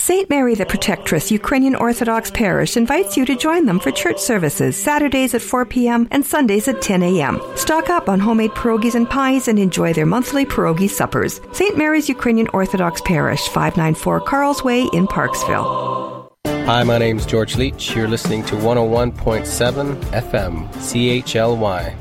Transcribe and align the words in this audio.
St. 0.00 0.30
Mary 0.30 0.54
the 0.54 0.64
Protectress 0.64 1.30
Ukrainian 1.30 1.74
Orthodox 1.74 2.30
Parish 2.30 2.78
invites 2.78 3.18
you 3.18 3.26
to 3.26 3.36
join 3.36 3.66
them 3.66 3.78
for 3.78 3.90
church 3.90 4.18
services 4.18 4.74
Saturdays 4.74 5.34
at 5.34 5.42
4 5.42 5.66
p.m. 5.66 6.08
and 6.10 6.24
Sundays 6.24 6.68
at 6.68 6.80
10 6.80 7.02
a.m. 7.02 7.38
Stock 7.54 7.90
up 7.90 8.08
on 8.08 8.18
homemade 8.18 8.52
pierogies 8.52 8.94
and 8.94 9.08
pies 9.10 9.46
and 9.46 9.58
enjoy 9.58 9.92
their 9.92 10.06
monthly 10.06 10.46
pierogi 10.46 10.88
suppers. 10.88 11.42
St. 11.52 11.76
Mary's 11.76 12.08
Ukrainian 12.08 12.48
Orthodox 12.54 13.02
Parish, 13.02 13.46
594 13.48 14.20
Carl's 14.20 14.64
Way 14.64 14.88
in 14.94 15.06
Parksville. 15.06 16.32
Hi, 16.46 16.82
my 16.82 16.96
name's 16.96 17.26
George 17.26 17.56
Leach. 17.56 17.94
You're 17.94 18.08
listening 18.08 18.42
to 18.44 18.54
101.7 18.54 19.96
FM, 20.30 20.66
CHLY. 20.80 21.94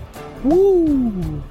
Woo! 0.45 1.43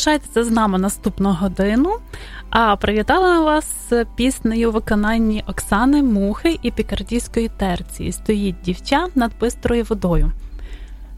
Залишайтеся 0.00 0.44
з 0.44 0.50
нами 0.50 0.78
наступну 0.78 1.32
годину. 1.32 1.90
А 2.50 2.76
привітала 2.76 3.40
вас 3.40 3.92
піснею 4.16 4.70
виконанні 4.70 5.44
Оксани 5.46 6.02
Мухи 6.02 6.58
і 6.62 6.70
Пікардійської 6.70 7.48
терції. 7.48 8.12
Стоїть 8.12 8.56
дівча 8.64 9.06
над 9.14 9.32
бистрою 9.40 9.84
водою. 9.88 10.32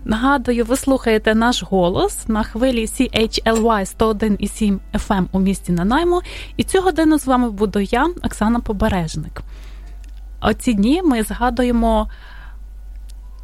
Нагадую, 0.05 0.65
ви 0.65 0.77
слухаєте 0.77 1.35
наш 1.35 1.63
голос 1.63 2.29
на 2.29 2.43
хвилі 2.43 2.87
CHLY 2.87 3.97
101,7 3.99 4.79
FM 4.95 5.27
у 5.33 5.41
місті 5.41 5.73
Нанаймо. 5.73 6.23
І 6.57 6.65
цю 6.65 6.81
годину 6.81 7.19
з 7.19 7.27
вами 7.27 7.51
буду 7.51 7.81
я, 7.81 8.09
Оксана 8.25 8.61
Побережник. 8.61 9.43
Оці 10.41 10.75
дні 10.75 11.03
ми 11.03 11.23
згадуємо 11.23 12.09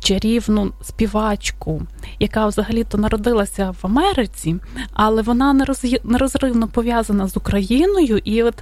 чарівну 0.01 0.73
співачку, 0.83 1.83
яка 2.19 2.47
взагалі-то 2.47 2.99
народилася 2.99 3.71
в 3.71 3.87
Америці, 3.87 4.57
але 4.93 5.23
вона 5.23 5.67
нерозривно 6.05 6.69
пов'язана 6.69 7.29
з 7.29 7.37
Україною, 7.37 8.19
і 8.25 8.43
от 8.43 8.55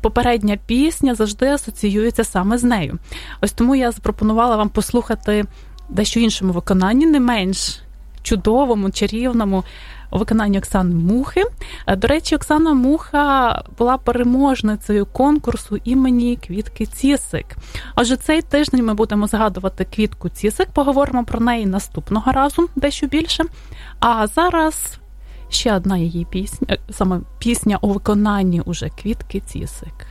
попередня 0.00 0.58
пісня 0.66 1.14
завжди 1.14 1.46
асоціюється 1.46 2.24
саме 2.24 2.58
з 2.58 2.64
нею. 2.64 2.98
Ось 3.40 3.52
тому 3.52 3.74
я 3.74 3.92
запропонувала 3.92 4.56
вам 4.56 4.68
послухати 4.68 5.44
дещо 5.88 6.20
іншому 6.20 6.52
виконанні, 6.52 7.06
не 7.06 7.20
менш 7.20 7.80
чудовому, 8.22 8.90
чарівному. 8.90 9.64
У 10.14 10.18
виконанні 10.18 10.58
Оксани 10.58 10.94
Мухи. 10.94 11.44
До 11.96 12.08
речі, 12.08 12.36
Оксана 12.36 12.74
Муха 12.74 13.62
була 13.78 13.98
переможницею 13.98 15.06
конкурсу 15.06 15.78
імені 15.84 16.38
Квітки 16.46 16.86
Цісик. 16.86 17.46
Отже, 17.96 18.16
цей 18.16 18.42
тиждень 18.42 18.84
ми 18.84 18.94
будемо 18.94 19.26
згадувати 19.26 19.86
Квітку 19.94 20.28
Цісик. 20.28 20.68
Поговоримо 20.72 21.24
про 21.24 21.40
неї 21.40 21.66
наступного 21.66 22.32
разу 22.32 22.68
дещо 22.76 23.06
більше. 23.06 23.44
А 24.00 24.26
зараз 24.26 24.98
ще 25.48 25.76
одна 25.76 25.98
її 25.98 26.26
пісня, 26.30 26.76
саме 26.90 27.20
пісня 27.38 27.78
у 27.80 27.88
виконанні 27.88 28.60
уже 28.60 28.88
Квітки 28.88 29.40
Цісик. 29.40 30.03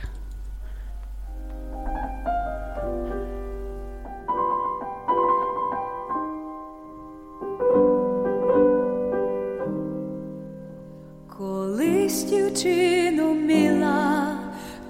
Колись 11.84 12.22
дівчину 12.22 13.34
міла, 13.34 14.26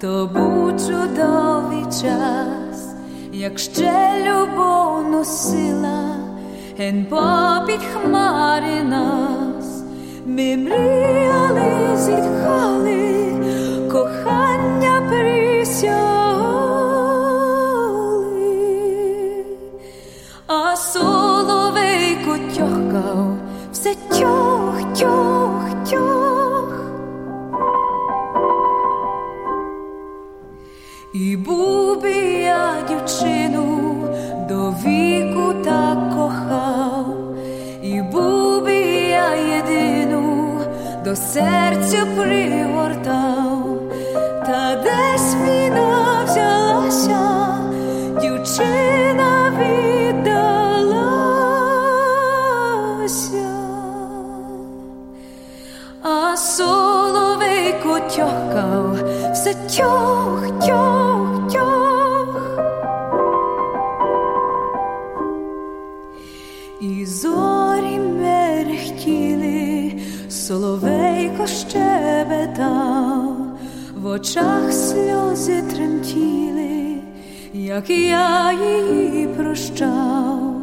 то 0.01 0.29
був 0.33 0.71
чудовий 0.71 1.83
час, 1.83 2.95
як 3.33 3.59
ще 3.59 4.11
любов 4.25 5.11
носила, 5.11 6.15
ген 6.77 7.05
попід 7.05 7.79
хмари 7.93 8.83
нас, 8.83 9.83
ми 10.25 10.57
мріяли, 10.57 11.97
зітхали, 11.97 13.33
кохання 13.91 15.01
присяли, 15.09 15.95
а 20.47 20.75
соловейко 20.75 21.14
до 41.15 41.21
серця 41.21 42.05
очах 74.25 74.73
сльози 74.73 75.61
тремтіли, 75.61 76.95
як 77.53 77.89
я 77.89 78.51
її 78.51 79.27
прощав, 79.27 80.53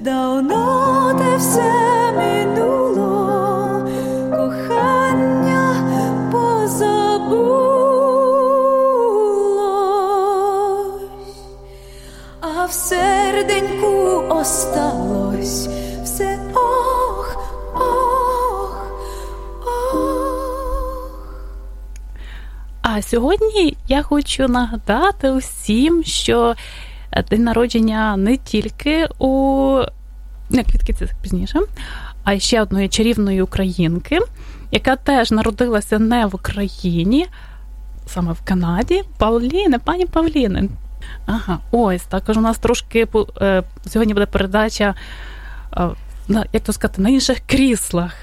давно 0.00 1.14
те 1.18 1.36
все 1.36 1.72
минуло, 2.16 3.88
кохання 4.30 5.74
позабулось, 6.32 7.36
а 12.40 12.64
в 12.66 12.72
серденьку 12.72 14.24
осталось 14.28 15.05
А 22.96 23.02
сьогодні 23.02 23.76
я 23.88 24.02
хочу 24.02 24.48
нагадати 24.48 25.30
усім, 25.30 26.04
що 26.04 26.54
день 27.30 27.44
народження 27.44 28.16
не 28.16 28.36
тільки 28.36 29.08
у 29.18 29.82
квітки 30.50 30.92
це 30.92 31.08
пізніше, 31.22 31.60
а 32.24 32.38
ще 32.38 32.62
одної 32.62 32.88
чарівної 32.88 33.42
українки, 33.42 34.18
яка 34.70 34.96
теж 34.96 35.30
народилася 35.30 35.98
не 35.98 36.26
в 36.26 36.34
Україні, 36.34 37.26
саме 38.06 38.32
в 38.32 38.40
Канаді. 38.44 39.02
Павліни, 39.18 39.78
пані 39.78 40.06
Павліни. 40.06 40.68
Ага, 41.26 41.58
ось 41.70 42.02
також 42.02 42.36
у 42.36 42.40
нас 42.40 42.58
трошки 42.58 43.06
е, 43.40 43.62
сьогодні 43.86 44.14
буде 44.14 44.26
передача, 44.26 44.94
е, 45.76 45.88
на, 46.28 46.44
як 46.52 46.62
то 46.62 46.72
сказати, 46.72 47.02
на 47.02 47.08
інших 47.08 47.38
кріслах. 47.46 48.14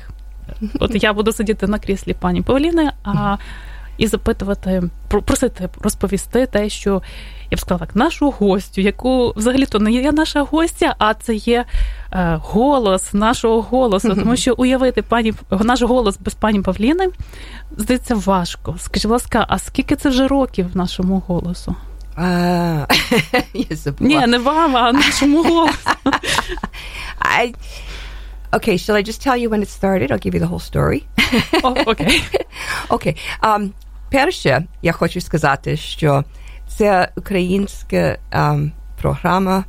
От 0.79 1.03
я 1.03 1.13
буду 1.13 1.31
сидіти 1.31 1.67
на 1.67 1.79
кріслі 1.79 2.13
пані 2.13 2.41
Павліни, 2.41 2.91
а 3.03 3.37
і 3.97 4.07
запитувати, 4.07 4.83
просити 5.07 5.69
розповісти 5.81 6.45
те, 6.45 6.69
що 6.69 7.01
я 7.51 7.55
б 7.55 7.59
сказала 7.59 7.79
так, 7.79 7.95
нашу 7.95 8.29
гостю, 8.29 8.81
яку 8.81 9.33
взагалі-то 9.35 9.79
не 9.79 9.91
є 9.91 10.11
наша 10.11 10.41
гостя, 10.41 10.95
а 10.97 11.13
це 11.13 11.35
є 11.35 11.65
е, 12.11 12.39
голос 12.43 13.13
нашого 13.13 13.61
голосу. 13.61 14.09
Тому 14.15 14.35
що 14.35 14.55
уявити 14.57 15.01
пані 15.01 15.33
наш 15.51 15.81
голос 15.81 16.17
без 16.19 16.33
пані 16.33 16.61
Павліни 16.61 17.07
здається 17.77 18.15
важко. 18.15 18.75
Скажіть, 18.79 19.05
будь 19.05 19.11
ласка, 19.11 19.45
а 19.49 19.59
скільки 19.59 19.95
це 19.95 20.09
вже 20.09 20.27
років 20.27 20.67
нашому 20.73 21.23
голосу? 21.27 21.75
А, 22.15 22.85
я 23.53 23.75
забула. 23.75 24.09
Ні, 24.09 24.27
не 24.27 24.37
вам, 24.37 24.77
а 24.77 24.91
нашому 24.91 25.43
голосу. 25.49 25.89
I, 28.52 28.56
okay, 28.56 28.76
shall 28.76 28.96
I 28.96 29.02
just 29.02 29.22
tell 29.22 29.36
you 29.36 29.50
when 29.50 29.62
it 29.62 29.68
started? 29.68 30.10
I'll 30.10 30.18
give 30.18 30.34
you 30.34 30.40
the 30.40 30.46
whole 30.46 30.58
story. 30.58 31.06
oh, 31.64 31.74
okay. 31.86 32.20
okay. 32.90 33.14
Um, 33.42 33.72
перше, 34.10 34.66
я 34.82 34.92
хочу 34.92 35.20
сказати, 35.20 35.76
що 35.76 36.24
це 36.68 37.08
українська 37.16 38.18
um, 38.32 38.70
програма, 39.00 39.64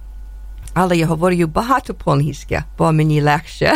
але 0.73 0.97
я 0.97 1.05
говорю 1.05 1.47
багато 1.47 1.93
по-англійськи, 1.93 2.63
бо 2.77 2.91
мені 2.91 3.21
легше. 3.21 3.73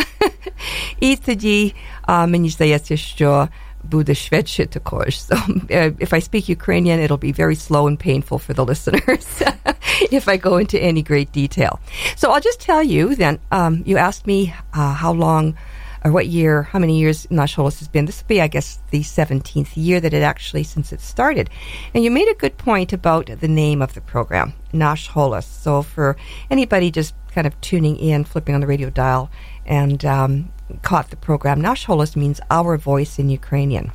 І 1.00 1.16
тоді 1.16 1.74
uh, 2.08 2.26
мені 2.26 2.48
здається, 2.48 2.96
що 2.96 3.48
Buddha 3.83 4.15
So 4.15 5.35
uh, 5.35 5.91
if 5.99 6.13
I 6.13 6.19
speak 6.19 6.49
Ukrainian, 6.49 6.99
it'll 6.99 7.17
be 7.17 7.31
very 7.31 7.55
slow 7.55 7.87
and 7.87 7.99
painful 7.99 8.39
for 8.39 8.53
the 8.53 8.65
listeners 8.65 9.43
if 10.11 10.27
I 10.27 10.37
go 10.37 10.57
into 10.57 10.79
any 10.79 11.01
great 11.01 11.31
detail. 11.31 11.79
So 12.15 12.31
I'll 12.31 12.41
just 12.41 12.59
tell 12.59 12.83
you 12.83 13.15
then, 13.15 13.39
um, 13.51 13.83
you 13.85 13.97
asked 13.97 14.27
me 14.27 14.53
uh, 14.73 14.93
how 14.93 15.13
long 15.13 15.57
or 16.03 16.11
what 16.11 16.27
year, 16.27 16.63
how 16.63 16.79
many 16.79 16.97
years 16.97 17.25
Nasholos 17.27 17.79
has 17.79 17.87
been. 17.87 18.05
This 18.05 18.21
will 18.21 18.27
be, 18.27 18.41
I 18.41 18.47
guess, 18.47 18.79
the 18.91 19.01
17th 19.01 19.71
year 19.75 19.99
that 19.99 20.13
it 20.13 20.23
actually, 20.23 20.63
since 20.63 20.93
it 20.93 21.01
started. 21.01 21.49
And 21.93 22.03
you 22.03 22.11
made 22.11 22.29
a 22.29 22.35
good 22.35 22.57
point 22.57 22.93
about 22.93 23.25
the 23.27 23.47
name 23.47 23.81
of 23.81 23.93
the 23.93 24.01
program, 24.01 24.53
Nasholos. 24.73 25.43
So 25.43 25.81
for 25.81 26.15
anybody 26.49 26.91
just 26.91 27.15
kind 27.33 27.45
of 27.45 27.59
tuning 27.61 27.97
in, 27.97 28.23
flipping 28.23 28.55
on 28.55 28.61
the 28.61 28.67
radio 28.67 28.89
dial, 28.89 29.29
and 29.65 30.03
um, 30.05 30.51
caught 30.81 31.09
the 31.09 31.15
program, 31.15 31.61
Nash 31.61 31.85
Holos 31.85 32.15
means 32.15 32.39
our 32.49 32.77
voice 32.77 33.19
in 33.19 33.29
Ukrainian. 33.29 33.91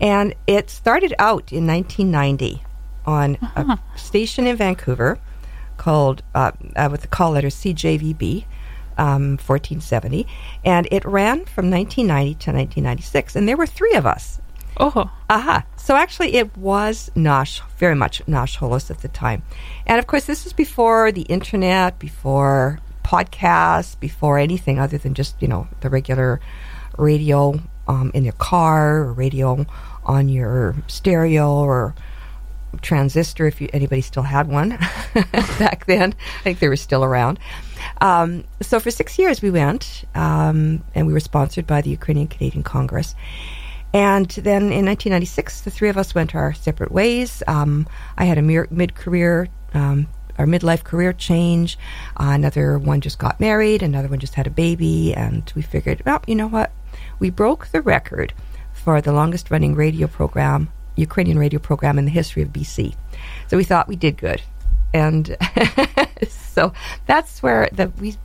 And 0.00 0.34
it 0.46 0.70
started 0.70 1.14
out 1.18 1.52
in 1.52 1.66
1990 1.66 2.62
on 3.06 3.36
uh-huh. 3.42 3.76
a 3.94 3.98
station 3.98 4.46
in 4.46 4.56
Vancouver 4.56 5.18
called, 5.76 6.22
uh, 6.34 6.52
uh, 6.76 6.88
with 6.90 7.02
the 7.02 7.08
call 7.08 7.32
letter 7.32 7.48
CJVB 7.48 8.44
um, 8.98 9.38
1470, 9.38 10.26
and 10.64 10.86
it 10.90 11.04
ran 11.04 11.44
from 11.44 11.70
1990 11.70 12.34
to 12.34 12.52
1996, 12.52 13.36
and 13.36 13.48
there 13.48 13.56
were 13.56 13.66
three 13.66 13.94
of 13.94 14.06
us. 14.06 14.40
Oh. 14.76 15.10
Aha. 15.28 15.64
So 15.76 15.96
actually, 15.96 16.34
it 16.34 16.56
was 16.56 17.10
Nosh, 17.14 17.60
very 17.76 17.94
much 17.94 18.24
Nosh 18.26 18.58
Holos 18.58 18.90
at 18.90 19.00
the 19.00 19.08
time. 19.08 19.42
And 19.86 19.98
of 19.98 20.06
course, 20.06 20.24
this 20.26 20.44
was 20.44 20.52
before 20.52 21.12
the 21.12 21.22
internet, 21.22 21.98
before 21.98 22.78
podcasts, 23.10 23.98
before 23.98 24.38
anything 24.38 24.78
other 24.78 24.98
than 24.98 25.14
just, 25.14 25.40
you 25.42 25.48
know, 25.48 25.66
the 25.80 25.90
regular 25.90 26.40
radio 26.96 27.60
um, 27.88 28.10
in 28.14 28.22
your 28.24 28.34
car, 28.34 28.98
or 28.98 29.12
radio 29.12 29.66
on 30.04 30.28
your 30.28 30.76
stereo, 30.86 31.52
or 31.52 31.94
transistor 32.82 33.46
if 33.46 33.60
you, 33.60 33.68
anybody 33.72 34.00
still 34.00 34.22
had 34.22 34.48
one 34.48 34.70
back 35.58 35.86
then. 35.86 36.14
I 36.38 36.42
think 36.42 36.60
they 36.60 36.68
were 36.68 36.76
still 36.76 37.02
around. 37.02 37.40
Um, 38.00 38.44
so 38.62 38.78
for 38.78 38.90
six 38.92 39.18
years 39.18 39.42
we 39.42 39.50
went, 39.50 40.04
um, 40.14 40.84
and 40.94 41.06
we 41.06 41.12
were 41.12 41.20
sponsored 41.20 41.66
by 41.66 41.80
the 41.82 41.90
Ukrainian 41.90 42.28
Canadian 42.28 42.62
Congress. 42.62 43.16
And 43.92 44.28
then 44.30 44.70
in 44.70 44.86
1996, 44.86 45.62
the 45.62 45.70
three 45.70 45.88
of 45.88 45.98
us 45.98 46.14
went 46.14 46.34
our 46.36 46.52
separate 46.52 46.92
ways. 46.92 47.42
Um, 47.48 47.88
I 48.16 48.24
had 48.24 48.38
a 48.38 48.42
mid 48.42 48.94
career, 48.94 49.48
um, 49.74 50.06
our 50.37 50.45
midlife 50.45 50.83
career 50.83 51.13
change. 51.13 51.77
Uh, 52.19 52.31
another 52.39 52.77
one 52.77 52.99
just 53.01 53.17
got 53.19 53.39
married, 53.39 53.81
another 53.81 54.07
one 54.09 54.19
just 54.19 54.35
had 54.35 54.47
a 54.47 54.49
baby, 54.65 55.13
and 55.13 55.51
we 55.55 55.61
figured, 55.61 56.01
well, 56.05 56.21
you 56.27 56.35
know 56.35 56.47
what? 56.47 56.71
we 57.19 57.29
broke 57.29 57.67
the 57.67 57.81
record 57.81 58.33
for 58.73 59.01
the 59.01 59.11
longest 59.11 59.49
running 59.51 59.73
radio 59.75 60.07
program, 60.07 60.69
Ukrainian 60.95 61.37
radio 61.39 61.59
program 61.59 61.97
in 61.99 62.05
the 62.05 62.11
history 62.11 62.41
of 62.43 62.49
BC. 62.49 62.95
So 63.47 63.57
we 63.57 63.63
thought 63.63 63.87
we 63.87 63.95
did 63.95 64.17
good. 64.17 64.41
And 64.93 65.35
so 66.29 66.73
that's 67.05 67.41
where 67.43 67.69
the, 67.71 67.91
we, 68.01 68.15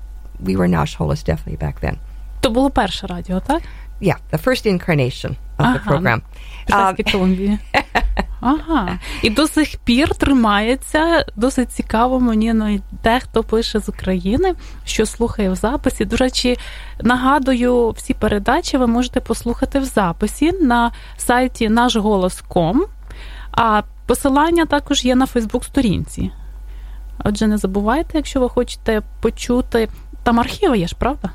we 0.41 0.57
were 0.57 0.69
Nash 0.69 0.97
Holos 0.97 1.23
definitely 1.25 1.57
back 1.57 1.81
then. 1.81 1.99
То 2.41 2.51
було 2.51 2.71
перше 2.71 3.07
радіо, 3.07 3.41
так? 3.41 3.63
Yeah, 4.01 4.17
the 4.31 4.39
first 4.39 4.67
incarnation 4.67 5.31
of 5.59 5.67
the 5.67 5.81
Ага. 5.81 5.91
program. 5.91 6.21
В 6.67 6.67
Британській 6.67 7.13
Колумбії. 7.13 7.59
Ага. 8.40 9.00
І 9.22 9.30
до 9.30 9.48
сих 9.48 9.78
пір 9.78 10.16
тримається. 10.16 11.26
Досить 11.36 11.72
цікаво 11.72 12.20
мені 12.20 12.54
навіть 12.54 12.84
дехто 13.04 13.44
пише 13.44 13.80
з 13.80 13.90
України, 13.90 14.56
що 14.86 15.06
слухає 15.06 15.50
в 15.50 15.56
записі. 15.56 16.06
До 16.06 16.18
речі, 16.18 16.58
нагадую, 17.02 17.90
всі 17.90 18.14
передачі 18.14 18.78
ви 18.78 18.88
можете 18.88 19.20
послухати 19.20 19.80
в 19.80 19.86
записі 19.86 20.52
на 20.52 20.92
сайті 21.18 21.70
нашголос.ком, 21.70 22.86
а 23.52 23.82
посилання 24.06 24.66
також 24.66 25.06
є 25.06 25.16
на 25.16 25.26
Фейсбук-сторінці. 25.26 26.32
Отже, 27.24 27.48
не 27.48 27.58
забувайте, 27.58 28.12
якщо 28.14 28.40
ви 28.40 28.50
хочете 28.50 29.02
почути. 29.22 29.90
Там 30.24 30.40
архіви 30.40 30.78
є 30.78 30.88
ж, 30.88 30.96
правда? 31.00 31.30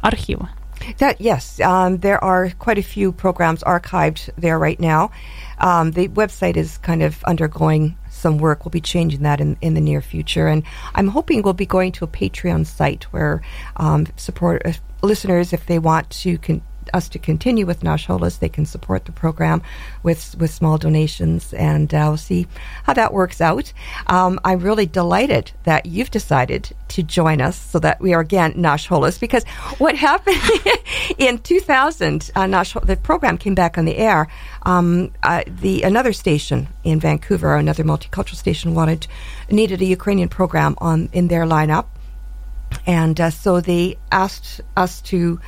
Архіви. 0.00 0.48
That 0.98 1.20
yes, 1.20 1.60
um, 1.60 1.98
there 1.98 2.22
are 2.22 2.50
quite 2.58 2.78
a 2.78 2.82
few 2.82 3.12
programs 3.12 3.62
archived 3.62 4.30
there 4.36 4.58
right 4.58 4.78
now. 4.78 5.10
Um, 5.58 5.92
the 5.92 6.08
website 6.08 6.56
is 6.56 6.78
kind 6.78 7.02
of 7.02 7.22
undergoing 7.24 7.96
some 8.10 8.38
work. 8.38 8.64
We'll 8.64 8.70
be 8.70 8.80
changing 8.80 9.22
that 9.22 9.40
in, 9.40 9.56
in 9.60 9.74
the 9.74 9.80
near 9.80 10.00
future, 10.00 10.48
and 10.48 10.62
I'm 10.94 11.08
hoping 11.08 11.42
we'll 11.42 11.54
be 11.54 11.66
going 11.66 11.92
to 11.92 12.04
a 12.04 12.08
Patreon 12.08 12.66
site 12.66 13.04
where 13.04 13.42
um, 13.76 14.06
support 14.16 14.62
uh, 14.64 14.72
listeners, 15.02 15.52
if 15.52 15.66
they 15.66 15.78
want 15.78 16.10
to 16.10 16.38
con- 16.38 16.62
us 16.92 17.08
to 17.10 17.18
continue 17.18 17.66
with 17.66 17.82
Nash 17.82 18.06
Holas, 18.06 18.38
they 18.38 18.48
can 18.48 18.66
support 18.66 19.04
the 19.04 19.12
program 19.12 19.62
with 20.02 20.36
with 20.38 20.50
small 20.50 20.78
donations, 20.78 21.52
and 21.54 21.92
uh, 21.92 22.06
we'll 22.08 22.16
see 22.16 22.46
how 22.84 22.92
that 22.94 23.12
works 23.12 23.40
out. 23.40 23.72
Um, 24.06 24.40
I'm 24.44 24.60
really 24.60 24.86
delighted 24.86 25.52
that 25.64 25.86
you've 25.86 26.10
decided 26.10 26.74
to 26.88 27.02
join 27.02 27.40
us 27.40 27.56
so 27.56 27.78
that 27.78 28.00
we 28.00 28.12
are 28.14 28.20
again 28.20 28.54
Nash 28.56 28.88
Holas 28.88 29.18
because 29.18 29.44
what 29.78 29.96
happened 29.96 30.40
in 31.18 31.38
2000, 31.38 32.30
uh, 32.34 32.46
Nash, 32.46 32.74
the 32.84 32.96
program 32.96 33.38
came 33.38 33.54
back 33.54 33.78
on 33.78 33.84
the 33.84 33.96
air. 33.96 34.28
Um, 34.62 35.12
uh, 35.22 35.42
the 35.46 35.82
another 35.82 36.12
station 36.12 36.68
in 36.84 37.00
Vancouver, 37.00 37.56
another 37.56 37.84
multicultural 37.84 38.36
station, 38.36 38.74
wanted 38.74 39.06
needed 39.50 39.80
a 39.80 39.86
Ukrainian 39.86 40.28
program 40.28 40.74
on 40.78 41.08
in 41.12 41.28
their 41.28 41.44
lineup, 41.44 41.86
and 42.86 43.20
uh, 43.20 43.30
so 43.30 43.60
they 43.60 43.96
asked 44.10 44.60
us 44.76 45.00
to 45.02 45.40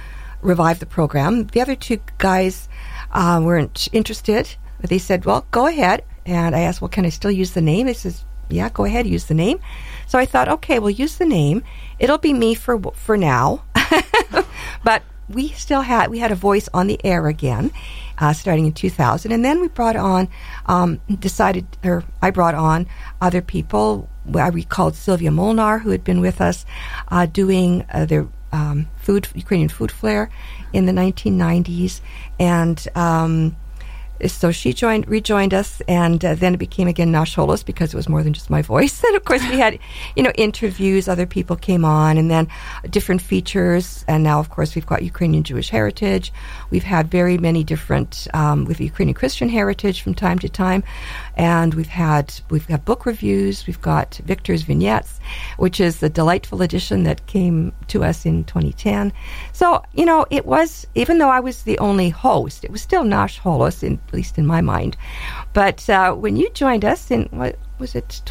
revive 0.45 0.79
the 0.79 0.87
program. 0.87 1.47
The 1.49 1.61
other 1.61 1.75
two 1.75 1.99
guys 2.19 2.69
uh, 3.13 3.41
weren't 3.43 3.89
interested, 3.93 4.55
they 4.81 4.99
said, 4.99 5.25
"Well, 5.25 5.47
go 5.51 5.67
ahead." 5.67 6.05
And 6.27 6.55
I 6.55 6.61
asked, 6.61 6.81
"Well, 6.81 6.89
can 6.89 7.07
I 7.07 7.09
still 7.09 7.31
use 7.31 7.53
the 7.53 7.63
name?" 7.63 7.87
They 7.87 7.95
says, 7.95 8.25
"Yeah, 8.49 8.69
go 8.69 8.85
ahead, 8.85 9.07
use 9.07 9.25
the 9.25 9.35
name." 9.35 9.59
So 10.07 10.19
I 10.19 10.27
thought, 10.27 10.49
"Okay, 10.49 10.79
we'll 10.79 10.91
use 10.91 11.17
the 11.17 11.27
name. 11.27 11.63
It'll 11.99 12.19
be 12.19 12.33
me 12.33 12.55
for 12.55 12.79
for 12.95 13.17
now." 13.17 13.65
but 14.85 15.03
we 15.29 15.49
still 15.51 15.81
had 15.81 16.11
we 16.11 16.19
had 16.19 16.33
a 16.33 16.37
voice 16.37 16.69
on 16.75 16.87
the 16.87 17.01
air 17.05 17.27
again, 17.29 17.73
uh, 18.19 18.33
starting 18.33 18.67
in 18.67 18.73
2000, 18.73 19.33
and 19.33 19.45
then 19.45 19.61
we 19.61 19.69
brought 19.69 19.97
on, 19.97 20.29
um, 20.67 21.01
decided, 21.19 21.67
or 21.83 22.05
I 22.21 22.31
brought 22.31 22.55
on 22.55 22.87
other 23.21 23.41
people. 23.41 24.09
I 24.35 24.49
recalled 24.49 24.95
Sylvia 24.95 25.31
Molnar, 25.31 25.79
who 25.79 25.91
had 25.91 26.05
been 26.05 26.21
with 26.21 26.41
us, 26.41 26.65
uh, 27.09 27.27
doing 27.27 27.85
uh, 27.93 28.07
the 28.07 28.29
um, 28.55 28.89
food 28.97 29.29
Ukrainian 29.35 29.69
food 29.69 29.91
flair 29.91 30.31
in 30.73 30.87
the 30.87 30.93
1990s, 30.93 32.01
and. 32.39 32.79
Um, 32.95 33.57
so 34.27 34.53
she 34.53 34.73
joined, 34.73 35.09
rejoined 35.09 35.53
us, 35.53 35.83
and 35.89 36.25
uh, 36.25 36.35
then 36.35 36.55
it 36.55 36.59
became 36.59 36.87
again 36.89 37.11
Nash 37.11 37.35
Holos 37.35 37.65
because 37.65 37.93
it 37.93 37.97
was 37.97 38.09
more 38.09 38.23
than 38.23 38.33
just 38.33 38.49
my 38.49 38.63
voice. 38.75 39.03
And 39.03 39.17
of 39.17 39.25
course, 39.25 39.43
we 39.49 39.59
had, 39.59 39.79
you 40.17 40.23
know, 40.23 40.31
interviews. 40.37 41.09
Other 41.09 41.27
people 41.27 41.57
came 41.57 41.85
on, 41.85 42.17
and 42.17 42.31
then 42.31 42.49
different 42.89 43.23
features. 43.23 44.05
And 44.07 44.23
now, 44.23 44.39
of 44.39 44.51
course, 44.51 44.75
we've 44.75 44.87
got 44.87 45.03
Ukrainian 45.03 45.43
Jewish 45.43 45.69
heritage. 45.69 46.33
We've 46.71 46.85
had 46.85 47.11
very 47.11 47.39
many 47.39 47.65
different 47.65 48.29
um, 48.35 48.65
with 48.65 48.81
Ukrainian 48.81 49.15
Christian 49.15 49.49
heritage 49.49 50.01
from 50.01 50.15
time 50.15 50.39
to 50.39 50.49
time, 50.49 50.85
and 51.37 51.75
we've 51.75 51.87
had 51.87 52.35
we've 52.51 52.67
got 52.67 52.85
book 52.85 53.07
reviews. 53.07 53.67
We've 53.67 53.81
got 53.81 54.21
Victor's 54.25 54.63
vignettes, 54.63 55.21
which 55.57 55.81
is 55.81 56.01
the 56.01 56.09
delightful 56.09 56.63
edition 56.63 57.05
that 57.05 57.27
came 57.27 57.73
to 57.89 58.05
us 58.05 58.25
in 58.25 58.45
2010. 58.45 59.13
So 59.53 59.83
you 59.93 60.05
know, 60.05 60.27
it 60.31 60.47
was 60.47 60.87
even 60.95 61.19
though 61.19 61.31
I 61.31 61.41
was 61.41 61.63
the 61.63 61.79
only 61.79 62.11
host, 62.11 62.65
it 62.65 62.71
was 62.71 62.83
still 62.83 63.05
Nash 63.05 63.41
Holos 63.41 63.83
in 63.83 64.01
at 64.07 64.15
least 64.15 64.39
in 64.39 64.47
my 64.47 64.61
mind. 64.61 64.97
But 65.53 65.89
uh, 65.89 66.15
when 66.15 66.37
you 66.37 66.51
joined 66.51 66.85
us 66.85 67.11
in 67.11 67.29
what 67.31 67.59
was 67.79 67.95
it 67.95 68.23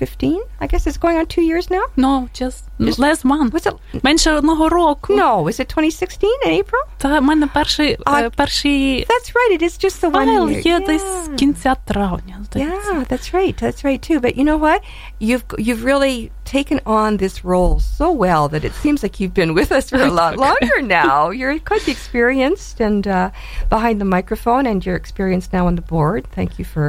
2015? 0.00 0.40
I 0.60 0.66
guess 0.66 0.86
it's 0.86 0.96
going 0.96 1.18
on 1.18 1.26
two 1.26 1.42
years 1.42 1.68
now. 1.70 1.82
No, 1.96 2.28
just 2.32 2.64
Just- 2.80 2.98
less 2.98 3.22
month. 3.22 3.52
Was 3.52 3.66
it? 3.66 3.74
Менше 4.02 4.30
одного 4.38 4.68
року. 4.70 5.12
No, 5.14 5.42
was 5.42 5.60
it 5.60 5.68
2016 5.68 6.30
in 6.46 6.50
April? 6.60 6.80
Та 6.98 7.18
в 7.18 7.22
мене 7.22 7.46
перший, 7.54 7.98
А- 8.06 8.20
е, 8.22 8.30
перший 8.30 9.06
That's 9.06 9.32
right. 9.34 9.52
It 9.58 9.62
is 9.62 9.78
just 9.84 10.00
the 10.02 10.10
one 10.10 10.26
файл 10.26 10.48
year. 10.48 10.66
є 10.66 10.78
Yeah. 10.78 10.86
десь 10.86 11.24
з 11.24 11.28
кінця 11.36 11.74
травня. 11.84 12.36
здається. 12.44 12.92
Yeah, 12.92 13.04
that's 13.08 13.34
right. 13.34 13.62
That's 13.62 13.84
right 13.84 14.00
too. 14.10 14.20
But 14.20 14.38
you 14.38 14.44
know 14.44 14.58
what? 14.58 14.80
You've 15.20 15.44
you've 15.58 15.84
really 15.84 16.30
taken 16.56 16.78
on 16.86 17.10
this 17.18 17.44
role 17.44 17.78
so 17.98 18.06
well 18.24 18.44
that 18.52 18.64
it 18.68 18.74
seems 18.82 18.98
like 19.04 19.14
you've 19.20 19.34
been 19.40 19.52
with 19.58 19.70
us 19.78 19.84
for 19.90 20.00
a 20.02 20.14
lot 20.22 20.32
longer 20.46 20.78
now. 21.02 21.16
You're 21.38 21.58
quite 21.70 21.86
experienced 21.96 22.76
and 22.88 23.02
uh, 23.06 23.28
behind 23.76 23.96
the 24.02 24.08
microphone, 24.16 24.64
and 24.70 24.78
you're 24.84 25.00
experienced 25.04 25.50
now 25.56 25.64
on 25.70 25.74
the 25.80 25.86
board. 25.94 26.20
Thank 26.38 26.50
you 26.58 26.64
for 26.74 26.86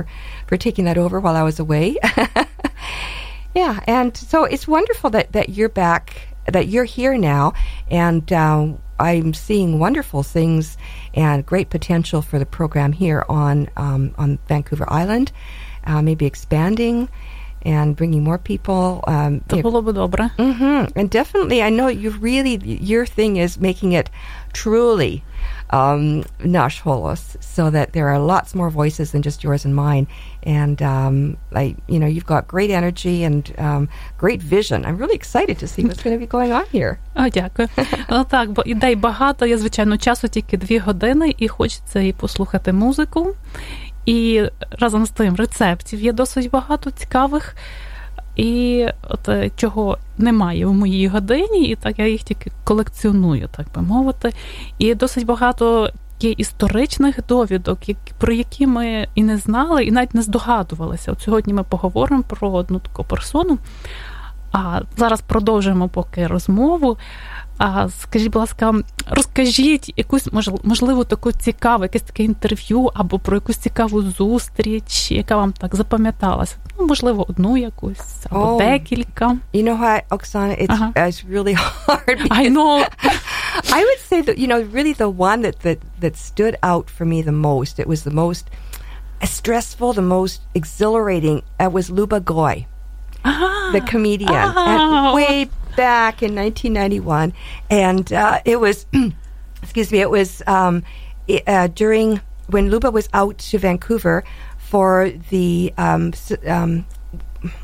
for 0.49 0.55
taking 0.67 0.85
that 0.89 0.97
over 1.03 1.15
while 1.23 1.37
I 1.41 1.43
was 1.49 1.57
away. 1.65 1.87
yeah, 3.54 3.80
and 3.86 4.16
so 4.16 4.44
it's 4.44 4.68
wonderful 4.68 5.10
that, 5.10 5.32
that 5.32 5.50
you're 5.50 5.68
back, 5.68 6.28
that 6.46 6.68
you're 6.68 6.84
here 6.84 7.16
now, 7.16 7.54
and 7.90 8.30
uh, 8.32 8.68
I'm 8.98 9.34
seeing 9.34 9.78
wonderful 9.78 10.22
things 10.22 10.76
and 11.14 11.44
great 11.44 11.70
potential 11.70 12.22
for 12.22 12.38
the 12.38 12.46
program 12.46 12.92
here 12.92 13.24
on 13.28 13.68
um, 13.76 14.14
on 14.18 14.38
Vancouver 14.48 14.84
Island, 14.88 15.32
uh, 15.84 16.02
maybe 16.02 16.26
expanding 16.26 17.08
and 17.62 17.96
bringing 17.96 18.22
more 18.22 18.38
people. 18.38 19.02
Um, 19.06 19.40
to. 19.48 19.56
Mm-hmm. 20.38 20.98
And 20.98 21.10
definitely, 21.10 21.62
I 21.62 21.70
know 21.70 21.88
you 21.88 22.10
really 22.10 22.56
your 22.56 23.06
thing 23.06 23.36
is 23.36 23.58
making 23.58 23.92
it 23.92 24.08
truly 24.52 25.24
um, 25.70 26.24
Nash 26.44 26.82
Holos, 26.82 27.36
so 27.40 27.70
that 27.70 27.92
there 27.92 28.08
are 28.08 28.18
lots 28.18 28.54
more 28.54 28.70
voices 28.70 29.12
than 29.12 29.22
just 29.22 29.42
yours 29.44 29.64
and 29.64 29.74
mine. 29.74 30.06
And 30.42 30.80
um, 30.82 31.36
I, 31.52 31.74
you 31.88 31.98
know, 31.98 32.06
you've 32.06 32.26
got 32.26 32.46
great 32.46 32.70
energy 32.70 33.24
and 33.24 33.52
um, 33.58 33.88
great 34.18 34.42
vision. 34.42 34.84
I'm 34.84 34.96
really 34.96 35.14
excited 35.14 35.58
to 35.58 35.66
see 35.66 35.82
what's 35.84 36.02
going 36.02 36.14
to 36.14 36.20
be 36.20 36.26
going 36.26 36.52
on 36.52 36.66
here. 36.72 36.98
О, 37.16 37.28
дякую. 37.28 37.68
Ну 38.10 38.24
так, 38.24 38.50
бо 38.50 38.62
ідей 38.62 38.96
багато. 38.96 39.46
Я 39.46 39.58
звичайно 39.58 39.98
часу 39.98 40.28
тільки 40.28 40.56
дві 40.56 40.78
години, 40.78 41.34
і 41.38 41.48
хочеться 41.48 42.00
і 42.00 42.12
послухати 42.12 42.72
музику. 42.72 43.34
І 44.06 44.42
разом 44.70 45.06
з 45.06 45.10
тим 45.10 45.36
рецептів 45.36 46.00
є 46.00 46.12
досить 46.12 46.50
багато 46.50 46.90
цікавих. 46.90 47.56
І 48.36 48.86
от 49.08 49.28
е, 49.28 49.50
чого 49.56 49.98
немає 50.18 50.66
в 50.66 50.74
моїй 50.74 51.08
годині, 51.08 51.68
і 51.68 51.74
так 51.74 51.98
я 51.98 52.06
їх 52.06 52.22
тільки 52.22 52.50
колекціоную, 52.64 53.48
так 53.56 53.66
би 53.74 53.82
мовити. 53.82 54.32
І 54.78 54.94
досить 54.94 55.26
багато 55.26 55.90
є 56.20 56.30
історичних 56.30 57.20
довідок, 57.28 57.78
про 58.18 58.32
які 58.32 58.66
ми 58.66 59.08
і 59.14 59.22
не 59.22 59.36
знали, 59.36 59.84
і 59.84 59.90
навіть 59.90 60.14
не 60.14 60.22
здогадувалися. 60.22 61.12
От 61.12 61.20
сьогодні 61.20 61.52
ми 61.52 61.62
поговоримо 61.62 62.22
про 62.22 62.50
одну 62.50 62.78
таку 62.78 63.04
персону. 63.04 63.58
А 64.52 64.80
зараз 64.96 65.20
продовжуємо 65.20 65.88
поки 65.88 66.26
розмову. 66.26 66.96
А 67.58 67.88
скажіть, 67.88 68.30
будь 68.32 68.40
ласка, 68.40 68.74
розкажіть 69.10 69.92
якусь 69.96 70.28
можливо 70.62 71.04
таку 71.04 71.32
цікаву, 71.32 71.82
якесь 71.82 72.02
таке 72.02 72.22
інтерв'ю 72.24 72.90
або 72.94 73.18
про 73.18 73.36
якусь 73.36 73.56
цікаву 73.56 74.02
зустріч, 74.02 75.10
яка 75.12 75.36
вам 75.36 75.52
так 75.52 75.74
запам'яталася? 75.74 76.56
Ну, 76.78 76.86
можливо, 76.86 77.26
одну 77.28 77.56
якусь 77.56 78.26
або 78.30 78.54
О. 78.54 78.58
декілька. 78.58 79.26
You 79.54 79.64
know 79.64 79.80
what, 79.80 80.00
Oksana? 80.10 80.62
It's 80.66 80.78
Uh-huh. 80.78 80.92
it's 81.06 81.24
really 81.34 81.54
hard. 81.54 82.18
I 82.30 82.48
know. 82.56 82.84
I 83.78 83.80
would 83.86 84.00
say 84.10 84.18
that 84.26 84.36
you 84.42 84.46
know, 84.50 84.60
really 84.76 84.94
the 85.04 85.10
one 85.28 85.40
that, 85.46 85.56
that 85.66 85.78
that 86.02 86.14
stood 86.30 86.54
out 86.70 86.84
for 86.96 87.04
me 87.12 87.18
the 87.30 87.36
most. 87.50 87.72
It 87.82 87.88
was 87.92 88.00
the 88.08 88.16
most 88.24 88.44
stressful, 89.36 89.92
the 90.00 90.08
most 90.16 90.36
exhilarating. 90.60 91.36
It 91.64 91.70
was 91.76 91.84
Luba 91.98 92.18
Goy, 92.20 92.56
Ah, 93.24 93.70
the 93.76 93.80
comedian, 93.92 94.46
Ah. 94.54 94.70
and 94.72 94.82
way 95.18 95.34
back 95.76 96.22
in 96.22 96.34
1991, 96.34 97.32
and 97.70 98.12
uh, 98.12 98.40
it 98.44 98.58
was, 98.60 98.86
excuse 99.62 99.92
me, 99.92 100.00
it 100.00 100.10
was 100.10 100.42
um, 100.46 100.82
i- 101.28 101.42
uh, 101.46 101.66
during 101.68 102.20
when 102.48 102.70
Luba 102.70 102.90
was 102.90 103.08
out 103.12 103.38
to 103.38 103.58
Vancouver 103.58 104.24
for 104.58 105.10
the 105.30 105.72
um, 105.78 106.12
um, 106.46 106.84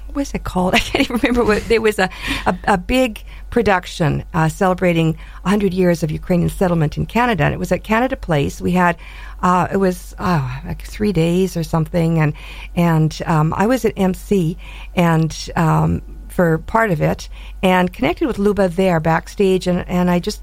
what 0.06 0.16
was 0.16 0.34
it 0.34 0.44
called? 0.44 0.74
I 0.76 0.78
can't 0.78 1.04
even 1.08 1.16
remember. 1.16 1.44
What, 1.44 1.64
there 1.64 1.80
was 1.80 1.98
a, 1.98 2.10
a, 2.46 2.56
a 2.64 2.78
big 2.78 3.24
production 3.50 4.24
uh, 4.34 4.48
celebrating 4.48 5.14
100 5.42 5.72
years 5.74 6.02
of 6.02 6.10
Ukrainian 6.10 6.48
settlement 6.50 6.96
in 6.96 7.06
Canada, 7.06 7.44
and 7.44 7.54
it 7.54 7.58
was 7.58 7.72
at 7.72 7.82
Canada 7.84 8.16
Place. 8.16 8.60
We 8.60 8.72
had 8.72 8.96
uh, 9.42 9.68
it 9.72 9.78
was 9.78 10.14
uh, 10.18 10.60
like 10.64 10.82
three 10.82 11.12
days 11.12 11.56
or 11.56 11.64
something, 11.64 12.18
and 12.18 12.34
and 12.76 13.20
um, 13.26 13.54
I 13.56 13.66
was 13.66 13.84
at 13.84 13.92
MC 13.96 14.56
and. 14.94 15.50
Um, 15.56 16.02
for 16.42 16.58
part 16.58 16.90
of 16.90 17.00
it 17.00 17.28
and 17.62 17.92
connected 17.92 18.26
with 18.26 18.36
Luba 18.36 18.68
there 18.68 18.98
backstage. 18.98 19.68
And, 19.68 19.88
and 19.88 20.10
I 20.10 20.18
just 20.18 20.42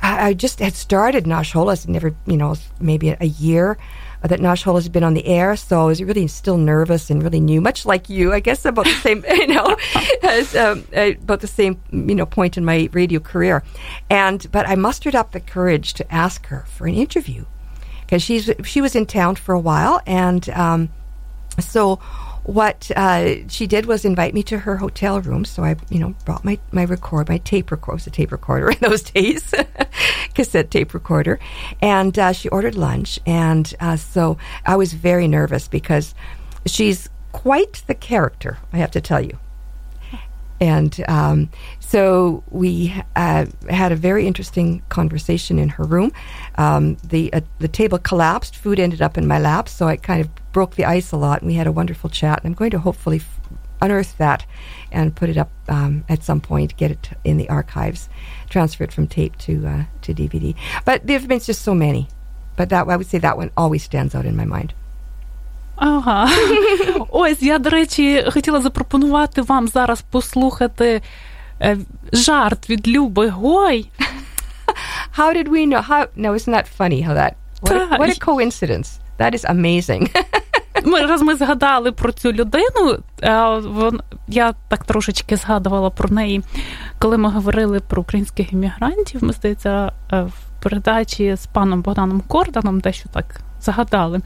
I, 0.00 0.32
just 0.32 0.60
had 0.60 0.74
started 0.74 1.26
Nash 1.26 1.52
Holos 1.52 1.86
never 1.86 2.14
you 2.26 2.38
know 2.38 2.54
maybe 2.80 3.10
a 3.10 3.26
year 3.26 3.76
that 4.22 4.40
Nash 4.40 4.62
Hole 4.62 4.76
has 4.76 4.88
been 4.88 5.04
on 5.04 5.12
the 5.12 5.26
air, 5.26 5.54
so 5.56 5.82
I 5.82 5.84
was 5.84 6.02
really 6.02 6.26
still 6.26 6.56
nervous 6.56 7.10
and 7.10 7.22
really 7.22 7.38
new, 7.38 7.60
much 7.60 7.84
like 7.84 8.08
you, 8.08 8.32
I 8.32 8.40
guess, 8.40 8.64
about 8.64 8.86
the 8.86 8.92
same, 9.02 9.22
you 9.28 9.46
know, 9.46 9.76
as 10.22 10.56
um, 10.56 10.84
about 10.94 11.40
the 11.40 11.46
same, 11.46 11.78
you 11.92 12.14
know, 12.14 12.24
point 12.24 12.56
in 12.56 12.64
my 12.64 12.88
radio 12.92 13.20
career. 13.20 13.62
And 14.08 14.50
but 14.50 14.66
I 14.66 14.74
mustered 14.74 15.14
up 15.14 15.32
the 15.32 15.40
courage 15.40 15.92
to 15.94 16.12
ask 16.12 16.46
her 16.46 16.64
for 16.66 16.86
an 16.86 16.94
interview 16.94 17.44
because 18.00 18.22
she's 18.22 18.50
she 18.64 18.80
was 18.80 18.96
in 18.96 19.04
town 19.04 19.36
for 19.36 19.54
a 19.54 19.60
while, 19.60 20.00
and 20.06 20.48
um, 20.48 20.88
so 21.60 22.00
what 22.46 22.92
uh, 22.94 23.48
she 23.48 23.66
did 23.66 23.86
was 23.86 24.04
invite 24.04 24.32
me 24.32 24.42
to 24.44 24.58
her 24.60 24.76
hotel 24.76 25.20
room. 25.20 25.44
So 25.44 25.64
I, 25.64 25.76
you 25.90 25.98
know, 25.98 26.14
brought 26.24 26.44
my, 26.44 26.58
my 26.70 26.84
record, 26.84 27.28
my 27.28 27.38
tape 27.38 27.70
recorder, 27.72 27.96
was 27.96 28.06
a 28.06 28.10
tape 28.10 28.30
recorder 28.30 28.70
in 28.70 28.78
those 28.80 29.02
days, 29.02 29.52
cassette 30.34 30.70
tape 30.70 30.94
recorder. 30.94 31.40
And 31.82 32.16
uh, 32.18 32.32
she 32.32 32.48
ordered 32.48 32.76
lunch. 32.76 33.18
And 33.26 33.74
uh, 33.80 33.96
so 33.96 34.38
I 34.64 34.76
was 34.76 34.92
very 34.92 35.26
nervous 35.26 35.66
because 35.66 36.14
she's 36.66 37.08
quite 37.32 37.82
the 37.86 37.94
character, 37.94 38.58
I 38.72 38.78
have 38.78 38.92
to 38.92 39.00
tell 39.00 39.20
you. 39.20 39.38
And 40.60 41.04
um, 41.08 41.50
so 41.80 42.42
we 42.50 42.94
uh, 43.14 43.46
had 43.68 43.92
a 43.92 43.96
very 43.96 44.26
interesting 44.26 44.82
conversation 44.88 45.58
in 45.58 45.68
her 45.70 45.84
room. 45.84 46.12
Um, 46.56 46.96
the 47.04 47.32
uh, 47.32 47.40
the 47.58 47.68
table 47.68 47.98
collapsed. 47.98 48.56
Food 48.56 48.78
ended 48.78 49.02
up 49.02 49.18
in 49.18 49.26
my 49.26 49.38
lap, 49.38 49.68
so 49.68 49.86
I 49.86 49.96
kind 49.96 50.20
of 50.20 50.30
broke 50.52 50.76
the 50.76 50.84
ice 50.84 51.12
a 51.12 51.16
lot, 51.16 51.42
and 51.42 51.48
we 51.48 51.54
had 51.54 51.66
a 51.66 51.72
wonderful 51.72 52.10
chat. 52.10 52.40
And 52.42 52.50
I'm 52.50 52.54
going 52.54 52.70
to 52.70 52.78
hopefully 52.78 53.18
f- 53.18 53.40
unearth 53.82 54.16
that 54.18 54.46
and 54.90 55.14
put 55.14 55.28
it 55.28 55.36
up 55.36 55.50
um, 55.68 56.04
at 56.08 56.22
some 56.22 56.40
point, 56.40 56.76
get 56.76 56.90
it 56.90 57.10
in 57.24 57.36
the 57.36 57.48
archives, 57.48 58.08
transfer 58.48 58.84
it 58.84 58.92
from 58.92 59.06
tape 59.06 59.36
to 59.38 59.66
uh, 59.66 59.84
to 60.02 60.14
DVD. 60.14 60.54
But 60.84 61.06
there 61.06 61.18
have 61.18 61.28
been 61.28 61.40
just 61.40 61.62
so 61.62 61.74
many. 61.74 62.08
But 62.56 62.70
that 62.70 62.88
I 62.88 62.96
would 62.96 63.06
say 63.06 63.18
that 63.18 63.36
one 63.36 63.50
always 63.56 63.82
stands 63.82 64.14
out 64.14 64.24
in 64.24 64.34
my 64.34 64.46
mind. 64.46 64.72
Ага. 65.76 66.28
Ось 67.10 67.42
я, 67.42 67.58
до 67.58 67.70
речі, 67.70 68.24
хотіла 68.32 68.60
запропонувати 68.60 69.42
вам 69.42 69.68
зараз 69.68 70.02
послухати 70.02 71.02
жарт 72.12 72.70
від 72.70 72.88
Люби 72.88 73.28
Гой. 73.28 73.90
How 75.18 75.36
did 75.36 75.48
we 75.48 75.66
know? 75.66 75.88
How? 75.88 76.06
No, 76.16 76.32
isn't 76.34 76.54
that 76.54 76.66
funny? 76.78 77.08
How 77.08 77.14
that? 77.14 77.32
What, 77.62 77.76
a, 77.76 77.98
what 77.98 78.10
a 78.10 78.18
coincidence! 78.30 78.88
That 79.18 79.32
is 79.34 79.44
amazing. 79.44 80.08
Ми 80.84 81.00
раз 81.00 81.22
ми 81.22 81.36
згадали 81.36 81.92
про 81.92 82.12
цю 82.12 82.32
людину. 82.32 82.98
Я 84.28 84.54
так 84.68 84.84
трошечки 84.84 85.36
згадувала 85.36 85.90
про 85.90 86.08
неї, 86.08 86.42
коли 86.98 87.18
ми 87.18 87.30
говорили 87.30 87.80
про 87.80 88.02
українських 88.02 88.52
іммігрантів. 88.52 89.24
Ми 89.24 89.32
здається, 89.32 89.92
в 90.10 90.32
передачі 90.62 91.36
з 91.36 91.46
паном 91.46 91.82
Богданом 91.82 92.20
Корданом 92.20 92.80
дещо 92.80 93.08
так 93.12 93.40
згадали. 93.60 94.20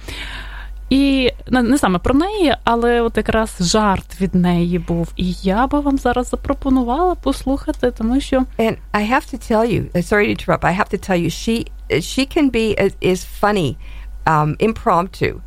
І 0.89 1.31
не 1.47 1.77
саме 1.77 1.99
про 1.99 2.13
неї, 2.13 2.55
але 2.63 3.01
от 3.01 3.17
якраз 3.17 3.55
жарт 3.59 4.21
від 4.21 4.35
неї 4.35 4.79
був. 4.79 5.13
І 5.15 5.31
я 5.31 5.67
би 5.67 5.79
вам 5.79 5.97
зараз 5.97 6.29
запропонувала 6.29 7.15
послухати, 7.15 7.91
тому 7.91 8.19
що 8.19 8.45
And 8.57 8.77
I 8.93 9.11
have 9.11 9.33
to 9.33 9.51
tell 9.51 9.65
you, 9.65 10.03
sorry 10.03 10.27
to 10.27 10.35
interrupt, 10.35 10.63
I 10.63 10.79
have 10.79 10.89
to 10.89 11.09
tell 11.09 11.17
you, 11.23 11.29
she 11.29 11.65
she 11.89 12.25
can 12.25 12.49
be 12.51 12.65
is 13.01 13.21
funny, 13.41 13.77
um, 14.25 14.55
impromptu, 14.59 15.41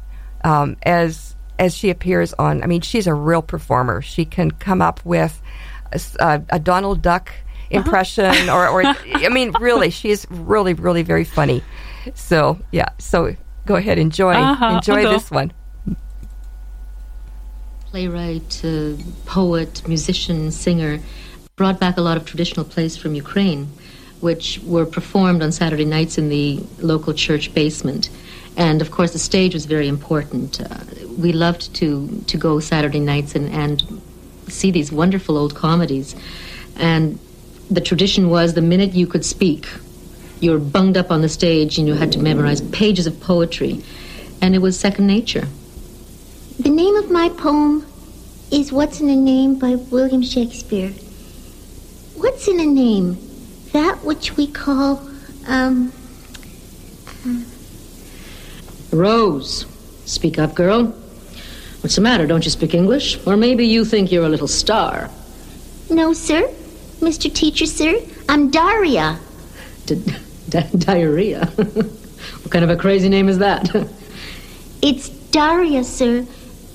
um, 0.45 0.77
as 1.01 1.13
as 1.59 1.71
she 1.79 1.91
appears 1.91 2.31
on. 2.39 2.63
I 2.63 2.67
mean, 2.67 2.81
she's 2.81 3.07
a 3.07 3.15
real 3.15 3.43
performer. 3.43 4.01
She 4.03 4.25
can 4.25 4.49
come 4.67 4.81
up 4.89 4.99
with 5.05 5.35
a, 6.21 6.43
a 6.59 6.59
Donald 6.59 7.03
Duck 7.03 7.27
impression, 7.71 8.25
uh-huh. 8.25 8.57
or 8.57 8.65
or 8.75 8.81
I 9.27 9.29
mean, 9.29 9.53
really, 9.61 9.91
she 9.91 10.09
is 10.11 10.27
really 10.53 10.75
really 10.75 11.03
very 11.03 11.25
funny. 11.25 11.63
So 12.15 12.59
yeah, 12.79 12.91
so 12.99 13.35
Go 13.66 13.76
ahead, 13.76 13.98
enjoy 13.98 14.34
uh-huh, 14.34 14.76
enjoy 14.76 15.04
this 15.04 15.32
one. 15.32 15.52
Playwright, 17.92 18.62
uh, 18.66 18.94
poet, 19.26 19.88
musician, 19.88 20.52
singer, 20.52 21.00
brought 21.56 21.80
back 21.80 21.98
a 21.98 22.02
lot 22.02 22.18
of 22.18 22.26
traditional 22.26 22.66
plays 22.66 22.98
from 22.98 23.14
Ukraine, 23.16 23.68
which 24.20 24.60
were 24.66 24.86
performed 24.86 25.44
on 25.44 25.52
Saturday 25.52 25.86
nights 25.86 26.18
in 26.18 26.30
the 26.30 26.62
local 26.80 27.14
church 27.14 27.54
basement. 27.54 28.10
And 28.58 28.82
of 28.82 28.92
course, 28.92 29.14
the 29.14 29.20
stage 29.20 29.54
was 29.54 29.66
very 29.66 29.88
important. 29.88 30.60
Uh, 30.60 30.80
we 31.18 31.32
loved 31.32 31.74
to 31.76 31.88
to 32.28 32.38
go 32.38 32.60
Saturday 32.60 33.00
nights 33.00 33.36
and, 33.36 33.50
and 33.50 33.84
see 34.48 34.72
these 34.72 34.92
wonderful 34.92 35.38
old 35.38 35.56
comedies. 35.56 36.16
And 36.76 37.20
the 37.70 37.82
tradition 37.82 38.30
was 38.30 38.54
the 38.54 38.62
minute 38.62 38.94
you 38.94 39.08
could 39.08 39.26
speak, 39.26 39.68
you 40.44 40.52
were 40.52 40.60
bunged 40.60 40.98
up 40.98 41.10
on 41.10 41.22
the 41.22 41.30
stage 41.30 41.78
and 41.78 41.88
you 41.88 41.94
had 41.94 42.12
to 42.12 42.20
memorize 42.20 42.62
pages 42.62 43.08
of 43.08 43.20
poetry, 43.22 43.82
and 44.42 44.54
it 44.54 44.60
was 44.60 44.78
second 44.78 45.08
nature. 45.08 45.48
The 46.60 46.70
name 46.70 46.96
of 46.98 47.10
my 47.10 47.30
poem 47.30 47.86
is 48.52 48.72
What's 48.72 49.00
in 49.00 49.10
a 49.10 49.16
Name 49.16 49.58
by 49.58 49.76
William 49.76 50.22
Shakespeare. 50.22 50.90
What's 52.16 52.48
in 52.48 52.60
a 52.60 52.66
name? 52.66 53.18
That 53.72 54.04
which 54.04 54.38
we 54.38 54.48
call, 54.48 55.02
um. 55.48 55.92
Rose. 58.92 59.66
Speak 60.06 60.38
up, 60.38 60.54
girl. 60.54 60.86
What's 61.82 61.96
the 61.96 62.02
matter? 62.02 62.28
Don't 62.28 62.46
you 62.46 62.52
speak 62.52 62.74
English? 62.74 63.26
Or 63.26 63.36
maybe 63.36 63.66
you 63.66 63.84
think 63.84 64.12
you're 64.12 64.26
a 64.26 64.30
little 64.30 64.48
star. 64.48 65.10
No, 65.90 66.14
sir. 66.14 66.48
Mr. 67.00 67.34
Teacher, 67.34 67.66
sir. 67.66 68.00
I'm 68.30 68.52
Daria. 68.52 69.20
Did, 69.86 70.16
Di- 70.54 70.70
diarrhea. 70.78 71.46
what 71.56 72.52
kind 72.52 72.64
of 72.64 72.70
a 72.70 72.76
crazy 72.78 73.10
name 73.10 73.28
is 73.28 73.40
that? 73.40 73.74
it's 74.84 75.10
Daria, 75.10 75.84
sir. 75.84 76.28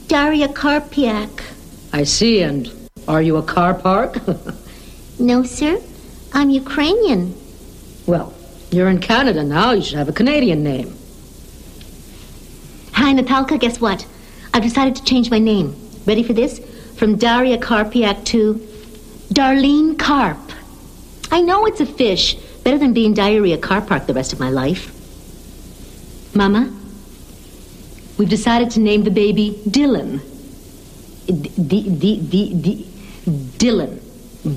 Daria 0.08 0.48
Karpiak. 0.48 1.44
I 1.92 2.02
see, 2.02 2.42
and 2.42 2.72
are 3.06 3.22
you 3.22 3.36
a 3.36 3.42
car 3.42 3.74
park? 3.74 4.18
no, 5.20 5.44
sir. 5.44 5.80
I'm 6.32 6.50
Ukrainian. 6.50 7.36
Well, 8.08 8.34
you're 8.72 8.88
in 8.88 8.98
Canada 8.98 9.44
now. 9.44 9.70
You 9.70 9.82
should 9.82 9.98
have 9.98 10.08
a 10.08 10.12
Canadian 10.12 10.64
name. 10.64 10.96
Hi, 12.94 13.14
Natalka. 13.14 13.60
Guess 13.60 13.80
what? 13.80 14.04
I've 14.52 14.64
decided 14.64 14.96
to 14.96 15.04
change 15.04 15.30
my 15.30 15.38
name. 15.38 15.76
Ready 16.04 16.24
for 16.24 16.32
this? 16.32 16.58
From 16.96 17.14
Daria 17.14 17.58
Karpiak 17.58 18.24
to 18.24 18.54
Darlene 19.32 19.96
Carp. 19.96 20.40
I 21.30 21.42
know 21.42 21.64
it's 21.66 21.80
a 21.80 21.86
fish, 21.86 22.36
Better 22.67 22.77
than 22.77 22.93
being 22.93 23.13
diarrhea 23.13 23.57
car 23.57 23.81
park 23.81 24.07
the 24.07 24.13
rest 24.13 24.31
of 24.33 24.39
my 24.39 24.49
life. 24.49 24.83
Mama, 26.33 26.69
we've 28.17 28.29
decided 28.29 28.71
to 28.71 28.79
name 28.79 29.03
the 29.03 29.12
baby 29.12 29.59
Dylan. 29.69 30.19
D- 31.27 31.51
D- 31.71 31.89
D- 32.03 32.53
D- 32.65 32.86
Dylan. 33.62 33.99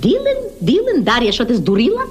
Dylan? 0.04 0.38
Dylan? 0.62 1.02
Daria, 1.04 1.32
що 1.32 1.44
ти 1.44 1.56
здуріла? 1.56 2.06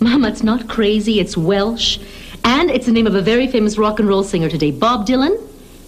Mama, 0.00 0.26
it's 0.30 0.44
not 0.44 0.66
crazy, 0.76 1.14
it's 1.22 1.36
Welsh. 1.36 1.98
And 2.44 2.70
it's 2.70 2.86
the 2.86 2.92
name 2.92 3.06
of 3.06 3.14
a 3.14 3.22
very 3.22 3.48
famous 3.48 3.76
rock 3.78 3.98
and 4.00 4.08
roll 4.08 4.22
singer 4.32 4.48
today, 4.50 4.72
Bob 4.72 5.06
Dylan. 5.10 5.36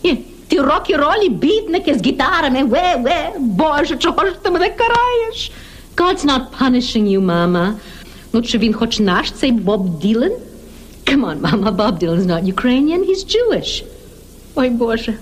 Yeah. 0.03 0.17
Ті 0.49 0.61
рокі-ролі 0.61 1.29
бітники 1.29 1.95
з 1.95 2.03
гітарами, 2.07 2.65
ве, 2.65 2.97
ве, 3.05 3.33
Боже, 3.39 3.97
чого 3.97 4.27
ж 4.27 4.33
ти 4.43 4.51
мене 4.51 4.71
караєш? 4.71 5.53
God's 5.97 6.25
not 6.25 6.41
punishing 6.61 7.07
you, 7.09 7.21
Mama. 7.21 7.73
Ну, 8.34 8.42
чи 8.42 8.58
він 8.58 8.74
хоч 8.74 9.00
наш, 9.00 9.32
цей 9.32 9.52
Боб 9.52 10.00
Ділен? 10.00 10.32
Come 11.06 11.26
on, 11.26 11.42
mama, 11.42 11.76
Bob 11.76 12.00
Dylan's 12.00 12.26
not 12.26 12.44
Ukrainian, 12.56 13.00
he's 13.10 13.26
Jewish. 13.36 13.84
Ой, 14.56 14.70
Боже. 14.70 15.14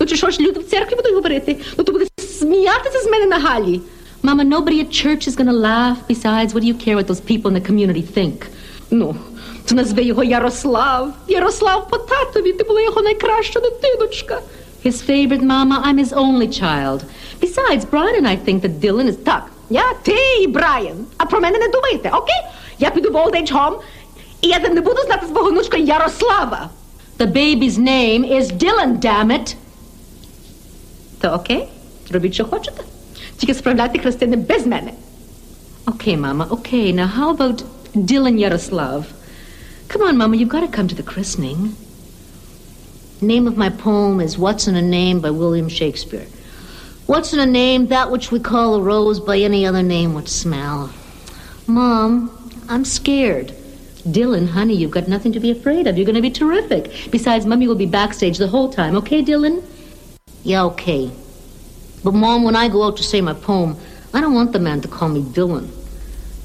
Ну, 0.00 0.06
чи 0.06 0.16
що 0.16 0.30
ж 0.30 0.40
люди 0.40 0.60
в 0.60 0.64
церкві 0.64 0.96
будуть 0.96 1.14
говорити? 1.14 1.56
Ну, 1.78 1.84
то 1.84 1.92
буде 1.92 2.06
сміятися 2.38 2.98
з 3.00 3.06
мене 3.06 3.26
на 3.26 3.38
галі. 3.38 3.80
Mama, 4.22 4.44
nobody 4.44 4.80
at 4.84 4.90
church 5.06 5.28
is 5.28 5.36
gonna 5.36 5.52
laugh. 5.52 5.96
Besides, 6.08 6.48
what 6.52 6.62
do 6.62 6.68
you 6.72 6.78
care 6.86 6.96
what 6.96 7.06
those 7.06 7.22
people 7.30 7.48
in 7.50 7.54
the 7.54 7.70
community 7.70 8.02
think? 8.16 8.46
Ну, 8.90 9.16
то 9.68 9.74
назви 9.74 10.02
його 10.02 10.24
Ярослав. 10.24 11.12
Ярослав 11.28 11.88
по 11.90 11.98
татові, 11.98 12.52
ти 12.52 12.64
була 12.64 12.80
його 12.80 13.02
найкраща 13.02 13.60
дитиночка. 13.60 14.40
His 14.84 15.10
favorite 15.10 15.42
mama, 15.42 15.76
I'm 15.86 15.98
his 16.04 16.12
only 16.12 16.48
child. 16.62 17.00
Besides, 17.40 17.84
Brian 17.92 18.14
and 18.20 18.26
I 18.26 18.36
think 18.46 18.60
that 18.60 18.80
Dylan 18.80 19.06
is... 19.08 19.14
Так, 19.14 19.46
я, 19.70 19.82
ти 20.02 20.16
і 20.42 20.46
Брайан. 20.46 20.96
А 21.16 21.26
про 21.26 21.40
мене 21.40 21.58
не 21.58 21.68
думайте, 21.68 22.10
окей? 22.14 22.42
Я 22.79 22.89
піду 22.89 23.11
в 23.11 23.15
Old 23.15 23.35
Age 23.35 23.53
Home, 23.53 23.75
і 24.41 24.47
я 24.47 24.59
не 24.59 24.81
буду 24.81 25.01
знати 25.05 25.27
свого 25.27 25.49
внучка 25.49 25.77
Ярослава. 25.77 26.69
The 27.17 27.33
baby's 27.33 27.77
name 27.77 28.25
is 28.25 28.51
Dylan, 28.51 28.99
damn 28.99 29.27
it. 29.27 29.55
То 31.21 31.29
окей? 31.29 31.67
Робіть, 32.11 32.33
що 32.33 32.45
хочете. 32.45 32.83
Тільки 33.37 33.53
справляйте 33.53 33.99
хрестини 33.99 34.37
без 34.37 34.67
мене. 34.67 34.91
Okay, 35.85 36.17
Mama, 36.17 36.47
okay. 36.49 36.93
Now, 36.93 37.07
how 37.07 37.29
about 37.35 37.63
Dylan 37.95 38.37
Yaroslav? 38.39 39.03
Come 39.89 40.01
on, 40.07 40.17
Mama, 40.17 40.35
you've 40.37 40.55
got 40.55 40.61
to 40.61 40.77
come 40.77 40.87
to 40.87 40.95
the 40.95 41.09
christening. 41.13 41.59
Name 43.21 43.47
of 43.47 43.55
my 43.57 43.69
poem 43.69 44.19
is 44.19 44.37
What's 44.37 44.67
in 44.69 44.75
a 44.75 44.81
Name 44.81 45.19
by 45.25 45.31
William 45.41 45.69
Shakespeare. 45.69 46.27
What's 47.05 47.33
in 47.33 47.39
a 47.39 47.45
name? 47.45 47.87
That 47.87 48.11
which 48.11 48.31
we 48.31 48.39
call 48.39 48.75
a 48.75 48.81
rose 48.81 49.19
by 49.19 49.37
any 49.37 49.65
other 49.65 49.83
name 49.83 50.13
would 50.13 50.29
smell. 50.29 50.89
Mom, 51.67 52.29
I'm 52.68 52.84
scared. 52.84 53.48
Dylan, 54.06 54.48
honey, 54.48 54.74
you've 54.74 54.90
got 54.90 55.08
nothing 55.08 55.32
to 55.32 55.40
be 55.40 55.50
afraid 55.50 55.86
of. 55.86 55.96
You're 55.96 56.04
going 56.04 56.14
to 56.16 56.22
be 56.22 56.30
terrific. 56.30 57.10
Besides, 57.10 57.46
Mummy 57.46 57.66
will 57.66 57.74
be 57.74 57.86
backstage 57.86 58.36
the 58.36 58.48
whole 58.48 58.70
time. 58.70 58.94
Okay, 58.96 59.22
Dylan? 59.22 59.64
Yeah, 60.44 60.64
okay. 60.64 61.10
But, 62.04 62.12
Mom, 62.12 62.44
when 62.44 62.54
I 62.54 62.68
go 62.68 62.84
out 62.84 62.96
to 62.98 63.02
say 63.02 63.20
my 63.22 63.32
poem, 63.32 63.76
I 64.12 64.20
don't 64.20 64.34
want 64.34 64.52
the 64.52 64.58
man 64.58 64.82
to 64.82 64.88
call 64.88 65.08
me 65.08 65.22
Dylan. 65.22 65.70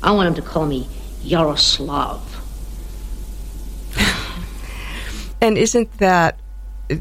I 0.02 0.12
want 0.12 0.28
him 0.28 0.34
to 0.36 0.42
call 0.42 0.66
me 0.66 0.88
Yaroslav. 1.22 2.22
And 5.42 5.58
isn't 5.58 5.98
that 5.98 6.40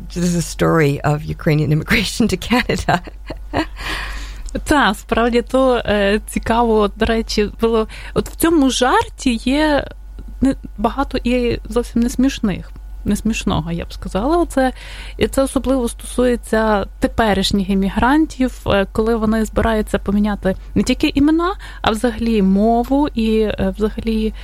just 0.09 0.37
a 0.37 0.43
story 0.43 1.01
of 1.03 1.23
Ukrainian 1.23 1.71
immigration 1.71 2.27
to 2.27 2.37
Canada? 2.37 3.05
Так, 4.65 4.97
справді 4.97 5.43
то 5.43 5.77
е, 5.77 6.21
цікаво, 6.27 6.91
до 6.97 7.07
речі, 7.07 7.51
було 7.61 7.89
от 8.15 8.29
в 8.29 8.37
цьому 8.37 8.71
жарті 8.71 9.35
є 9.35 9.85
багато 10.79 11.19
і 11.25 11.61
зовсім 11.69 12.03
не 12.03 12.09
смішних. 12.09 12.71
Не 13.05 13.17
смішного, 13.17 13.73
я 13.73 13.85
б 13.85 13.93
сказала, 13.93 14.37
Оце, 14.37 14.73
і 15.19 15.29
це 15.29 15.43
особливо 15.43 15.89
стосується 15.89 16.87
теперішніх 17.01 17.71
іммігрантів, 17.71 18.63
е, 18.67 18.87
коли 18.93 19.17
вони 19.17 19.45
збираються 19.45 19.99
поміняти 19.99 20.57
не 20.75 20.83
тільки 20.83 21.13
імена, 21.15 21.55
а 21.83 21.91
взагалі 21.91 22.43
мову, 22.43 23.09
і 23.15 23.39
е, 23.39 23.75
взагалі 23.77 24.35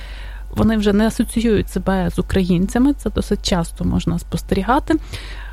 вони 0.49 0.77
вже 0.77 0.93
не 0.93 1.07
асоціюють 1.07 1.69
себе 1.69 2.09
з 2.09 2.19
українцями. 2.19 2.93
Це 2.93 3.09
досить 3.09 3.49
часто 3.49 3.85
можна 3.85 4.19
спостерігати. 4.19 4.95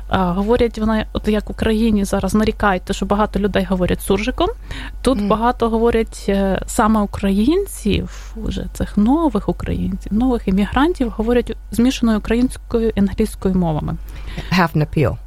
Говорять 0.09 0.79
вони, 0.79 1.05
от 1.13 1.27
як 1.27 1.49
в 1.49 1.51
Україні 1.51 2.05
зараз 2.05 2.35
нарікають, 2.35 2.95
що 2.95 3.05
багато 3.05 3.39
людей 3.39 3.67
говорять 3.69 4.01
суржиком. 4.01 4.47
Тут 5.01 5.19
mm. 5.19 5.27
багато 5.27 5.69
говорять 5.69 6.31
саме 6.65 7.01
українців, 7.01 8.35
вже 8.35 8.65
цих 8.73 8.97
нових 8.97 9.49
українців, 9.49 10.13
нових 10.13 10.47
іммігрантів, 10.47 11.09
говорять 11.09 11.57
змішаною 11.71 12.17
українською 12.17 12.91
і 12.95 12.99
англійською 12.99 13.55
мовами. 13.55 13.95
Have 14.51 14.77
an 14.77 14.87
appeal. 14.87 15.17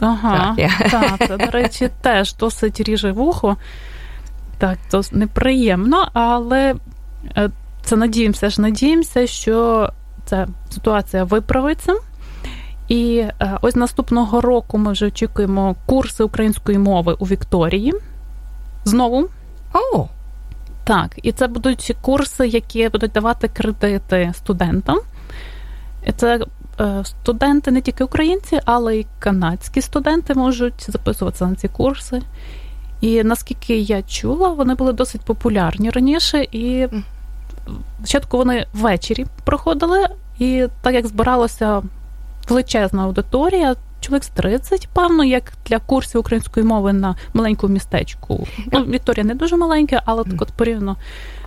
Ага, 0.00 0.54
так, 0.56 0.70
yeah. 0.70 0.90
так, 0.90 1.28
це, 1.28 1.36
до 1.36 1.50
речі, 1.50 1.90
теж 2.00 2.34
досить 2.34 2.80
ріже 2.80 3.12
вухо. 3.12 3.56
Так, 4.58 4.78
то 4.90 5.02
неприємно, 5.12 6.08
але 6.12 6.74
це 7.82 7.96
надіємося 7.96 8.50
ж, 8.50 8.60
надіємося, 8.60 9.26
що 9.26 9.88
ця 10.24 10.46
ситуація 10.70 11.24
виправиться. 11.24 11.94
І 12.88 13.24
ось 13.60 13.76
наступного 13.76 14.40
року 14.40 14.78
ми 14.78 14.92
вже 14.92 15.06
очікуємо 15.06 15.76
курси 15.86 16.24
української 16.24 16.78
мови 16.78 17.16
у 17.18 17.24
Вікторії. 17.24 17.94
Знову. 18.84 19.28
Oh. 19.72 20.08
Так, 20.84 21.18
і 21.22 21.32
це 21.32 21.46
будуть 21.46 21.96
курси, 22.00 22.46
які 22.46 22.88
будуть 22.88 23.12
давати 23.12 23.48
кредити 23.48 24.32
студентам. 24.34 24.98
І 26.06 26.12
це 26.12 26.40
студенти 27.04 27.70
не 27.70 27.80
тільки 27.80 28.04
українці, 28.04 28.60
але 28.64 28.96
й 28.96 29.06
канадські 29.18 29.80
студенти 29.80 30.34
можуть 30.34 30.90
записуватися 30.90 31.46
на 31.46 31.54
ці 31.54 31.68
курси. 31.68 32.22
І 33.00 33.24
наскільки 33.24 33.78
я 33.78 34.02
чула, 34.02 34.48
вони 34.48 34.74
були 34.74 34.92
досить 34.92 35.20
популярні 35.20 35.90
раніше. 35.90 36.46
І 36.52 36.88
спочатку 37.98 38.36
вони 38.38 38.66
ввечері 38.72 39.26
проходили, 39.44 40.08
і 40.38 40.66
так 40.82 40.94
як 40.94 41.06
збиралося 41.06 41.82
величезна 42.48 43.02
аудиторія, 43.02 43.76
чоловік 44.00 44.24
з 44.24 44.28
30, 44.28 44.88
певно, 44.92 45.24
як 45.24 45.52
для 45.66 45.78
курсів 45.78 46.20
української 46.20 46.66
мови 46.66 46.92
на 46.92 47.16
маленькому 47.34 47.74
містечку. 47.74 48.46
Ну, 48.72 48.84
Вікторія 48.84 49.24
не 49.24 49.34
дуже 49.34 49.56
маленька, 49.56 50.02
але 50.04 50.24
так 50.24 50.42
от 50.42 50.52
порівняно 50.52 50.96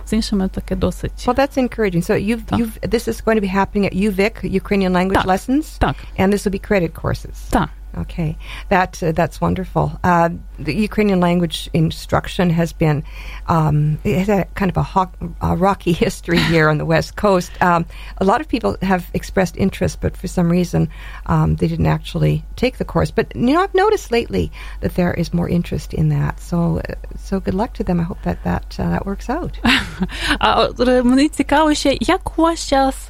з 0.06 0.12
іншими 0.12 0.48
таке 0.48 0.76
досить. 0.76 1.12
Well, 1.26 1.38
that's 1.38 1.58
encouraging. 1.58 2.10
So 2.10 2.28
you've, 2.28 2.42
так. 2.46 2.58
you've, 2.58 2.88
this 2.88 3.08
is 3.08 3.24
going 3.24 3.36
to 3.36 3.40
be 3.40 3.54
happening 3.54 3.86
at 3.86 3.94
UVic, 3.94 4.34
Ukrainian 4.62 4.92
language 4.92 5.22
так. 5.22 5.26
lessons? 5.26 5.78
Так. 5.78 5.96
And 6.18 6.32
this 6.32 6.44
will 6.44 6.52
be 6.52 6.68
credit 6.68 6.92
courses? 7.02 7.36
Так. 7.50 7.68
Okay, 7.97 8.37
that 8.69 9.01
uh, 9.01 9.11
that's 9.11 9.41
wonderful. 9.41 9.99
Uh, 10.03 10.29
the 10.59 10.75
Ukrainian 10.75 11.19
language 11.19 11.69
instruction 11.73 12.49
has 12.51 12.71
been 12.71 13.03
um, 13.47 13.97
it 14.03 14.19
has 14.19 14.29
a 14.29 14.45
kind 14.53 14.69
of 14.69 14.77
a, 14.77 14.83
ho- 14.83 15.11
a, 15.41 15.55
rocky 15.55 15.93
history 15.93 16.37
here 16.37 16.69
on 16.69 16.77
the 16.77 16.85
West 16.85 17.15
Coast. 17.15 17.51
Um, 17.61 17.85
a 18.17 18.25
lot 18.25 18.39
of 18.39 18.47
people 18.47 18.77
have 18.83 19.09
expressed 19.13 19.57
interest, 19.57 19.99
but 19.99 20.15
for 20.15 20.27
some 20.27 20.49
reason 20.49 20.89
um, 21.25 21.55
they 21.55 21.67
didn't 21.67 21.87
actually 21.87 22.45
take 22.55 22.77
the 22.77 22.85
course. 22.85 23.09
But 23.09 23.35
you 23.35 23.53
know, 23.53 23.61
I've 23.61 23.73
noticed 23.73 24.11
lately 24.11 24.51
that 24.81 24.93
there 24.95 25.13
is 25.13 25.33
more 25.33 25.49
interest 25.49 25.93
in 25.93 26.09
that. 26.09 26.39
So 26.39 26.81
uh, 26.87 26.93
so 27.17 27.39
good 27.39 27.55
luck 27.55 27.73
to 27.75 27.83
them. 27.83 27.99
I 27.99 28.03
hope 28.03 28.21
that 28.23 28.43
that 28.43 28.77
uh, 28.79 28.89
that 28.89 29.05
works 29.05 29.29
out. 29.29 29.57
Мені 31.03 31.29
цікаво 31.29 31.73
ще, 31.73 31.97
як 32.01 32.39
у 32.39 32.41
вас 32.41 32.67
час 32.67 33.09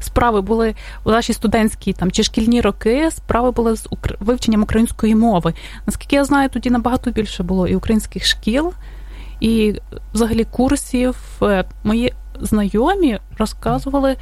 справи 0.00 0.40
були 0.40 0.74
у 1.04 1.10
ваші 1.10 1.32
студентські 1.32 1.92
там 1.92 2.10
чи 2.10 2.22
шкільні 2.22 2.60
роки, 2.60 3.10
справи 3.10 3.50
були 3.50 3.76
з 3.76 3.88
вивченням 4.20 4.62
української 4.62 5.14
мови. 5.14 5.54
Наскільки 5.86 6.16
я 6.16 6.24
знаю, 6.24 6.48
тоді 6.48 6.70
набагато 6.70 7.10
більше 7.10 7.42
було 7.42 7.68
і 7.68 7.76
українських 7.76 8.26
шкіл, 8.26 8.72
і 9.40 9.74
взагалі 10.14 10.44
курсів. 10.44 11.40
Мої 11.84 12.12
знайомі 12.40 13.18
розказували. 13.38 14.16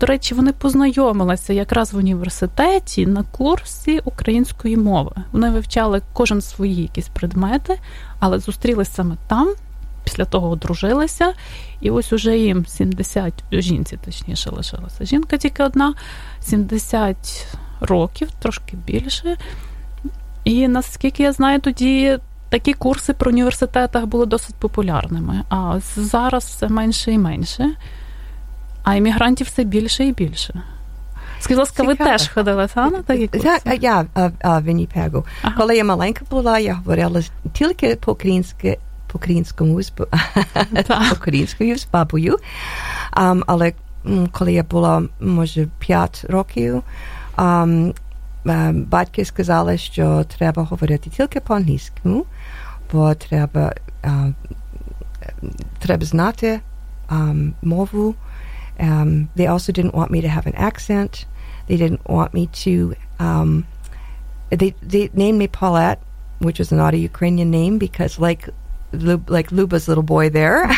До 0.00 0.06
речі, 0.06 0.34
вони 0.34 0.52
познайомилися 0.52 1.52
якраз 1.52 1.92
в 1.92 1.96
університеті 1.96 3.06
на 3.06 3.22
курсі 3.22 4.00
української 4.04 4.76
мови. 4.76 5.12
Вони 5.32 5.50
вивчали 5.50 6.02
кожен 6.12 6.40
свої 6.40 6.82
якісь 6.82 7.08
предмети, 7.08 7.78
але 8.18 8.38
зустрілися 8.38 8.92
саме 8.92 9.16
там, 9.28 9.54
після 10.10 10.24
того 10.24 10.48
одружилися, 10.48 11.32
і 11.80 11.90
ось 11.90 12.12
уже 12.12 12.38
їм 12.38 12.66
70 12.66 13.34
жінці, 13.52 13.98
точніше, 14.04 14.50
лишилася. 14.50 15.04
Жінка 15.04 15.36
тільки 15.36 15.62
одна, 15.62 15.94
70 16.40 17.16
років, 17.80 18.28
трошки 18.38 18.76
більше. 18.86 19.36
І 20.44 20.68
наскільки 20.68 21.22
я 21.22 21.32
знаю, 21.32 21.60
тоді 21.60 22.18
такі 22.48 22.72
курси 22.72 23.12
при 23.12 23.30
університетах 23.30 24.06
були 24.06 24.26
досить 24.26 24.54
популярними. 24.54 25.44
А 25.48 25.78
зараз 25.96 26.44
все 26.44 26.68
менше 26.68 27.12
і 27.12 27.18
менше, 27.18 27.70
а 28.82 28.94
іммігрантів 28.94 29.46
все 29.46 29.64
більше 29.64 30.04
і 30.04 30.12
більше. 30.12 30.62
Скажіть, 31.40 31.58
ласка, 31.58 31.82
ви 31.82 31.94
теж 31.94 32.28
ходили 32.28 32.68
та, 32.74 32.90
на 32.90 33.02
такі 33.02 33.26
курси? 33.26 33.48
Так, 33.64 33.82
я 33.82 34.06
в 34.42 34.62
Вінніпегу. 34.62 35.24
Ага. 35.42 35.54
Коли 35.56 35.76
я 35.76 35.84
маленька 35.84 36.24
була, 36.30 36.58
я 36.58 36.74
говорила 36.74 37.22
тільки 37.52 37.96
по-українськи 37.96 38.78
по-українському 39.09 39.81
з 39.81 39.89
по-українською 39.89 41.77
з 41.77 41.87
бабою. 41.93 42.37
Um, 43.13 43.43
але 43.47 43.73
коли 44.31 44.53
я 44.53 44.63
була, 44.63 45.03
може, 45.19 45.67
5 45.79 46.25
років, 46.29 46.83
um, 47.37 47.93
um, 48.45 48.85
батьки 48.85 49.25
сказали, 49.25 49.77
що 49.77 50.23
треба 50.23 50.63
говорити 50.63 51.09
тільки 51.09 51.39
по-англійському, 51.39 52.25
бо 52.93 53.13
треба, 53.13 53.73
uh, 54.03 54.33
треба 55.79 56.05
знати 56.05 56.59
um, 57.09 57.51
мову. 57.61 58.15
Um, 58.79 59.27
they 59.35 59.47
also 59.47 59.71
didn't 59.71 59.93
want 59.93 60.11
me 60.11 60.21
to 60.21 60.27
have 60.27 60.45
an 60.45 60.57
accent. 60.69 61.25
They 61.67 61.77
didn't 61.77 62.03
want 62.15 62.33
me 62.33 62.47
to. 62.63 62.93
Um, 63.19 63.65
they 64.49 64.69
they 64.91 65.09
named 65.13 65.39
me 65.43 65.47
Paulette, 65.47 65.99
which 66.39 66.59
was 66.59 66.71
not 66.71 66.93
a 66.93 66.97
Ukrainian 66.97 67.49
name 67.51 67.77
because, 67.77 68.19
like 68.19 68.49
like 68.92 69.50
Luba's 69.50 69.88
little 69.88 70.02
boy 70.02 70.30
there 70.30 70.64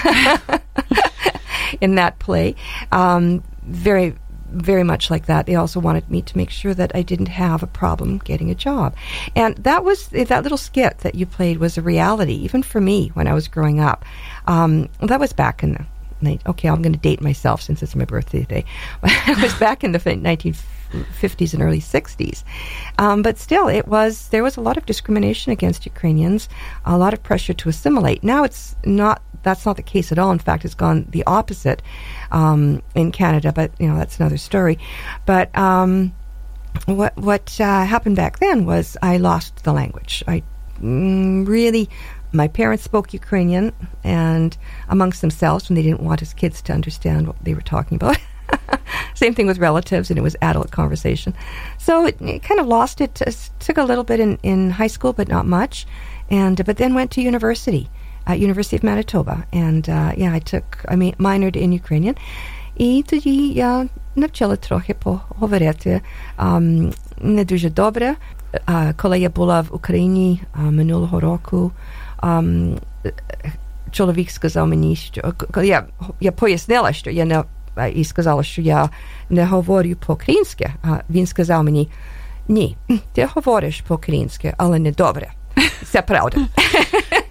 in 1.80 1.94
that 1.96 2.18
play. 2.18 2.54
Um, 2.90 3.42
very, 3.62 4.14
very 4.48 4.84
much 4.84 5.10
like 5.10 5.26
that. 5.26 5.46
They 5.46 5.54
also 5.54 5.80
wanted 5.80 6.10
me 6.10 6.22
to 6.22 6.36
make 6.36 6.50
sure 6.50 6.74
that 6.74 6.92
I 6.94 7.02
didn't 7.02 7.28
have 7.28 7.62
a 7.62 7.66
problem 7.66 8.18
getting 8.18 8.50
a 8.50 8.54
job. 8.54 8.94
And 9.34 9.56
that 9.58 9.84
was, 9.84 10.08
that 10.08 10.42
little 10.42 10.58
skit 10.58 10.98
that 10.98 11.14
you 11.14 11.26
played 11.26 11.58
was 11.58 11.78
a 11.78 11.82
reality, 11.82 12.34
even 12.34 12.62
for 12.62 12.80
me 12.80 13.08
when 13.14 13.26
I 13.26 13.34
was 13.34 13.48
growing 13.48 13.80
up. 13.80 14.04
Um, 14.46 14.88
that 15.00 15.20
was 15.20 15.32
back 15.32 15.62
in 15.62 15.86
the, 16.20 16.38
okay, 16.46 16.68
I'm 16.68 16.82
going 16.82 16.92
to 16.92 16.98
date 16.98 17.20
myself 17.20 17.62
since 17.62 17.82
it's 17.82 17.96
my 17.96 18.04
birthday 18.04 18.40
today. 18.40 18.64
it 19.02 19.42
was 19.42 19.54
back 19.54 19.82
in 19.84 19.92
the 19.92 19.98
1950s 19.98 20.81
50s 20.92 21.54
and 21.54 21.62
early 21.62 21.80
60s. 21.80 22.44
Um, 22.98 23.22
but 23.22 23.38
still, 23.38 23.68
it 23.68 23.88
was 23.88 24.28
there 24.28 24.42
was 24.42 24.56
a 24.56 24.60
lot 24.60 24.76
of 24.76 24.86
discrimination 24.86 25.52
against 25.52 25.86
Ukrainians, 25.86 26.48
a 26.84 26.96
lot 26.96 27.12
of 27.14 27.22
pressure 27.22 27.54
to 27.54 27.68
assimilate. 27.68 28.22
Now 28.22 28.44
it's 28.44 28.76
not 28.84 29.22
that's 29.42 29.66
not 29.66 29.76
the 29.76 29.82
case 29.82 30.12
at 30.12 30.18
all. 30.18 30.30
In 30.30 30.38
fact, 30.38 30.64
it's 30.64 30.74
gone 30.74 31.06
the 31.10 31.24
opposite 31.26 31.82
um, 32.30 32.82
in 32.94 33.12
Canada. 33.12 33.52
But 33.52 33.72
you 33.78 33.88
know 33.88 33.96
that's 33.96 34.18
another 34.18 34.38
story. 34.38 34.78
But 35.26 35.56
um, 35.56 36.12
what 36.86 37.16
what 37.16 37.60
uh, 37.60 37.84
happened 37.84 38.16
back 38.16 38.38
then 38.38 38.66
was 38.66 38.96
I 39.02 39.16
lost 39.16 39.64
the 39.64 39.72
language. 39.72 40.22
I 40.26 40.42
mm, 40.80 41.46
really, 41.46 41.88
my 42.32 42.48
parents 42.48 42.84
spoke 42.84 43.12
Ukrainian 43.12 43.72
and 44.04 44.56
amongst 44.88 45.20
themselves 45.20 45.68
when 45.68 45.76
they 45.76 45.82
didn't 45.82 46.00
want 46.02 46.22
us 46.22 46.32
kids 46.32 46.62
to 46.62 46.72
understand 46.72 47.26
what 47.26 47.36
they 47.42 47.54
were 47.54 47.60
talking 47.62 47.96
about. 47.96 48.18
Same 49.13 49.33
thing 49.33 49.47
with 49.47 49.57
relatives, 49.57 50.09
and 50.09 50.17
it 50.19 50.21
was 50.21 50.35
adult 50.41 50.71
conversation. 50.71 51.33
So 51.77 52.05
it, 52.05 52.21
it 52.21 52.43
kind 52.43 52.59
of 52.59 52.67
lost 52.67 53.01
it. 53.01 53.15
To, 53.15 53.25
took 53.59 53.77
a 53.77 53.83
little 53.83 54.03
bit 54.03 54.19
in, 54.19 54.37
in 54.43 54.71
high 54.71 54.87
school, 54.87 55.13
but 55.13 55.27
not 55.27 55.45
much. 55.45 55.85
And 56.29 56.63
but 56.65 56.77
then 56.77 56.93
went 56.93 57.11
to 57.11 57.21
university 57.21 57.89
at 58.25 58.39
University 58.39 58.75
of 58.75 58.83
Manitoba, 58.83 59.45
and 59.53 59.87
uh, 59.89 60.13
yeah, 60.17 60.33
I 60.33 60.39
took 60.39 60.85
I 60.87 60.95
mean 60.95 61.15
minored 61.17 61.55
in 61.55 61.71
Ukrainian. 61.71 62.15
І 62.77 63.03
тоді 63.09 63.47
я 63.47 63.85
навчила 64.15 64.55
трохи 64.55 64.93
поговорити 64.93 66.01
um, 66.37 66.93
не 67.21 67.45
дуже 67.45 67.69
добре. 67.69 68.15
Uh, 68.67 68.93
коли 68.95 69.19
я 69.19 69.29
була 69.29 69.61
в 69.61 69.67
Україні 69.71 70.41
uh, 70.53 70.71
минулого 70.71 71.19
року, 71.19 71.71
um, 72.19 72.77
чоловік 73.91 74.31
сказав 74.31 74.67
мені, 74.67 74.95
що 74.95 75.33
коли 75.51 75.67
я, 75.67 75.85
я 76.19 76.31
пояснила, 76.31 76.93
що 76.93 77.09
я 77.09 77.25
не 77.25 77.43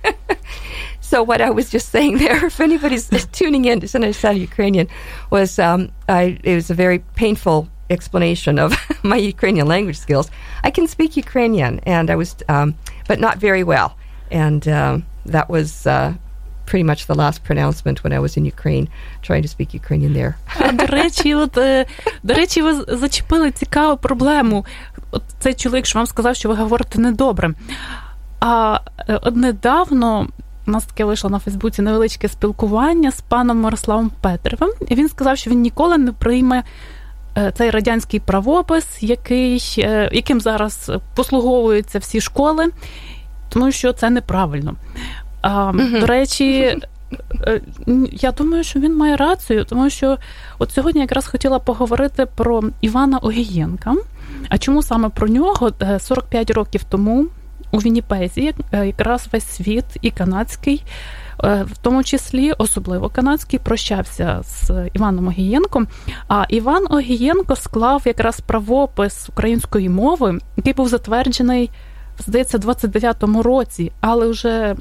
so 1.01 1.23
what 1.23 1.41
I 1.41 1.49
was 1.49 1.69
just 1.69 1.89
saying 1.89 2.17
there, 2.17 2.45
if 2.45 2.59
anybody's 2.59 3.09
tuning 3.31 3.65
in 3.65 3.81
to 3.81 3.95
understand 3.95 4.37
Ukrainian, 4.39 4.87
was 5.29 5.59
um, 5.59 5.91
I, 6.07 6.39
it 6.43 6.55
was 6.55 6.69
a 6.69 6.73
very 6.73 6.99
painful 7.15 7.67
explanation 7.89 8.57
of 8.57 8.73
my 9.03 9.17
Ukrainian 9.17 9.67
language 9.67 9.97
skills. 9.97 10.31
I 10.63 10.71
can 10.71 10.87
speak 10.87 11.17
Ukrainian, 11.17 11.79
and 11.79 12.09
I 12.09 12.15
was, 12.15 12.35
um, 12.47 12.75
but 13.07 13.19
not 13.19 13.37
very 13.37 13.63
well, 13.63 13.97
and 14.31 14.67
um, 14.67 15.05
that 15.25 15.49
was 15.49 15.85
uh, 15.85 16.13
pretty 16.71 16.85
much 16.91 17.01
the 17.07 17.17
last 17.23 17.43
pronouncement 17.43 17.97
when 18.03 18.13
I 18.17 18.19
was 18.25 18.33
in 18.39 18.45
Ukraine, 18.55 18.85
trying 19.27 19.43
to 19.47 19.51
speak 19.55 19.69
Ukrainian 19.81 20.13
there. 20.13 20.33
До 20.73 20.85
речі, 20.85 21.35
от 21.35 21.59
до 22.23 22.33
речі, 22.33 22.61
ви 22.61 22.97
зачепили 22.97 23.51
цікаву 23.51 23.97
проблему. 23.97 24.65
От 25.11 25.23
цей 25.39 25.53
чоловік 25.53 25.85
що 25.85 25.99
вам 25.99 26.07
сказав, 26.07 26.35
що 26.35 26.49
ви 26.49 26.55
говорите 26.55 26.99
недобре. 27.01 27.53
А 28.39 28.79
от 29.07 29.35
недавно 29.35 30.27
у 30.67 30.71
нас 30.71 30.85
таке 30.85 31.05
вийшло 31.05 31.29
на 31.29 31.39
Фейсбуці 31.39 31.81
невеличке 31.81 32.27
спілкування 32.27 33.11
з 33.11 33.21
паном 33.21 33.61
Мирославом 33.61 34.11
Петревим, 34.21 34.69
і 34.87 34.95
він 34.95 35.09
сказав, 35.09 35.37
що 35.37 35.51
він 35.51 35.61
ніколи 35.61 35.97
не 35.97 36.11
прийме. 36.11 36.63
Цей 37.53 37.69
радянський 37.69 38.19
правопис, 38.19 39.03
який, 39.03 39.63
яким 40.11 40.41
зараз 40.41 40.91
послуговуються 41.15 41.99
всі 41.99 42.21
школи, 42.21 42.69
тому 43.49 43.71
що 43.71 43.93
це 43.93 44.09
неправильно. 44.09 44.75
А, 45.41 45.71
mm-hmm. 45.71 45.99
До 45.99 46.05
речі, 46.05 46.77
я 48.11 48.31
думаю, 48.31 48.63
що 48.63 48.79
він 48.79 48.97
має 48.97 49.15
рацію, 49.15 49.65
тому 49.65 49.89
що 49.89 50.17
от 50.59 50.71
сьогодні 50.71 51.01
якраз 51.01 51.27
хотіла 51.27 51.59
поговорити 51.59 52.25
про 52.25 52.63
Івана 52.81 53.17
Огієнка. 53.17 53.95
А 54.49 54.57
чому 54.57 54.83
саме 54.83 55.09
про 55.09 55.27
нього 55.27 55.71
45 55.99 56.51
років 56.51 56.83
тому 56.83 57.25
у 57.71 57.77
Вінніпезі 57.77 58.53
якраз 58.71 59.27
весь 59.33 59.47
світ 59.47 59.85
і 60.01 60.11
канадський, 60.11 60.83
в 61.43 61.77
тому 61.81 62.03
числі 62.03 62.51
особливо 62.51 63.09
канадський, 63.09 63.59
прощався 63.59 64.41
з 64.43 64.89
Іваном 64.93 65.27
Огієнком. 65.27 65.87
А 66.27 66.45
Іван 66.49 66.87
Огієнко 66.89 67.55
склав 67.55 68.01
якраз 68.05 68.39
правопис 68.39 69.29
української 69.29 69.89
мови, 69.89 70.39
який 70.57 70.73
був 70.73 70.87
затверджений, 70.87 71.69
здається, 72.19 72.57
в 72.57 72.61
29-му 72.61 73.43
році, 73.43 73.91
але 74.01 74.27
вже 74.27 74.75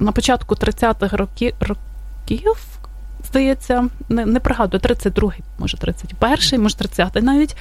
на 0.00 0.12
початку 0.12 0.54
30-х 0.54 1.16
років, 1.16 1.54
років 1.60 2.56
здається, 3.28 3.88
не 4.08 4.26
не 4.26 4.40
пригадую, 4.40 4.80
32-й, 4.80 5.42
може 5.58 5.76
31-й, 5.76 6.58
може 6.58 6.76
30-й 6.76 7.22
навіть. 7.22 7.56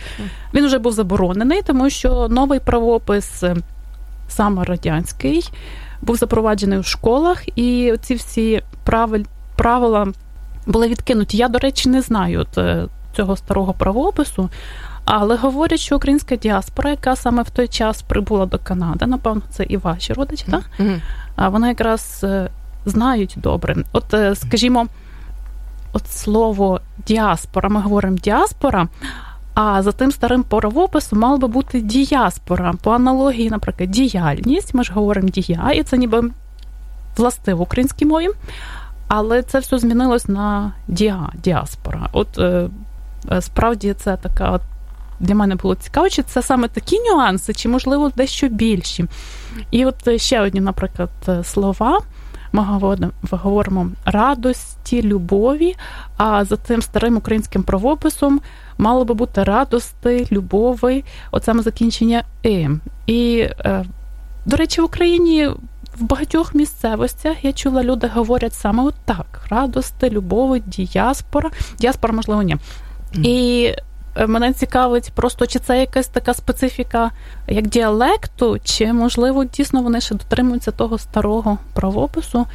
Він 0.54 0.66
вже 0.66 0.78
був 0.78 0.94
заборонений, 0.94 1.62
тому 1.62 1.90
що 1.90 2.28
новий 2.28 2.60
правопис, 2.60 3.44
саме 4.30 4.64
радянський, 4.64 5.50
був 6.02 6.16
запроваджений 6.16 6.80
у 6.80 6.84
школах, 6.84 7.58
і 7.58 7.94
ці 8.02 8.16
всі 8.16 8.62
правил, 8.84 9.26
правила 9.56 10.08
були 10.66 10.88
відкинуті. 10.88 11.38
Я, 11.38 11.48
до 11.48 11.60
речі, 11.60 11.90
не 11.90 12.02
знаю 12.02 12.42
от, 12.42 12.90
цього 13.16 13.38
старого 13.38 13.74
правопису. 13.74 14.50
Але 15.10 15.36
говорять, 15.36 15.80
що 15.80 15.96
українська 15.96 16.36
діаспора, 16.36 16.90
яка 16.90 17.16
саме 17.16 17.44
в 17.44 17.50
той 17.50 17.68
час 17.68 18.02
прибула 18.02 18.46
до 18.46 18.60
Канади, 18.60 19.06
напевно, 19.06 19.42
це 19.50 19.64
і 19.64 19.78
ваші 19.78 20.14
родичі, 20.14 20.46
так? 20.52 20.64
Mm-hmm. 20.80 21.02
А 21.36 21.50
вони 21.50 21.68
якраз 21.68 22.26
знають 22.86 23.36
добре. 23.38 23.76
От, 23.92 24.16
скажімо, 24.34 24.88
от 25.94 26.08
слово 26.08 26.82
діаспора, 27.08 27.70
ми 27.70 27.82
говоримо 27.82 28.18
діаспора, 28.18 28.88
а 29.54 29.82
за 29.82 29.92
тим 29.92 30.12
старим 30.12 30.44
правописом 30.44 31.20
мало 31.20 31.38
би 31.38 31.48
бути 31.48 31.82
діаспора. 31.82 32.74
По 32.82 32.92
аналогії, 32.92 33.50
наприклад, 33.50 33.92
діяльність, 33.92 34.74
ми 34.74 34.84
ж 34.84 34.94
говоримо 34.94 35.30
дія, 35.30 35.72
і 35.76 35.84
це 35.84 35.98
ніби 35.98 36.32
властиво 37.18 37.64
українській 37.64 38.06
мові. 38.06 38.30
Але 39.08 39.44
це 39.44 39.60
все 39.60 39.80
змінилось 39.80 40.28
на 40.28 40.72
діа, 40.88 41.30
діаспора. 41.44 42.10
От 42.12 42.40
справді 43.40 43.94
це 43.94 44.18
така 44.18 44.52
от 44.52 44.62
для 45.20 45.36
мене 45.36 45.56
було 45.56 45.76
цікаво, 45.76 46.10
чи 46.10 46.24
це 46.24 46.42
саме 46.42 46.68
такі 46.68 47.00
нюанси, 47.00 47.54
чи, 47.54 47.70
можливо, 47.70 48.12
дещо 48.16 48.48
більші. 48.48 49.06
І 49.72 49.86
от 49.86 50.22
ще 50.22 50.42
одні, 50.42 50.62
наприклад, 50.62 51.10
слова. 51.44 52.00
Ми 52.52 52.64
говоримо 53.32 53.90
радості, 54.06 55.04
любові, 55.04 55.76
а 56.18 56.46
за 56.46 56.56
тим 56.56 56.82
старим 56.82 57.18
українським 57.18 57.64
правописом 57.64 58.42
мало 58.78 59.06
би 59.06 59.14
бути 59.14 59.44
радости, 59.44 60.28
любови, 60.32 61.04
от 61.32 61.44
саме 61.44 61.64
закінчення 61.64 62.24
«и». 62.46 62.70
І, 63.08 63.48
до 64.46 64.56
речі, 64.58 64.82
в 64.82 64.84
Україні 64.84 65.48
в 65.98 66.04
багатьох 66.04 66.56
місцевостях 66.56 67.46
я 67.46 67.54
чула, 67.54 67.84
люди 67.84 68.08
говорять 68.08 68.54
саме 68.54 68.84
от 68.84 68.96
так: 69.06 69.42
радости, 69.50 70.10
любови, 70.10 70.62
діаспора. 70.66 71.52
Діаспора, 71.80 72.14
можливо, 72.14 72.42
ні. 72.42 72.58
І 73.14 73.74
мене 74.28 74.54
цікавить 74.54 75.12
просто, 75.16 75.48
чи 75.48 75.60
це 75.60 75.80
якась 75.80 76.08
така 76.08 76.34
специфіка 76.34 77.12
як 77.48 77.68
діалекту, 77.68 78.58
чи 78.64 78.94
можливо 78.94 79.46
дійсно 79.46 79.82
вони 79.82 80.02
ще 80.02 80.16
дотримуються 80.16 80.72
того 80.72 80.98
старого 80.98 81.58
правопису. 81.74 82.46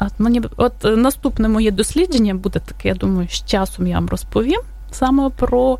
От 0.00 0.12
мені 0.18 0.42
от 0.56 0.72
наступне 0.84 1.48
моє 1.48 1.70
дослідження 1.70 2.34
буде 2.34 2.58
таке, 2.58 2.88
я 2.88 2.94
думаю, 2.94 3.28
з 3.28 3.44
часом 3.44 3.86
я 3.86 3.94
вам 3.94 4.08
розповім 4.08 4.60
саме 4.90 5.30
про 5.30 5.78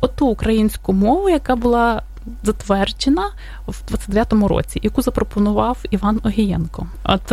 оту 0.00 0.26
українську 0.26 0.92
мову, 0.92 1.30
яка 1.30 1.56
була 1.56 2.02
затверджена 2.42 3.30
в 3.66 3.82
29-му 3.92 4.48
році, 4.48 4.80
яку 4.82 5.02
запропонував 5.02 5.78
Іван 5.90 6.20
Огієнко. 6.24 6.86
От 7.04 7.32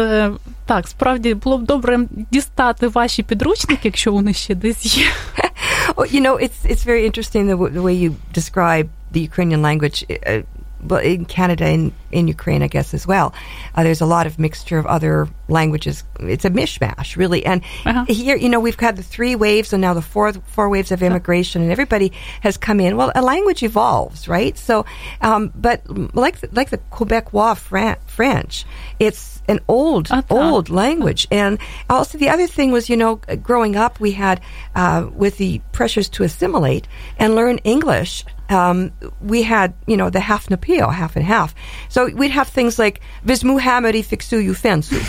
так, 0.66 0.88
справді 0.88 1.34
було 1.34 1.58
б 1.58 1.64
добре 1.64 2.00
дістати 2.32 2.88
ваші 2.88 3.24
підручники, 3.24 3.82
якщо 3.84 4.12
вони 4.12 4.34
ще 4.34 4.56
десь 4.56 4.98
є. 4.98 5.06
Well, 5.96 6.06
you 6.08 6.22
know, 6.22 6.38
it's 6.38 6.66
it's 6.66 6.84
very 6.84 7.06
interesting 7.06 7.48
the, 7.48 7.54
w- 7.54 7.74
the 7.74 7.82
way 7.82 7.94
you 7.94 8.16
describe 8.34 8.90
the 9.12 9.22
Ukrainian 9.22 9.62
language. 9.62 10.06
Uh, 10.26 10.42
well, 10.82 11.00
in 11.00 11.26
Canada 11.26 11.66
and 11.66 11.92
in 12.12 12.28
Ukraine, 12.28 12.64
I 12.64 12.68
guess 12.68 12.94
as 12.94 13.06
well. 13.06 13.34
Uh, 13.76 13.84
there's 13.84 14.02
a 14.02 14.06
lot 14.06 14.28
of 14.28 14.40
mixture 14.40 14.78
of 14.78 14.86
other 14.86 15.28
languages. 15.48 16.04
It's 16.20 16.46
a 16.46 16.50
mishmash, 16.50 17.18
really. 17.18 17.46
And 17.46 17.62
uh-huh. 17.86 18.06
here, 18.08 18.36
you 18.36 18.50
know, 18.50 18.60
we've 18.60 18.80
had 18.80 18.96
the 18.96 19.04
three 19.04 19.36
waves 19.36 19.74
and 19.74 19.82
now 19.82 19.94
the 19.94 20.02
four 20.02 20.34
four 20.34 20.70
waves 20.70 20.92
of 20.92 21.02
immigration, 21.04 21.62
and 21.62 21.72
everybody 21.72 22.12
has 22.42 22.58
come 22.58 22.80
in. 22.80 22.98
Well, 22.98 23.12
a 23.16 23.22
language 23.22 23.64
evolves, 23.64 24.28
right? 24.28 24.58
So, 24.58 24.86
um, 25.22 25.52
but 25.56 25.82
like 26.16 26.40
the, 26.40 26.50
like 26.52 26.70
the 26.70 26.80
Quebecois 26.92 27.58
Fran- 27.58 27.98
French, 28.06 28.66
it's 29.00 29.42
an 29.48 29.60
old 29.68 30.10
old 30.30 30.70
language. 30.70 31.28
And 31.32 31.58
also 31.90 32.18
the 32.18 32.30
other 32.30 32.48
thing 32.48 32.72
was, 32.72 32.90
you 32.90 32.98
know, 32.98 33.16
growing 33.42 33.76
up, 33.76 34.00
we 34.00 34.12
had 34.12 34.42
uh, 34.76 35.08
with 35.14 35.38
the 35.38 35.62
pressures 35.72 36.10
to 36.10 36.24
assimilate 36.24 36.88
and 37.18 37.36
learn 37.36 37.58
English 37.60 38.26
um, 38.50 38.92
we 39.22 39.44
had, 39.44 39.74
you 39.88 39.98
know, 39.98 40.10
the 40.10 40.20
half 40.20 40.48
napio, 40.48 40.94
half 40.94 41.16
and 41.16 41.26
half. 41.26 41.54
So 41.90 42.08
we'd 42.08 42.32
have 42.32 42.48
things 42.48 42.80
like 42.80 43.02
Vismu 43.26 43.60
hamari 43.60 44.04
fixu 44.04 44.44
you 44.44 44.54
fensu. 44.54 45.00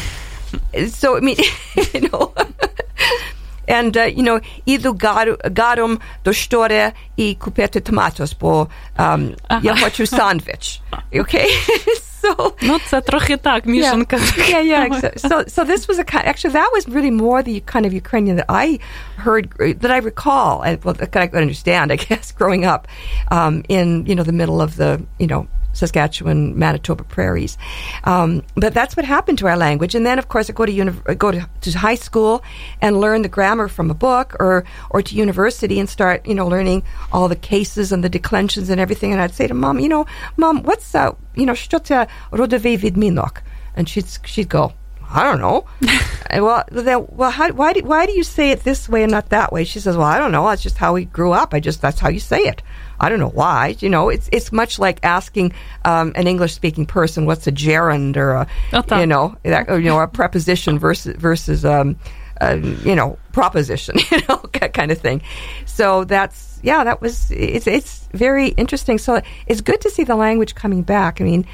so, 0.90 1.16
I 1.16 1.20
mean, 1.20 1.36
you 1.94 2.08
know. 2.08 2.34
and, 3.68 3.96
uh, 3.96 4.04
you 4.04 4.22
know, 4.22 4.40
idu 4.66 4.96
garum 5.54 6.00
do 6.24 6.32
shtore 6.32 6.92
i 7.16 7.36
kupete 7.38 7.80
tomatos 7.80 8.34
po 8.34 8.68
um, 8.98 9.34
ja 9.62 9.74
hoću 9.74 10.06
sandwich. 10.06 10.80
Okay? 11.20 11.46
so 12.27 12.53
no, 12.61 12.79
це 12.85 13.01
трохи 13.01 13.37
так, 13.37 13.65
мішанка. 13.65 14.17
Yeah, 14.17 14.61
yeah. 14.61 14.87
yeah. 14.87 15.01
So, 15.01 15.09
so, 15.29 15.35
so 15.47 15.63
this 15.63 15.87
was 15.87 15.99
a 15.99 16.03
kind. 16.03 16.25
Actually, 16.25 16.53
that 16.53 16.71
was 16.73 16.87
really 16.95 17.11
more 17.11 17.43
the 17.43 17.59
kind 17.73 17.85
of 17.85 17.93
Ukrainian 17.93 18.35
that 18.37 18.49
I 18.65 18.79
heard, 19.25 19.43
that 19.81 19.91
I 19.91 19.99
recall, 20.11 20.53
and 20.65 20.83
well, 20.83 20.93
that 20.93 21.15
I 21.15 21.27
could 21.27 21.41
understand, 21.47 21.91
I 21.91 21.97
guess, 22.07 22.31
growing 22.31 22.63
up 22.73 22.87
um, 23.37 23.63
in 23.77 24.05
you 24.05 24.15
know 24.15 24.23
the 24.31 24.37
middle 24.41 24.59
of 24.61 24.71
the 24.81 24.91
you 25.19 25.27
know 25.27 25.47
Saskatchewan, 25.77 26.57
Manitoba 26.57 27.03
prairies. 27.03 27.57
Um, 28.03 28.43
but 28.55 28.73
that's 28.73 28.95
what 28.95 29.05
happened 29.05 29.39
to 29.39 29.47
our 29.47 29.57
language. 29.57 29.95
And 29.95 30.05
then, 30.05 30.19
of 30.19 30.29
course, 30.29 30.49
I 30.49 30.53
go 30.53 30.65
to 30.65 30.71
uni- 30.71 31.15
go 31.17 31.31
to, 31.31 31.49
to 31.61 31.71
high 31.77 31.95
school 31.95 32.43
and 32.81 33.01
learn 33.01 33.23
the 33.23 33.29
grammar 33.29 33.67
from 33.67 33.89
a 33.89 33.93
book, 33.93 34.35
or 34.39 34.63
or 34.91 35.01
to 35.01 35.15
university 35.15 35.79
and 35.79 35.89
start, 35.89 36.25
you 36.25 36.35
know, 36.35 36.47
learning 36.47 36.83
all 37.11 37.27
the 37.27 37.35
cases 37.35 37.91
and 37.91 38.03
the 38.03 38.09
declensions 38.09 38.69
and 38.69 38.79
everything. 38.79 39.11
And 39.11 39.21
I'd 39.21 39.33
say 39.33 39.47
to 39.47 39.53
mom, 39.53 39.79
you 39.79 39.89
know, 39.89 40.05
mom, 40.37 40.63
what's 40.63 40.93
uh, 40.95 41.11
you 41.35 41.45
know, 41.45 41.55
що 41.55 41.79
це 41.79 42.07
родовий 42.31 42.77
відмінок? 42.77 43.41
And 43.75 43.89
she'd 43.89 44.19
she'd 44.25 44.49
go, 44.49 44.73
I 45.13 45.23
don't 45.23 45.39
know. 45.39 45.65
well, 46.31 46.63
then, 46.71 47.05
well, 47.09 47.31
how, 47.31 47.51
why 47.51 47.73
do 47.73 47.81
why 47.83 48.05
do 48.05 48.13
you 48.13 48.23
say 48.23 48.51
it 48.51 48.63
this 48.63 48.89
way 48.89 49.03
and 49.03 49.11
not 49.11 49.29
that 49.29 49.51
way? 49.51 49.63
She 49.63 49.79
says, 49.79 49.95
well, 49.95 50.07
I 50.07 50.17
don't 50.17 50.31
know. 50.31 50.47
That's 50.47 50.63
just 50.63 50.77
how 50.77 50.93
we 50.93 51.05
grew 51.05 51.31
up. 51.31 51.53
I 51.53 51.59
just 51.59 51.81
that's 51.81 51.99
how 51.99 52.09
you 52.09 52.19
say 52.19 52.39
it. 52.39 52.61
I 53.00 53.08
don't 53.08 53.18
know 53.18 53.28
why. 53.28 53.76
You 53.78 53.90
know, 53.90 54.08
it's 54.08 54.28
it's 54.32 54.52
much 54.52 54.78
like 54.78 55.00
asking 55.02 55.52
um, 55.84 56.12
an 56.14 56.26
English 56.26 56.54
speaking 56.54 56.86
person 56.86 57.26
what's 57.26 57.46
a 57.46 57.52
gerund 57.52 58.16
or 58.16 58.32
a 58.32 58.46
you 59.00 59.06
know 59.06 59.36
that, 59.42 59.68
you 59.68 59.80
know 59.82 60.00
a 60.00 60.08
preposition 60.08 60.78
versus 60.78 61.16
versus 61.16 61.64
um, 61.64 61.96
uh, 62.40 62.56
you 62.84 62.94
know 62.94 63.18
proposition 63.32 63.96
you 64.10 64.20
know 64.28 64.38
kind 64.38 64.90
of 64.90 64.98
thing. 64.98 65.22
So 65.66 66.04
that's 66.04 66.58
yeah, 66.62 66.84
that 66.84 67.00
was 67.00 67.30
it's 67.30 67.66
it's 67.66 68.08
very 68.12 68.48
interesting. 68.48 68.98
So 68.98 69.20
it's 69.46 69.60
good 69.60 69.80
to 69.82 69.90
see 69.90 70.04
the 70.04 70.16
language 70.16 70.54
coming 70.54 70.82
back. 70.82 71.20
I 71.20 71.24
mean 71.24 71.46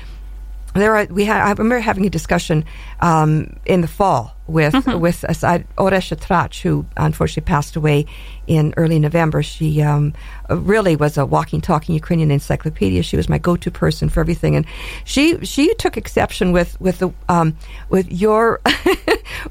there 0.75 0.97
are, 0.97 1.07
we 1.07 1.25
had 1.25 1.41
I 1.41 1.51
remember 1.51 1.79
having 1.79 2.07
a 2.07 2.11
discussion 2.11 2.65
um, 3.01 3.57
in 3.65 3.81
the 3.81 3.89
fall 3.89 4.34
with 4.47 4.87
with 4.87 5.25
Asad 5.25 5.67
Oresha 5.77 6.17
Trach, 6.17 6.61
who 6.61 6.85
unfortunately 6.97 7.47
passed 7.47 7.77
away 7.77 8.07
in 8.47 8.75
early 8.77 8.99
November. 8.99 9.43
She 9.43 9.81
um, 9.83 10.13
really 10.51 10.97
was 10.97 11.17
a 11.17 11.25
walking, 11.25 11.61
talking 11.61 11.95
Ukrainian 11.95 12.31
encyclopedia. 12.31 13.03
She 13.03 13.17
was 13.17 13.29
my 13.29 13.39
go-to 13.39 13.71
person 13.71 14.09
for 14.09 14.21
everything, 14.21 14.55
and 14.57 14.67
she 15.05 15.45
she 15.45 15.75
took 15.75 15.97
exception 15.97 16.53
with 16.53 16.79
with 16.81 16.99
the 16.99 17.11
um, 17.29 17.57
with 17.89 18.11
your 18.13 18.61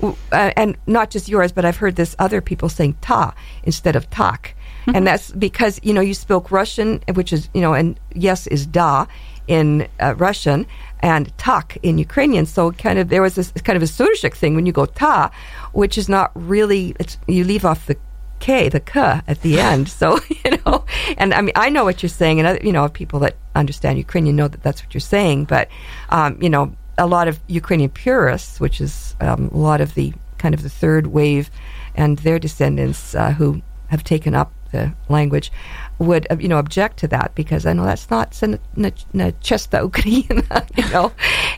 uh, 0.04 0.14
and 0.32 0.78
not 0.88 1.10
just 1.10 1.28
yours, 1.28 1.52
but 1.52 1.66
I've 1.66 1.78
heard 1.78 1.96
this 1.96 2.16
other 2.20 2.42
people 2.42 2.70
saying 2.70 2.96
ta 3.02 3.34
instead 3.64 3.96
of 3.96 4.10
tak. 4.10 4.56
And 4.86 5.08
that's 5.08 5.32
because 5.32 5.80
you 5.82 5.94
know 5.94 6.02
you 6.02 6.14
spoke 6.14 6.52
Russian, 6.52 7.02
which 7.14 7.32
is 7.32 7.50
you 7.54 7.62
know, 7.62 7.74
and 7.74 7.98
yes 8.14 8.48
is 8.48 8.66
da 8.66 9.06
in 9.48 9.88
uh, 10.00 10.16
Russian 10.16 10.66
and 11.00 11.36
tak 11.38 11.78
in 11.84 11.98
Ukrainian. 11.98 12.46
So 12.46 12.72
kind 12.72 12.98
of 13.00 13.10
there 13.10 13.22
was 13.22 13.36
this 13.36 13.52
kind 13.64 13.78
of 13.78 13.84
a 13.84 13.86
Surushik 13.86 14.34
thing 14.34 14.56
when 14.56 14.66
you 14.66 14.72
go 14.72 14.86
ta, 14.86 15.32
which 15.74 15.98
is 15.98 16.08
not 16.10 16.32
really 16.34 16.96
you 17.28 17.44
leave 17.44 17.66
off 17.66 17.86
the 17.88 17.98
K, 18.40 18.70
the 18.70 18.80
K 18.80 19.22
at 19.28 19.42
the 19.42 19.60
end. 19.60 19.90
So 19.90 20.20
you 20.46 20.58
know, 20.66 20.86
and 21.18 21.34
I 21.34 21.42
mean 21.42 21.54
I 21.56 21.70
know 21.70 21.84
what 21.84 22.02
you're 22.02 22.10
saying, 22.10 22.40
and 22.40 22.48
other, 22.48 22.60
you 22.64 22.72
know 22.72 22.88
people 22.90 23.20
that 23.20 23.36
understand 23.56 23.98
Ukrainian 23.98 24.36
know 24.36 24.48
that 24.48 24.64
that's 24.64 24.84
what 24.84 24.94
you're 24.94 25.02
saying. 25.02 25.46
But 25.46 25.68
um, 26.10 26.38
you 26.42 26.50
know, 26.50 26.76
a 26.98 27.08
lot 27.08 27.28
of 27.28 27.40
Ukrainian 27.48 27.90
purists, 27.90 28.60
which 28.60 28.80
is 28.80 29.16
um, 29.20 29.50
a 29.54 29.58
lot 29.58 29.82
of 29.82 29.94
the 29.96 30.14
kind 30.38 30.54
of 30.54 30.64
the 30.64 30.70
third 30.70 31.08
wave, 31.08 31.50
and 31.96 32.18
their 32.20 32.40
descendants 32.40 33.16
uh, 33.16 33.32
who 33.32 33.62
have 33.88 34.04
taken 34.04 34.34
up 34.36 34.52
the 34.73 34.93
language 35.09 35.51
would 35.99 36.27
uh, 36.31 36.37
you 36.39 36.49
know 36.49 36.59
object 36.59 36.99
to 36.99 37.09
that 37.09 37.29
because 37.35 37.65
I 37.67 37.73
know 37.73 37.85
that's 37.85 38.11
not 38.11 38.35
sen- 38.35 38.59
na- 38.77 39.07
na- 39.15 39.33
чиста 39.41 39.83
Україна, 39.83 40.43
you 40.77 40.85
know, 40.93 41.11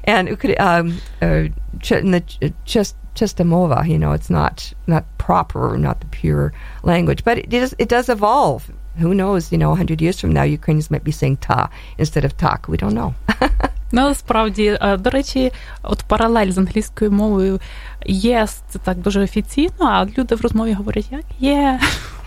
and 0.04 0.28
Ukra- 0.28 0.60
um, 0.60 0.86
uh, 1.22 1.48
ch- 1.80 2.02
na- 2.04 2.50
just 2.66 2.94
чиста 3.14 3.44
мова, 3.44 3.84
you 3.86 3.98
know, 3.98 4.12
it's 4.12 4.30
not 4.30 4.72
not 4.86 5.04
proper, 5.18 5.76
not 5.86 5.96
the 6.00 6.06
pure 6.20 6.52
language, 6.82 7.24
but 7.24 7.38
it 7.38 7.48
does 7.50 7.74
it 7.78 7.88
does 7.88 8.08
evolve. 8.08 8.62
Who 9.02 9.14
knows? 9.14 9.42
You 9.52 9.58
know, 9.62 9.74
hundred 9.82 10.00
years 10.04 10.16
from 10.20 10.32
now, 10.38 10.42
Ukrainians 10.60 10.88
might 10.94 11.04
be 11.10 11.14
saying 11.20 11.36
ta 11.48 11.58
instead 11.98 12.24
of 12.28 12.32
tak. 12.46 12.60
We 12.68 12.76
don't 12.82 12.96
know. 13.00 13.14
Ну, 13.92 14.14
справді, 14.14 14.78
е, 14.80 14.96
до 14.96 15.10
речі, 15.10 15.52
от 15.82 16.02
паралель 16.02 16.50
з 16.50 16.58
англійською 16.58 17.12
мовою 17.12 17.60
yes, 18.06 18.60
це 18.68 18.78
так 18.78 18.98
дуже 18.98 19.20
офіційно, 19.22 19.72
а 19.80 20.06
люди 20.18 20.34
в 20.34 20.40
розмові 20.40 20.72
говорять 20.72 21.08
як 21.10 21.24
є. 21.40 21.80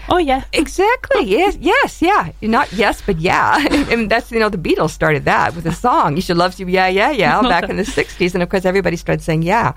О, 0.09 0.21
є. 0.21 0.43
Exactly. 0.53 1.23
Yes. 1.39 1.53
Yes. 1.63 2.03
Yeah. 2.03 2.25
Not 2.43 2.67
yes, 2.79 2.97
but 3.09 3.17
yeah. 3.21 3.57
and 3.93 4.09
that's 4.13 4.29
you 4.33 4.41
know 4.43 4.51
the 4.57 4.63
Beatles 4.67 4.93
started 5.01 5.25
that 5.25 5.49
with 5.57 5.67
a 5.67 5.77
song. 5.87 6.09
You 6.17 6.23
should 6.27 6.39
love 6.45 6.53
you. 6.61 6.67
Yeah, 6.79 6.89
yeah, 7.01 7.11
yeah. 7.23 7.43
Back 7.55 7.65
in 7.71 7.77
the 7.83 7.89
'60s, 7.99 8.31
and 8.35 8.43
of 8.45 8.49
course 8.53 8.65
everybody 8.73 8.97
started 9.05 9.23
saying 9.29 9.43
yeah, 9.55 9.69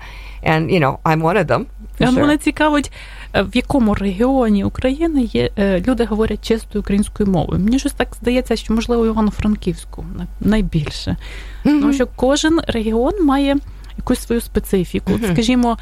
and 0.50 0.62
you 0.74 0.80
know 0.84 0.92
I'm 1.10 1.20
one 1.30 1.36
of 1.42 1.46
them. 1.52 1.62
Е, 2.00 2.06
sure. 2.06 2.12
Мене 2.20 2.38
цікавить, 2.38 2.92
е, 3.34 3.42
в 3.42 3.56
якому 3.56 3.94
регіоні 3.94 4.64
України 4.64 5.22
є 5.22 5.50
е, 5.58 5.80
люди 5.88 6.04
говорять 6.04 6.44
чистою 6.48 6.80
українською 6.82 7.28
мовою. 7.30 7.60
Мені 7.60 7.78
щось 7.78 7.92
так 7.92 8.08
здається, 8.20 8.56
що 8.56 8.74
можливо 8.74 9.06
Івано-Франківську 9.06 10.04
на- 10.18 10.26
найбільше. 10.40 11.16
Тому 11.64 11.92
що 11.92 12.06
кожен 12.16 12.60
регіон 12.66 13.24
має 13.24 13.56
якусь 13.98 14.20
свою 14.20 14.40
специфіку. 14.40 15.12
От, 15.14 15.26
Скажімо, 15.32 15.78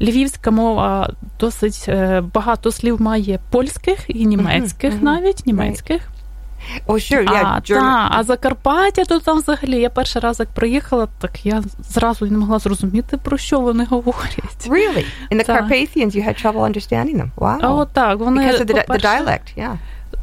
львівська 0.00 0.50
мова 0.50 1.10
досить 1.40 1.84
е, 1.88 2.22
багато 2.34 2.72
слів 2.72 3.02
має 3.02 3.38
польських 3.50 3.98
і 4.08 4.26
німецьких, 4.26 5.02
навіть 5.02 5.46
німецьких. 5.46 6.08
Oh, 6.86 6.94
sure. 6.94 7.24
Yeah. 7.24 7.42
а, 7.44 7.60
та, 7.60 8.08
а 8.10 8.22
Закарпаття, 8.22 9.04
то 9.04 9.20
там 9.20 9.38
взагалі 9.38 9.80
я 9.80 9.90
перший 9.90 10.22
раз 10.22 10.40
як 10.40 10.48
приїхала, 10.48 11.08
так 11.18 11.46
я 11.46 11.62
зразу 11.90 12.26
не 12.26 12.38
могла 12.38 12.58
зрозуміти, 12.58 13.16
про 13.16 13.38
що 13.38 13.60
вони 13.60 13.84
говорять. 13.84 14.68
Really? 14.68 15.04
In 15.30 15.38
the 15.38 15.48
Ta. 15.48 15.62
Carpathians, 15.62 16.16
you 16.16 16.28
had 16.28 16.44
trouble 16.44 16.72
understanding 16.72 17.16
them. 17.16 17.30
Wow. 17.36 17.78
От 17.78 17.88
так, 17.92 18.18
вони 18.18 18.42
because 18.42 18.60
of 18.60 18.66
the, 18.66 18.74
the 18.74 18.86
по-перше, 18.86 19.08
dialect. 19.08 19.58
Yeah. 19.58 19.76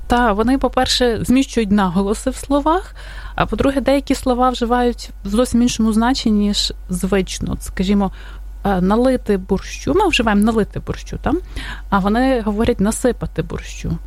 Та, 0.08 0.34
вони, 0.34 0.58
по-перше, 0.58 1.20
зміщують 1.22 1.72
наголоси 1.72 2.30
в 2.30 2.36
словах, 2.36 2.96
а 3.36 3.46
по-друге, 3.46 3.82
деякі 3.82 4.16
слова 4.16 4.50
вживають 4.50 5.10
в 5.26 5.30
зовсім 5.30 5.62
іншому 5.62 5.94
значенні, 5.94 6.48
ніж 6.48 6.74
звично. 6.90 7.58
Скажімо, 7.60 8.12
налити 8.64 9.38
борщу, 9.38 9.94
ми 9.94 10.08
вживаємо 10.08 10.42
налити 10.42 10.80
борщу, 10.80 11.18
там, 11.22 11.38
а 11.90 12.00
вони 12.00 12.42
говорять 12.42 12.80
насипати 12.80 13.42
борщу. 13.42 13.98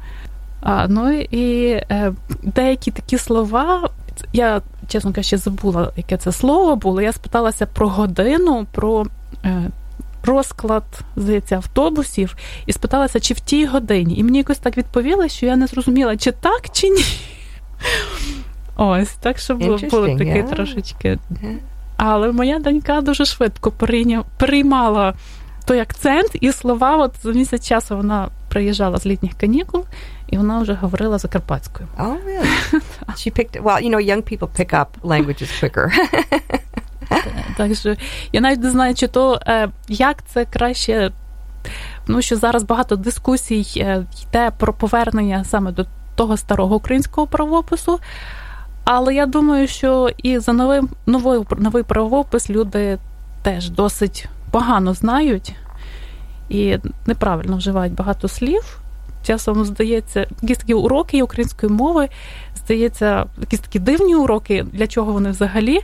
А, 0.61 0.89
ну 0.89 1.13
і 1.13 1.67
е, 1.71 2.13
деякі 2.43 2.91
такі 2.91 3.19
слова, 3.19 3.91
я, 4.33 4.63
чесно 4.89 5.13
кажучи, 5.13 5.37
забула, 5.37 5.93
яке 5.97 6.17
це 6.17 6.33
слово 6.33 6.77
було. 6.77 7.01
Я 7.01 7.13
спиталася 7.13 7.67
про 7.67 7.89
годину, 7.89 8.67
про. 8.73 9.07
Е, 9.45 9.71
Розклад, 10.25 10.85
здається, 11.17 11.57
автобусів, 11.57 12.37
і 12.67 12.73
спиталася, 12.73 13.21
чи 13.21 13.35
в 13.35 13.41
тій 13.41 13.67
годині. 13.67 14.19
І 14.19 14.25
мені 14.25 14.39
якось 14.39 14.59
так 14.59 14.77
відповіли, 14.77 15.29
що 15.29 15.47
я 15.47 15.57
не 15.57 15.67
зрозуміла, 15.67 16.17
чи 16.17 16.33
так, 16.33 16.63
чи 16.73 16.89
ні. 16.89 17.05
Ось, 18.77 19.15
так 19.15 19.39
що 19.39 19.55
було, 19.55 19.79
таке 20.19 20.43
трошечки. 20.43 21.19
Але 21.97 22.33
моя 22.33 22.59
донька 22.59 23.01
дуже 23.01 23.25
швидко 23.25 23.71
прийня- 23.71 24.25
приймала 24.37 25.15
той 25.65 25.81
акцент 25.81 26.31
і 26.41 26.53
слова. 26.53 26.97
От 26.97 27.13
за 27.23 27.33
місяць 27.33 27.67
часу 27.67 27.97
вона 27.97 28.29
приїжджала 28.49 28.99
з 28.99 29.07
літніх 29.07 29.35
канікул, 29.35 29.85
і 30.27 30.37
вона 30.37 30.59
вже 30.59 30.75
говорила 30.75 31.19
закарпатською. 31.19 31.89
Oh, 31.99 32.17
really? 32.27 32.81
she 33.09 33.31
picked. 33.39 33.63
Well, 33.63 33.83
you 33.83 33.91
know, 33.91 34.01
young 34.11 34.23
people 34.23 34.49
pick 34.59 34.73
up 34.75 34.87
languages 35.03 35.63
quicker. 35.63 35.91
Так 37.57 37.75
що 37.75 37.97
я 38.33 38.41
навіть 38.41 38.63
не 38.63 38.71
знаю, 38.71 38.95
чи 38.95 39.07
то 39.07 39.41
е, 39.47 39.69
як 39.89 40.27
це 40.27 40.45
краще. 40.45 41.13
Ну 42.07 42.23
що 42.23 42.37
зараз 42.37 42.63
багато 42.63 42.97
дискусій 42.97 43.67
е, 43.77 44.05
йде 44.23 44.51
про 44.59 44.73
повернення 44.73 45.45
саме 45.45 45.73
до 45.73 45.87
того 46.15 46.37
старого 46.37 46.77
українського 46.77 47.27
правопису. 47.27 48.01
Але 48.87 49.15
я 49.15 49.27
думаю, 49.27 49.67
що 49.69 50.11
і 50.23 50.39
за 50.39 50.53
новим 50.53 50.89
новий, 51.07 51.41
новий 51.59 51.83
правопис 51.83 52.51
люди 52.51 52.99
теж 53.43 53.71
досить 53.71 54.29
погано 54.51 54.95
знають 54.95 55.55
і 56.49 56.79
неправильно 57.07 57.57
вживають 57.57 57.95
багато 57.95 58.29
слів. 58.29 58.79
Часом 59.27 59.65
здається, 59.65 60.27
якісь 60.43 60.59
такі 60.59 60.75
уроки 60.75 61.23
української 61.23 61.73
мови, 61.73 62.09
здається, 62.57 63.27
якісь 63.41 63.61
такі 63.61 63.79
дивні 63.79 64.15
уроки, 64.15 64.67
для 64.73 64.87
чого 64.87 65.13
вони 65.13 65.31
взагалі. 65.31 65.81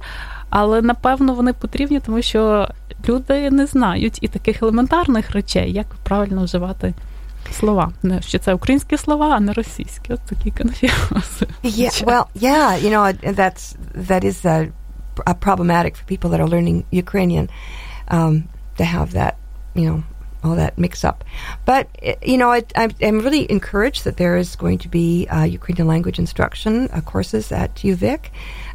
Але 0.50 0.82
напевно 0.82 1.34
вони 1.34 1.52
потрібні, 1.52 2.00
тому 2.00 2.22
що 2.22 2.68
люди 3.08 3.50
не 3.50 3.66
знають 3.66 4.18
і 4.20 4.28
таких 4.28 4.62
елементарних 4.62 5.30
речей, 5.30 5.72
як 5.72 5.86
правильно 6.04 6.44
вживати 6.44 6.94
слова. 7.51 7.91
Не 8.03 8.21
що 8.21 8.39
це 8.39 8.53
українські 8.53 8.97
слова, 8.97 9.35
а 9.35 9.39
не 9.39 9.53
російські. 9.53 10.13
От 10.13 10.21
такі 10.21 10.51
конфіози. 10.51 11.47
Yeah, 11.63 12.05
well, 12.05 12.25
yeah, 12.35 12.77
you 12.83 12.89
know, 12.89 13.03
and 13.27 13.35
that's 13.35 13.75
that 14.09 14.23
is 14.23 14.45
uh, 14.45 14.67
uh, 15.25 15.33
problematic 15.33 15.95
for 15.97 16.05
people 16.05 16.29
that 16.31 16.39
are 16.39 16.49
learning 16.55 16.83
Ukrainian 16.91 17.49
um, 18.15 18.33
to 18.77 18.83
have 18.95 19.09
that, 19.19 19.33
you 19.75 19.85
know, 19.87 20.03
all 20.43 20.55
that 20.55 20.77
mix 20.77 21.03
up. 21.03 21.23
But 21.65 21.83
uh, 22.05 22.13
you 22.31 22.37
know, 22.37 22.51
I, 22.51 22.63
I'm, 22.75 22.91
I'm 23.01 23.19
really 23.19 23.49
encouraged 23.57 24.03
that 24.05 24.17
there 24.17 24.37
is 24.37 24.55
going 24.55 24.79
to 24.79 24.89
be 24.89 25.27
uh, 25.29 25.43
Ukrainian 25.43 25.87
language 25.87 26.19
instruction 26.19 26.73
uh, 26.93 27.01
courses 27.01 27.51
at 27.51 27.75
UVic 27.75 28.21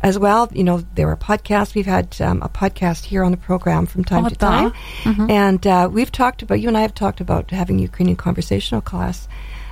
as 0.02 0.18
well. 0.18 0.48
You 0.52 0.64
know, 0.64 0.84
there 0.94 1.08
are 1.08 1.16
podcasts. 1.16 1.74
We've 1.74 1.86
had 1.86 2.20
um, 2.20 2.42
a 2.42 2.48
podcast 2.48 3.04
here 3.04 3.22
on 3.24 3.30
the 3.30 3.36
program 3.36 3.86
from 3.86 4.04
time 4.04 4.24
Oh, 4.26 4.28
to 4.28 4.34
да. 4.34 4.72
time, 5.04 5.30
and 5.30 5.66
uh, 5.66 5.88
we've 5.92 6.12
talked 6.12 6.42
about. 6.42 6.60
You 6.60 6.68
and 6.68 6.78
I 6.78 6.82
have 6.82 6.94
talked 6.94 7.20
about 7.20 7.50
having 7.50 7.78
Ukrainian 7.78 8.16
conversational 8.16 8.80
class. 8.80 9.28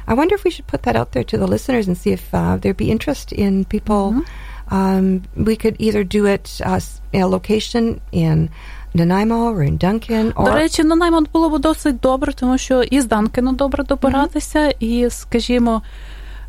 I 0.07 0.15
wonder 0.15 0.35
if 0.35 0.45
we 0.45 0.51
should 0.51 0.67
put 0.67 0.83
that 0.85 0.97
out 0.97 1.13
there 1.13 1.25
to 1.25 1.37
the 1.39 1.47
listeners 1.47 1.87
and 1.87 1.97
see 1.97 2.13
if 2.13 2.35
uh, 2.35 2.57
there'd 2.57 2.77
be 2.77 2.91
interest 2.91 3.33
in 3.33 3.65
people 3.65 4.05
Um, 4.71 5.23
we 5.35 5.57
could 5.57 5.77
either 5.79 6.05
do 6.05 6.27
it 6.27 6.61
uh, 6.65 6.81
in 7.13 7.23
a 7.23 7.27
location 7.27 8.01
in 8.13 8.51
Nanaimo 8.95 9.53
or 9.53 9.63
in 9.63 9.77
Duncan. 9.77 10.33
Or... 10.37 10.45
До 10.45 10.53
речі, 10.53 10.85
Нанаймо 10.85 11.23
було 11.33 11.51
б 11.51 11.59
досить 11.59 12.01
добре, 12.01 12.33
тому 12.33 12.59
що 12.59 12.83
і 12.83 13.01
з 13.01 13.07
Данкину 13.07 13.53
добре 13.53 13.85
добиратися, 13.85 14.59
mm-hmm. 14.59 15.07
і, 15.07 15.11
скажімо, 15.11 15.83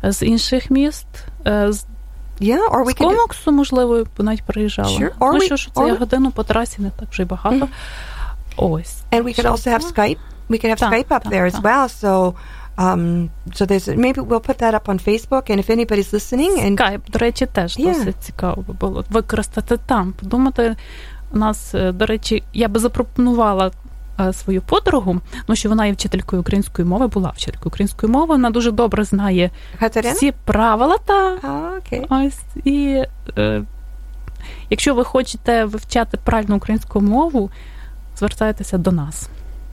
з 0.02 0.22
інших 0.22 0.70
міст. 0.70 1.06
З 1.46 1.84
Yeah, 2.39 2.69
or 2.71 2.85
we 2.85 2.91
з 2.91 2.93
Комоксу, 2.93 3.51
можливо, 3.51 4.05
навіть 4.17 4.43
приїжджала. 4.43 4.89
Sure. 4.89 5.11
Or 5.19 5.33
ну, 5.33 5.39
we, 5.39 5.45
що 5.45 5.55
ж, 5.55 5.69
це 5.75 5.81
or... 5.81 5.97
годину 5.97 6.31
по 6.31 6.43
трасі 6.43 6.81
не 6.81 6.89
так 6.89 7.09
вже 7.11 7.23
й 7.23 7.25
багато. 7.25 7.55
Mm-hmm. 7.55 7.67
Ось. 8.57 8.97
And 9.11 9.23
we 9.23 9.39
could 9.39 9.51
also 9.51 9.69
have 9.69 9.93
Skype. 9.93 10.17
We 10.49 10.65
could 10.65 10.69
have 10.69 10.79
так, 10.79 10.93
Skype 10.93 11.07
up 11.07 11.23
так, 11.23 11.25
there 11.25 11.51
так. 11.51 11.53
as 11.53 11.61
well. 11.61 11.89
So 12.03 12.33
Um, 12.77 13.31
so 13.53 13.65
there's 13.65 13.87
maybe 13.87 14.21
we'll 14.21 14.39
put 14.39 14.59
that 14.59 14.73
up 14.75 14.87
on 14.87 14.99
Facebook, 14.99 15.49
and 15.49 15.59
if 15.59 15.69
anybody's 15.69 16.13
listening, 16.13 16.51
and 16.59 16.77
Skype, 16.77 17.09
до 17.09 17.19
речі, 17.19 17.45
теж 17.45 17.77
Yeah. 17.77 17.85
досить 17.85 18.15
цікаво 18.19 18.65
було 18.79 19.05
використати 19.09 19.77
там. 19.77 20.13
Подумати, 20.13 20.75
у 21.31 21.37
нас, 21.37 21.75
е, 21.75 21.91
до 21.91 22.05
речі, 22.05 22.43
я 22.53 22.67
би 22.67 22.79
запропонувала 22.79 23.71
свою 24.33 24.61
подругу, 24.61 25.21
ну 25.47 25.55
що 25.55 25.69
вона 25.69 25.85
є 25.85 25.93
вчителькою 25.93 26.41
української 26.41 26.87
мови, 26.87 27.07
була 27.07 27.29
вчителькою 27.29 27.69
української 27.69 28.11
мови. 28.11 28.25
Вона 28.25 28.49
дуже 28.49 28.71
добре 28.71 29.03
знає 29.03 29.49
Катерина? 29.79 30.13
всі 30.13 30.33
правила 30.45 30.97
та 31.05 31.37
а, 31.43 31.77
окей. 31.77 32.05
ось 32.09 32.65
і 32.65 33.03
е, 33.37 33.63
якщо 34.69 34.95
ви 34.95 35.03
хочете 35.03 35.65
вивчати 35.65 36.17
правильну 36.17 36.55
українську 36.55 37.01
мову, 37.01 37.51
звертайтеся 38.17 38.77
до 38.77 38.91
нас. 38.91 39.29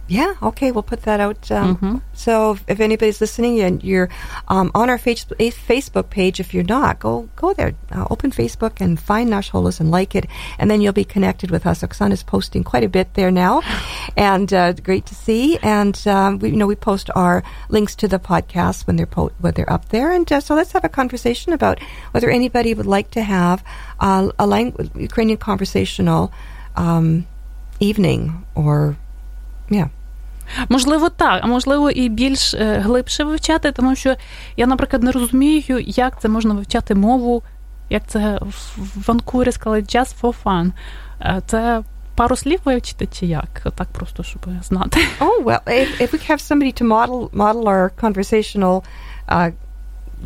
Yeah, 0.07 0.34
okay, 0.42 0.70
we'll 0.70 0.82
put 0.82 1.02
that 1.02 1.18
out. 1.18 1.50
Um, 1.50 1.76
Mhm. 1.76 2.00
So 2.12 2.52
if, 2.52 2.64
if 2.68 2.80
anybody's 2.80 3.20
listening 3.22 3.61
and 3.61 3.82
you're 3.82 4.11
um, 4.48 4.70
on 4.74 4.90
our 4.90 4.98
face, 4.98 5.24
Facebook 5.24 6.11
page, 6.11 6.40
if 6.40 6.52
you're 6.52 6.62
not, 6.78 6.98
go 6.98 7.28
go 7.36 7.55
there, 7.55 7.72
uh, 7.90 8.05
open 8.11 8.30
Facebook 8.30 8.80
and 8.80 9.00
find 9.00 9.30
Nash 9.30 9.50
Holos 9.50 9.80
and 9.80 9.90
like 9.90 10.14
it, 10.14 10.26
and 10.59 10.70
then 10.70 10.82
you'll 10.82 10.92
be 10.92 11.05
connected 11.05 11.50
with 11.50 11.64
us. 11.66 11.82
Oksana's 11.82 12.22
posting 12.22 12.62
quite 12.64 12.84
a 12.84 12.88
bit 12.88 13.14
there 13.14 13.30
now, 13.30 13.62
and 14.16 14.52
uh, 14.52 14.72
great 14.74 15.07
to 15.07 15.14
see. 15.14 15.59
And 15.62 15.96
um, 16.07 16.38
we, 16.38 16.50
you 16.50 16.57
know, 16.57 16.66
we 16.66 16.76
post 16.76 17.09
our 17.14 17.42
links 17.70 17.94
to 17.96 18.07
the 18.09 18.18
podcast 18.18 18.86
when 18.86 18.96
they're 18.96 19.07
po- 19.16 19.32
when 19.40 19.55
they're 19.55 19.72
up 19.72 19.88
there. 19.88 20.12
And 20.12 20.30
uh, 20.30 20.40
so 20.40 20.55
let's 20.55 20.72
have 20.72 20.84
a 20.84 20.88
conversation 20.90 21.55
about 21.55 21.80
whether 22.12 22.28
anybody 22.28 22.74
would 22.74 22.86
like 22.86 23.11
to 23.12 23.22
have 23.22 23.64
uh, 24.00 24.28
a 24.38 24.46
language 24.46 24.90
Ukrainian 24.94 25.38
conversational 25.38 26.30
um, 26.76 27.26
evening 27.80 28.44
or 28.55 28.96
yeah. 29.70 29.88
Можливо, 30.68 31.08
так, 31.08 31.40
а 31.44 31.46
можливо, 31.46 31.90
і 31.90 32.08
більш 32.08 32.54
е, 32.54 32.78
глибше 32.78 33.24
вивчати, 33.24 33.72
тому 33.72 33.96
що 33.96 34.14
я, 34.56 34.66
наприклад, 34.66 35.02
не 35.02 35.12
розумію, 35.12 35.80
як 35.86 36.20
це 36.20 36.28
можна 36.28 36.54
вивчати 36.54 36.94
мову, 36.94 37.42
як 37.90 38.06
це 38.06 38.38
в 38.42 38.78
Ванкувері 39.06 39.52
сказали 39.52 39.80
just 39.80 40.20
for 40.20 40.34
fun. 40.44 40.72
Е, 41.20 41.42
Це 41.46 41.82
пару 42.14 42.36
слів 42.36 42.60
вивчити 42.64 43.08
чи 43.12 43.26
як? 43.26 43.66
Так 43.74 43.88
просто, 43.88 44.22
щоб 44.22 44.46
знати. 44.62 45.00
Oh 45.20 45.44
well, 45.44 45.60
if, 45.66 46.00
if 46.00 46.10
we 46.12 46.30
have 46.30 46.40
somebody 46.40 46.82
to 46.82 46.84
model 46.84 47.30
model 47.32 47.68
our 47.68 47.90
conversational 48.02 48.82
uh, 49.28 49.50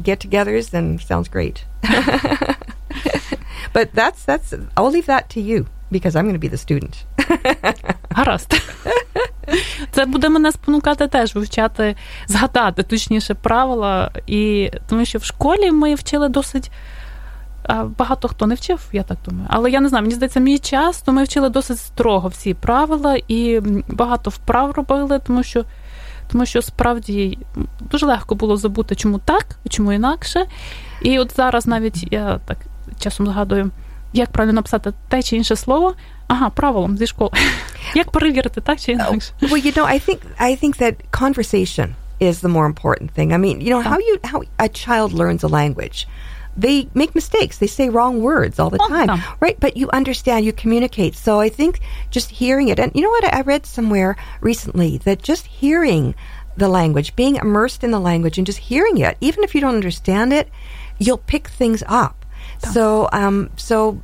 get-togethers, 0.03 0.70
then 0.70 0.99
sounds 1.11 1.28
great. 1.36 1.57
but 3.74 3.86
that's 3.95 4.20
that's 4.28 4.49
I'll 4.76 4.93
leave 4.97 5.09
that 5.14 5.24
to 5.34 5.41
you 5.51 5.61
because 5.91 6.16
I'm 6.16 6.24
going 6.26 6.41
to 6.41 6.49
be 6.49 6.49
the 6.49 6.59
student. 6.59 7.05
Гаразд. 8.11 8.62
Це 9.91 10.05
буде 10.05 10.28
мене 10.28 10.53
спонукати 10.53 11.07
теж 11.09 11.34
вивчати, 11.34 11.97
згадати 12.26 12.82
точніше 12.82 13.34
правила. 13.34 14.11
І 14.26 14.70
тому 14.89 15.05
що 15.05 15.18
в 15.18 15.24
школі 15.24 15.70
ми 15.70 15.95
вчили 15.95 16.28
досить. 16.28 16.70
Багато 17.99 18.28
хто 18.28 18.47
не 18.47 18.55
вчив, 18.55 18.89
я 18.93 19.03
так 19.03 19.18
думаю. 19.24 19.47
Але 19.51 19.70
я 19.70 19.80
не 19.80 19.89
знаю, 19.89 20.03
мені 20.03 20.14
здається, 20.14 20.41
мій 20.41 20.59
час, 20.59 21.03
то 21.03 21.12
ми 21.12 21.24
вчили 21.24 21.49
досить 21.49 21.78
строго 21.78 22.28
всі 22.28 22.55
правила 22.55 23.16
і 23.28 23.61
багато 23.89 24.30
вправ 24.30 24.70
робили, 24.70 25.18
тому 25.18 25.43
що, 25.43 25.64
тому 26.28 26.47
що 26.47 26.62
справді 26.62 27.39
дуже 27.80 28.07
легко 28.07 28.34
було 28.34 28.57
забути, 28.57 28.95
чому 28.95 29.18
так, 29.18 29.47
чому 29.68 29.93
інакше. 29.93 30.47
І 31.03 31.18
от 31.18 31.36
зараз 31.36 31.66
навіть 31.66 32.12
я 32.12 32.41
так 32.47 32.59
часом 33.01 33.26
згадую, 33.26 33.70
як 34.14 34.32
правильно 34.32 34.54
написати 34.54 34.94
те 35.08 35.24
чи 35.24 35.36
інше 35.36 35.56
слово. 35.56 35.96
Ага, 36.28 36.50
правилом 36.50 36.98
зі 36.98 37.08
школи. 37.08 37.32
Як 37.96 38.12
перевірити, 38.12 38.62
так 38.62 38.80
чи 38.80 38.91
інакше? 38.91 39.32
well, 39.41 39.66
you 39.66 39.78
know, 39.78 39.86
I 39.86 40.10
think 40.10 40.20
I 40.39 40.64
think 40.64 40.78
that 40.82 40.96
conversation 41.12 41.88
is 42.22 42.36
the 42.41 42.50
more 42.50 42.68
important 42.74 43.10
thing. 43.18 43.34
I 43.34 43.38
mean, 43.38 43.62
you 43.62 43.70
know 43.74 43.82
how 43.91 44.00
you 44.08 44.14
how 44.32 44.41
a 44.58 44.70
child 44.84 45.10
learns 45.14 45.44
a 45.44 45.52
language. 45.60 46.08
They 46.66 46.78
make 47.02 47.16
mistakes. 47.16 47.58
They 47.58 47.72
say 47.78 47.89
wrong 47.89 48.16
words 48.22 48.56
all 48.60 48.70
the 48.70 48.80
All 48.80 48.88
the 48.89 48.96
time, 48.96 49.08
time. 49.08 49.24
right? 49.46 49.58
But 49.66 49.74
you 49.76 49.89
understand, 50.00 50.46
you 50.46 50.54
communicate. 50.64 51.14
So 51.26 51.32
I 51.48 51.50
think 51.60 51.74
just 52.18 52.30
hearing 52.41 52.68
it, 52.74 52.78
and 52.80 52.91
you 52.96 53.02
know 53.04 53.10
what? 53.10 53.26
I 53.39 53.41
read 53.41 53.66
somewhere 53.66 54.16
recently 54.50 54.91
that 55.06 55.18
just 55.32 55.46
hearing 55.62 56.04
the 56.64 56.68
language, 56.80 57.16
being 57.16 57.36
immersed 57.46 57.84
in 57.84 57.91
the 57.91 58.00
language, 58.12 58.38
and 58.38 58.46
just 58.46 58.60
hearing 58.72 58.98
it, 59.00 59.18
even 59.28 59.44
if 59.44 59.56
you 59.56 59.62
don't 59.62 59.76
understand 59.82 60.32
it, 60.39 60.48
you'll 61.00 61.18
pick 61.34 61.48
things 61.48 61.82
up. 61.88 62.16
so, 62.59 63.09
um, 63.13 63.51
so 63.57 64.01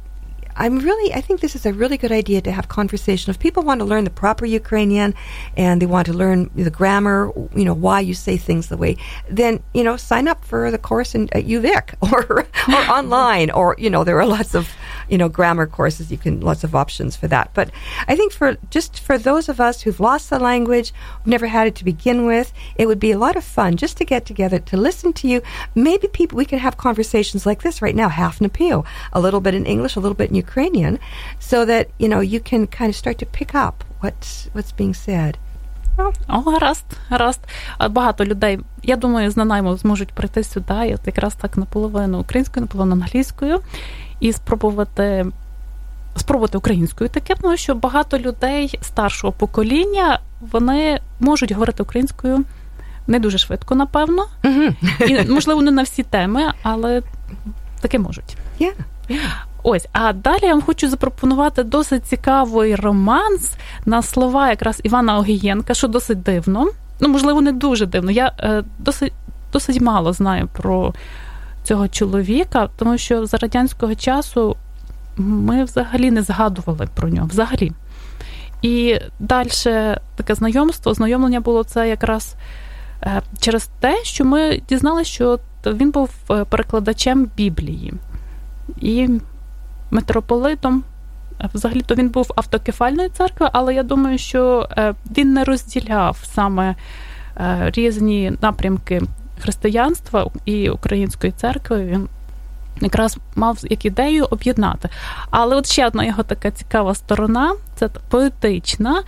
I'm 0.57 0.79
really, 0.79 1.13
I 1.13 1.21
think 1.21 1.41
this 1.41 1.57
is 1.57 1.67
a 1.67 1.73
really 1.73 1.97
good 1.97 2.13
idea 2.13 2.41
to 2.43 2.53
have 2.53 2.69
conversation. 2.69 3.31
If 3.31 3.39
people 3.39 3.65
want 3.65 3.81
to 3.81 3.85
learn 3.85 4.05
the 4.05 4.11
proper 4.11 4.47
Ukrainian 4.47 5.15
and 5.57 5.83
they 5.83 5.87
want 5.87 6.07
to 6.07 6.13
learn 6.13 6.51
the 6.55 6.71
grammar, 6.71 7.33
you 7.57 7.65
know, 7.65 7.75
why 7.75 8.01
you 8.01 8.15
say 8.15 8.37
things 8.37 8.69
the 8.69 8.77
way, 8.77 8.97
then, 9.29 9.63
you 9.73 9.83
know, 9.83 9.97
sign 9.97 10.29
up 10.29 10.45
for 10.45 10.71
the 10.71 10.79
course 10.79 11.15
in, 11.15 11.29
at 11.33 11.45
UVic 11.47 11.95
or, 12.13 12.47
or 12.69 12.91
online 12.91 13.51
or, 13.51 13.75
you 13.79 13.91
know, 13.91 14.05
there 14.05 14.19
are 14.21 14.27
lots 14.27 14.55
of, 14.55 14.69
you 15.10 15.18
know, 15.18 15.30
grammar 15.30 15.68
courses. 15.68 16.12
You 16.12 16.18
can, 16.18 16.40
lots 16.42 16.64
of 16.64 16.76
options 16.76 17.16
for 17.16 17.28
that. 17.28 17.52
But 17.54 17.72
I 18.08 18.16
think 18.16 18.32
for, 18.32 18.58
just 18.70 19.00
for 19.00 19.18
those 19.18 19.50
of 19.50 19.60
us 19.60 19.82
who've 19.82 20.00
lost 20.00 20.30
the 20.30 20.40
language, 20.40 20.94
who've 21.18 21.28
never 21.28 21.48
had 21.48 21.68
it 21.68 21.76
to 21.76 21.86
begin 21.86 22.26
with, 22.26 22.54
it 22.76 22.88
would 22.88 23.00
be 23.00 23.12
a 23.12 23.20
lot 23.20 23.36
of 23.36 23.44
fun 23.44 23.78
just 23.78 23.98
to 23.98 24.06
get 24.06 24.26
together, 24.26 24.60
to 24.60 24.78
listen 24.78 25.14
to 25.14 25.28
you. 25.28 25.42
Maybe 25.76 26.08
people, 26.08 26.38
we 26.38 26.46
could 26.46 26.60
have 26.60 26.78
conversations 26.78 27.46
like 27.46 27.62
this 27.62 27.82
right 27.82 27.96
now, 27.96 28.10
half 28.10 28.40
in 28.40 28.46
Appeal, 28.46 28.86
a 29.14 29.20
little 29.20 29.42
bit 29.42 29.56
in 29.56 29.66
English, 29.66 29.96
a 29.96 30.00
little 30.00 30.16
bit 30.16 30.30
in 30.30 30.36
Ukrainian, 30.36 31.00
so 31.40 31.66
that, 31.66 31.90
you 31.98 32.08
know, 32.08 32.20
you 32.20 32.40
can 32.40 32.68
kind 32.68 32.90
of 32.90 32.96
start 32.96 33.18
to 33.20 33.26
pick 33.26 33.56
up 33.56 33.84
what's, 34.02 34.50
what's 34.54 34.72
being 34.72 34.94
said. 34.94 35.38
О, 36.28 36.42
гаразд, 36.42 36.86
гаразд. 37.10 37.40
А 37.78 37.90
Багато 37.90 38.26
людей, 38.26 38.60
я 38.84 38.96
думаю, 38.96 39.32
з 39.32 39.38
Нанаймо 39.38 39.78
зможуть 39.78 40.12
прийти 40.12 40.44
сюди, 40.44 40.88
і 40.88 40.94
от 40.94 41.02
якраз 41.08 41.36
так 41.36 41.58
наполовину 41.58 42.20
українською, 42.20 42.62
наполовину 42.62 43.02
англійською, 43.02 43.60
І 44.25 44.33
спробувати. 44.33 45.27
Спробувати 46.17 46.59
українською 46.59 47.11
таке, 47.11 47.35
тому 47.41 47.57
що 47.57 47.75
багато 47.75 48.19
людей 48.19 48.79
старшого 48.83 49.33
покоління 49.33 50.21
вони 50.41 51.01
можуть 51.21 51.53
говорити 51.53 51.83
українською 51.83 52.45
не 53.07 53.19
дуже 53.19 53.39
швидко, 53.39 53.75
напевно, 53.75 54.27
і 55.09 55.23
можливо 55.29 55.63
не 55.63 55.71
на 55.71 55.83
всі 55.83 56.03
теми, 56.03 56.43
але 56.63 57.03
таке 57.81 57.99
можуть. 57.99 58.37
Yeah. 58.61 58.73
Ось, 59.63 59.87
а 59.93 60.13
далі 60.13 60.41
я 60.43 60.53
вам 60.53 60.63
хочу 60.63 60.89
запропонувати 60.89 61.63
досить 61.63 62.07
цікавий 62.07 62.75
романс 62.75 63.53
на 63.87 64.03
слова 64.03 64.51
якраз 64.51 64.81
Івана 64.83 65.19
Огієнка, 65.19 65.75
що 65.75 65.89
досить 65.89 66.23
дивно. 66.23 66.67
Ну, 67.01 67.09
можливо, 67.09 67.41
не 67.41 67.53
дуже 67.53 67.87
дивно. 67.87 68.11
Я 68.11 68.33
е, 68.41 68.65
досить, 68.79 69.13
досить 69.53 69.81
мало 69.81 70.13
знаю 70.13 70.49
про 70.53 70.95
цього 71.65 71.89
чоловіка, 71.89 72.69
тому 72.77 72.99
що 72.99 73.27
за 73.27 73.37
радянського 73.37 73.95
часу 73.95 74.57
ми 75.17 75.65
взагалі 75.65 76.11
не 76.11 76.23
згадували 76.23 76.89
про 76.95 77.09
нього. 77.09 77.27
Взагалі. 77.27 77.73
І 78.63 78.99
далі 79.19 79.51
таке 80.17 80.35
знайомство, 80.35 80.93
ознайомлення 80.93 81.41
було 81.41 81.65
це 81.65 81.89
якраз 81.89 82.35
е, 83.03 83.23
через 83.41 83.69
те, 83.81 84.05
що 84.05 84.25
ми 84.25 84.63
дізналися, 84.69 85.11
що 85.11 85.39
він 85.67 85.91
був 85.91 86.11
е, 86.31 86.45
перекладачем 86.45 87.31
Біблії. 87.37 87.95
І 88.81 89.09
митрополитом. 89.91 90.85
Е, 91.41 91.49
Взагалі-то 91.55 91.95
він 91.95 92.09
був 92.09 92.31
автокефальної 92.37 93.09
церкви, 93.09 93.49
але 93.53 93.75
я 93.75 93.83
думаю, 93.83 94.19
що 94.19 94.69
він 95.19 95.33
не 95.33 95.45
розділяв 95.45 96.19
саме 96.25 96.75
різні 97.75 98.33
напрямки 98.43 99.03
християнства 99.41 100.31
і 100.45 100.71
української 100.71 101.33
церкви. 101.33 101.85
Він 101.85 102.09
якраз 102.81 103.19
мав 103.35 103.59
як 103.63 103.85
ідею 103.85 104.27
об'єднати. 104.31 104.89
Але 105.31 105.57
от 105.57 105.67
ще 105.67 105.87
одна 105.87 106.05
його 106.05 106.23
така 106.23 106.51
цікава 106.51 106.95
сторона 106.95 107.55
це 107.75 107.89
поетична. 107.89 109.03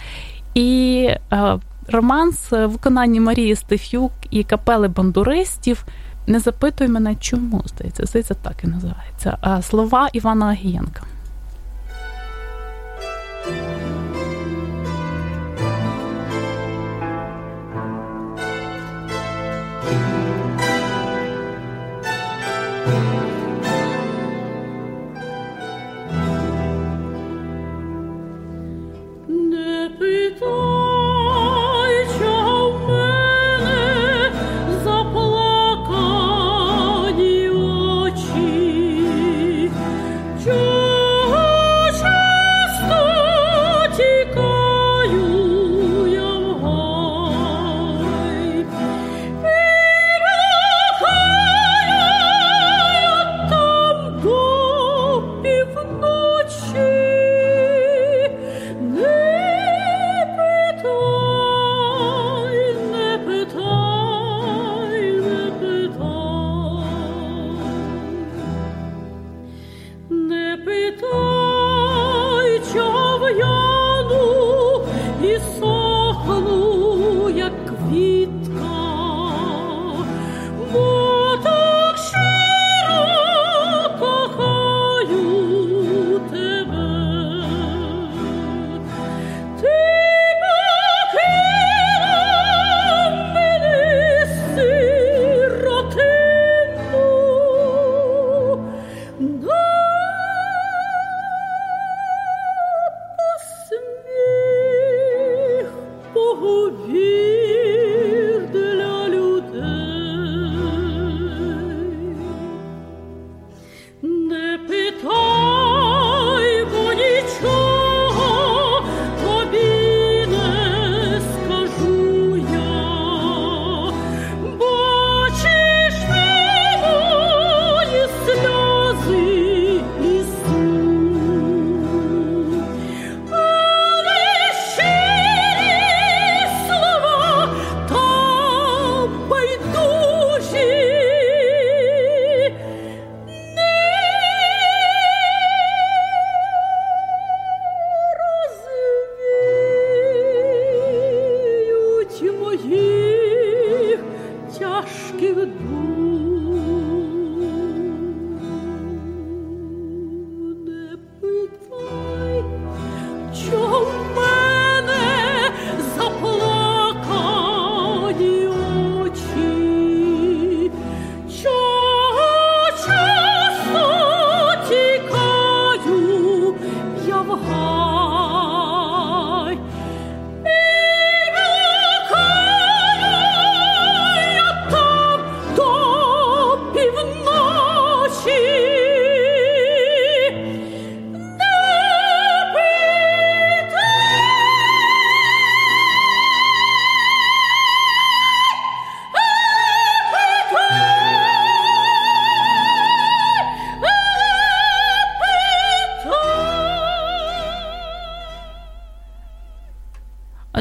І 0.54 1.08
е, 1.32 1.58
романс 1.88 2.50
в 2.50 2.66
виконанні 2.66 3.20
Марії 3.20 3.56
Стефюк 3.56 4.12
і 4.30 4.44
капели 4.44 4.88
бандуристів. 4.88 5.84
Не 6.26 6.40
запитуй 6.40 6.88
мене, 6.88 7.14
чому 7.20 7.62
здається, 7.66 8.06
здається, 8.06 8.34
так 8.34 8.64
і 8.64 8.66
називається. 8.66 9.62
Слова 9.62 10.08
Івана 10.12 10.46
Агієнка. 10.46 11.02
peut-on 29.98 30.75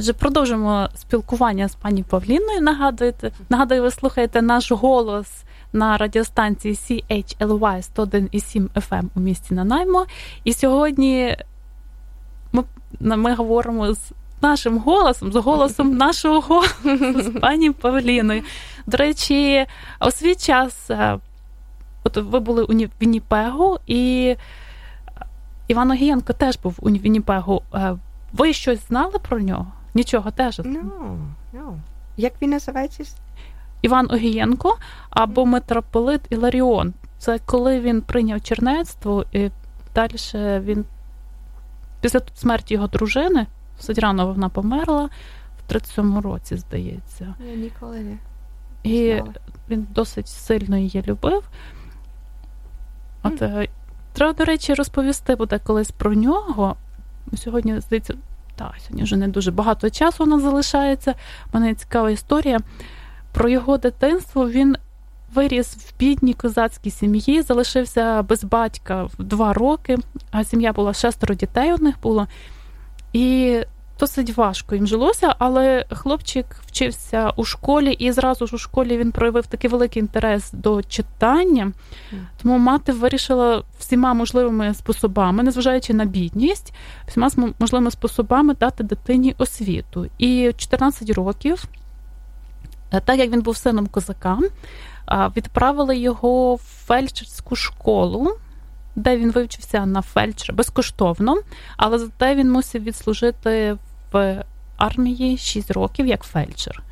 Отже, 0.05 0.13
продовжимо 0.13 0.89
спілкування 0.95 1.67
з 1.67 1.75
пані 1.75 2.03
Павліною. 2.03 2.61
Нагадуєте, 2.61 3.31
нагадую, 3.49 3.81
ви 3.81 3.91
слухаєте 3.91 4.41
наш 4.41 4.71
голос 4.71 5.27
на 5.73 5.97
радіостанції 5.97 6.73
CHLY 6.75 7.95
101,7 7.95 8.67
FM 8.69 9.03
у 9.15 9.19
місті 9.19 9.53
Нанаймо. 9.53 10.05
І 10.43 10.53
сьогодні 10.53 11.37
ми, 12.51 12.63
ми 12.99 13.35
говоримо 13.35 13.93
з 13.93 14.11
нашим 14.41 14.77
голосом, 14.77 15.31
з 15.31 15.35
голосом 15.35 15.97
нашого 15.97 16.39
голосу, 16.39 17.21
з 17.21 17.39
пані 17.41 17.71
Павліною. 17.71 18.43
До 18.85 18.97
речі, 18.97 19.65
у 20.07 20.11
свій 20.11 20.35
час, 20.35 20.89
е, 20.89 21.19
от 22.03 22.17
ви 22.17 22.39
були 22.39 22.63
у 22.63 22.73
Вінніпегу, 23.01 23.79
і 23.87 24.35
Іван 25.67 25.91
Огієнко 25.91 26.33
теж 26.33 26.57
був 26.63 26.75
у 26.81 26.89
Вінніпегу. 26.89 27.61
Е, 27.73 27.95
ви 28.33 28.53
щось 28.53 28.87
знали 28.87 29.19
про 29.19 29.39
нього? 29.39 29.71
Нічого 29.95 30.31
теж. 30.31 30.59
No, 30.59 31.17
no. 31.53 31.77
Як 32.17 32.33
він 32.41 32.49
називається? 32.49 33.03
Іван 33.81 34.11
Огієнко 34.11 34.77
або 35.09 35.45
митрополит 35.45 36.21
Іларіон. 36.29 36.93
Це 37.17 37.39
коли 37.45 37.79
він 37.79 38.01
прийняв 38.01 38.41
чернецтво, 38.41 39.25
і 39.31 39.51
далі 39.95 40.15
він 40.59 40.85
після 42.01 42.21
смерті 42.35 42.73
його 42.73 42.87
дружини, 42.87 43.47
Садірано 43.79 44.27
вона 44.27 44.49
померла 44.49 45.09
в 45.57 45.73
37-му 45.73 46.21
році, 46.21 46.57
здається. 46.57 47.35
Я 47.49 47.55
ніколи 47.55 47.99
не. 47.99 48.17
І 48.83 49.21
він 49.69 49.87
досить 49.89 50.27
сильно 50.27 50.77
її 50.77 51.03
любив. 51.07 51.49
От, 53.23 53.41
mm. 53.41 53.69
Треба, 54.13 54.33
до 54.33 54.45
речі, 54.45 54.73
розповісти 54.73 55.35
буде 55.35 55.59
колись 55.59 55.91
про 55.91 56.13
нього. 56.13 56.75
Сьогодні, 57.35 57.79
здається, 57.79 58.13
так, 58.55 58.73
сьогодні 58.79 59.03
вже 59.03 59.17
не 59.17 59.27
дуже 59.27 59.51
багато 59.51 59.89
часу 59.89 60.23
у 60.23 60.27
нас 60.27 60.41
залишається. 60.41 61.11
У 61.53 61.59
мене 61.59 61.75
цікава 61.75 62.11
історія. 62.11 62.59
Про 63.33 63.49
його 63.49 63.77
дитинство 63.77 64.49
він 64.49 64.75
виріс 65.33 65.75
в 65.75 65.93
бідній 65.99 66.33
козацькій 66.33 66.91
сім'ї, 66.91 67.41
залишився 67.41 68.21
без 68.21 68.43
батька 68.43 69.03
в 69.03 69.23
два 69.23 69.53
роки, 69.53 69.97
а 70.31 70.43
сім'я 70.43 70.73
була 70.73 70.93
шестеро 70.93 71.35
дітей 71.35 71.73
у 71.73 71.77
них 71.77 71.95
було. 72.01 72.27
І 73.13 73.59
досить 73.99 74.37
важко 74.37 74.75
їм 74.75 74.87
жилося, 74.87 75.35
але 75.39 75.85
хлопчик 75.91 76.45
вчився 76.65 77.29
у 77.35 77.43
школі, 77.43 77.91
і 77.91 78.11
зразу 78.11 78.47
ж 78.47 78.55
у 78.55 78.59
школі 78.59 78.97
він 78.97 79.11
проявив 79.11 79.47
такий 79.47 79.69
великий 79.69 80.01
інтерес 80.01 80.51
до 80.51 80.83
читання. 80.83 81.71
Тому 82.41 82.57
мати 82.57 82.91
вирішила 82.91 83.63
всіма 83.79 84.13
можливими 84.13 84.73
способами, 84.73 85.43
незважаючи 85.43 85.93
на 85.93 86.05
бідність, 86.05 86.73
всіма 87.07 87.29
можливими 87.59 87.91
способами 87.91 88.53
дати 88.53 88.83
дитині 88.83 89.35
освіту. 89.37 90.07
І 90.17 90.53
14 90.57 91.09
років, 91.09 91.63
е, 92.93 93.01
так 93.05 93.19
як 93.19 93.31
він 93.31 93.41
був 93.41 93.57
сином 93.57 93.87
козака, 93.87 94.39
відправили 95.37 95.97
його 95.97 96.55
в 96.55 96.61
фельдшерську 96.85 97.55
школу 97.55 98.37
де 98.95 99.17
він 99.17 99.31
вивчився 99.31 99.85
на 99.85 100.01
фельдшера 100.01 100.55
безкоштовно, 100.55 101.37
але 101.77 101.99
зате 101.99 102.35
він 102.35 102.51
мусив 102.51 102.83
відслужити 102.83 103.77
в 104.11 104.43
армії 104.77 105.37
6 105.37 105.71
років 105.71 106.07
як 106.07 106.23
фельдшер. 106.23 106.83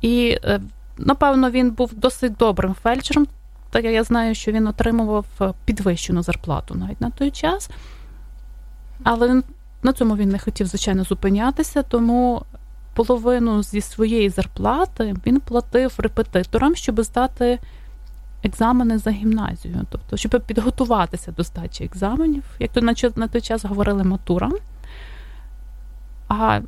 І, 0.00 0.38
е, 0.44 0.60
напевно, 0.98 1.50
він 1.50 1.70
був 1.70 1.94
досить 1.94 2.36
добрим 2.36 2.74
фельдшером, 2.74 3.26
так 3.70 3.84
я 3.84 4.04
знаю, 4.04 4.34
що 4.34 4.52
він 4.52 4.66
отримував 4.66 5.26
підвищену 5.64 6.22
зарплату 6.22 6.74
навіть 6.74 7.00
на 7.00 7.10
той 7.10 7.30
час. 7.30 7.70
Але 9.02 9.42
на 9.82 9.92
цьому 9.92 10.16
він 10.16 10.28
не 10.28 10.38
хотів, 10.38 10.66
звичайно, 10.66 11.04
зупинятися, 11.04 11.82
тому 11.82 12.42
половину 12.94 13.62
зі 13.62 13.80
своєї 13.80 14.28
зарплати 14.28 15.16
він 15.26 15.40
платив 15.40 15.94
репетиторам, 15.98 16.76
щоб 16.76 17.02
здати 17.02 17.58
екзамени 18.42 18.98
за 18.98 19.10
гімназію, 19.10 19.86
тобто, 19.90 20.16
щоб 20.16 20.42
підготуватися 20.46 21.32
до 21.32 21.42
здачі 21.42 21.84
екзаменів. 21.84 22.44
Як 22.58 22.72
то 22.72 22.80
на 23.16 23.28
той 23.28 23.40
час 23.40 23.64
говорили 23.64 24.04
матура. 24.04 24.50
А 26.32 26.60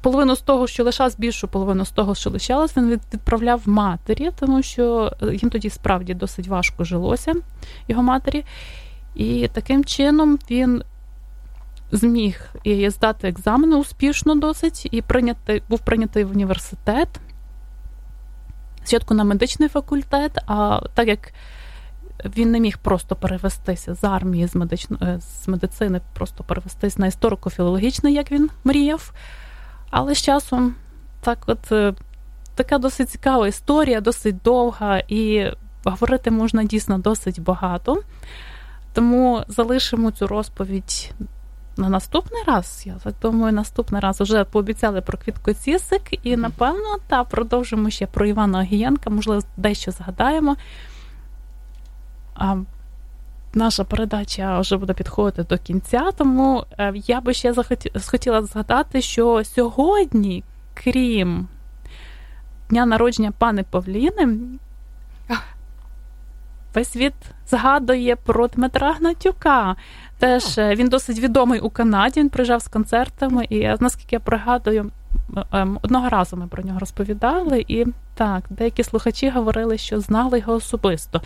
половину 0.00 0.36
з 0.36 0.40
того, 0.40 0.66
що 0.66 0.84
лишалось, 0.84 1.16
більшу 1.18 1.48
половину 1.48 1.84
з 1.84 1.90
того, 1.90 2.14
що 2.14 2.30
лишалось, 2.30 2.76
він 2.76 2.90
відправляв 2.90 3.62
матері, 3.64 4.30
тому 4.38 4.62
що 4.62 5.12
їм 5.32 5.50
тоді 5.50 5.70
справді 5.70 6.14
досить 6.14 6.48
важко 6.48 6.84
жилося 6.84 7.34
його 7.88 8.02
матері. 8.02 8.44
І 9.14 9.48
таким 9.48 9.84
чином 9.84 10.38
він 10.50 10.82
зміг 11.92 12.50
і 12.62 12.90
здати 12.90 13.28
екзамени 13.28 13.76
успішно 13.76 14.34
досить, 14.34 14.88
і 14.90 15.02
прийняти, 15.02 15.62
був 15.68 15.80
прийнятий 15.80 16.24
в 16.24 16.30
університет. 16.30 17.08
Спочатку 18.76 19.14
на 19.14 19.24
медичний 19.24 19.68
факультет, 19.68 20.38
а 20.46 20.80
так 20.94 21.08
як 21.08 21.32
він 22.24 22.50
не 22.50 22.60
міг 22.60 22.78
просто 22.78 23.16
перевестися 23.16 23.94
з 23.94 24.04
армії, 24.04 24.48
з 24.48 24.54
медично, 24.54 24.98
е, 25.02 25.20
з 25.20 25.48
медицини, 25.48 26.00
просто 26.14 26.44
перевестись 26.44 26.98
на 26.98 27.06
історико-філологічний, 27.06 28.08
як 28.08 28.32
він 28.32 28.50
мріяв. 28.64 29.12
Але 29.90 30.14
з 30.14 30.22
часом 30.22 30.74
так 31.20 31.38
от 31.46 31.72
е, 31.72 31.94
така 32.54 32.78
досить 32.78 33.10
цікава 33.10 33.48
історія, 33.48 34.00
досить 34.00 34.42
довга, 34.42 35.02
і 35.08 35.50
говорити 35.84 36.30
можна 36.30 36.64
дійсно 36.64 36.98
досить 36.98 37.42
багато. 37.42 38.02
Тому 38.92 39.44
залишимо 39.48 40.10
цю 40.10 40.26
розповідь 40.26 41.12
на 41.76 41.88
наступний 41.88 42.42
раз. 42.46 42.82
Я 42.86 42.94
так 43.04 43.14
думаю, 43.22 43.52
наступний 43.52 44.00
раз 44.00 44.20
вже 44.20 44.44
пообіцяли 44.44 45.00
про 45.00 45.18
квіткоцісик, 45.18 46.26
і 46.26 46.36
напевно 46.36 46.96
та 47.06 47.24
продовжимо 47.24 47.90
ще 47.90 48.06
про 48.06 48.26
Івана 48.26 48.60
Огієнка, 48.60 49.10
можливо, 49.10 49.42
дещо 49.56 49.90
згадаємо. 49.90 50.56
А 52.38 52.56
Наша 53.56 53.84
передача 53.84 54.60
вже 54.60 54.76
буде 54.76 54.92
підходити 54.92 55.42
до 55.42 55.58
кінця, 55.58 56.10
тому 56.16 56.64
е, 56.78 56.92
я 56.94 57.20
би 57.20 57.34
ще 57.34 57.52
захотіла 57.94 58.42
згадати, 58.42 59.02
що 59.02 59.44
сьогодні, 59.44 60.44
крім 60.74 61.48
дня 62.70 62.86
народження 62.86 63.32
пани 63.38 63.64
Павліни, 63.70 64.38
весь 66.74 66.88
світ 66.88 67.14
згадує 67.48 68.16
про 68.16 68.48
Дмитра 68.48 68.92
Гнатюка. 68.92 69.76
Теж 70.18 70.58
е, 70.58 70.74
він 70.74 70.88
досить 70.88 71.18
відомий 71.18 71.60
у 71.60 71.70
Канаді. 71.70 72.20
Він 72.20 72.28
приїжджав 72.28 72.62
з 72.62 72.68
концертами, 72.68 73.44
і 73.44 73.74
наскільки 73.80 74.16
я 74.16 74.20
пригадую, 74.20 74.90
ем, 75.52 75.78
одного 75.82 76.08
разу 76.08 76.36
ми 76.36 76.46
про 76.46 76.62
нього 76.62 76.78
розповідали, 76.78 77.64
і 77.68 77.86
так, 78.16 78.44
деякі 78.50 78.82
слухачі 78.82 79.30
говорили, 79.30 79.78
що 79.78 80.00
знали 80.00 80.38
його 80.38 80.52
особисто. 80.52 81.22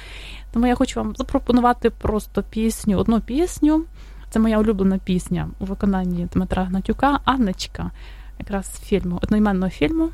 Тому 0.52 0.66
я 0.66 0.74
хочу 0.74 1.00
вам 1.00 1.16
запропонувати 1.16 1.90
просто 1.90 2.42
пісню, 2.42 2.98
одну 2.98 3.20
пісню. 3.20 3.84
Це 4.30 4.40
моя 4.40 4.58
улюблена 4.58 4.98
пісня 4.98 5.48
у 5.58 5.64
виконанні 5.64 6.28
Дмитра 6.32 6.64
Гнатюка, 6.64 7.20
Анночка, 7.24 7.90
якраз 8.38 8.66
з 8.66 8.80
фільму, 8.80 9.18
одноіменного 9.22 9.70
фільму. 9.70 10.10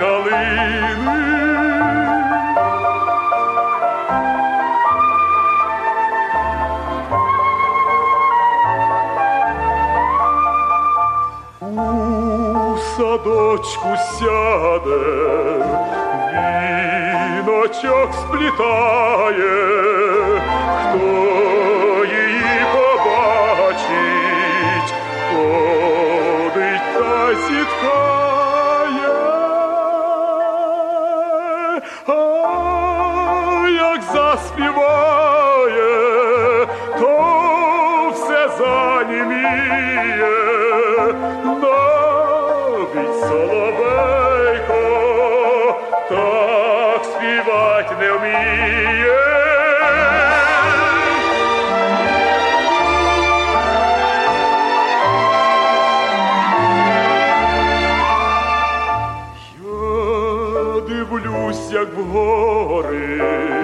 калини. 0.00 1.32
У 11.60 12.78
садочку 12.78 13.96
сяде, 14.18 15.00
віночок 17.36 18.10
сплітає, 18.14 19.56
хто 20.80 21.45
glory. 62.03 63.56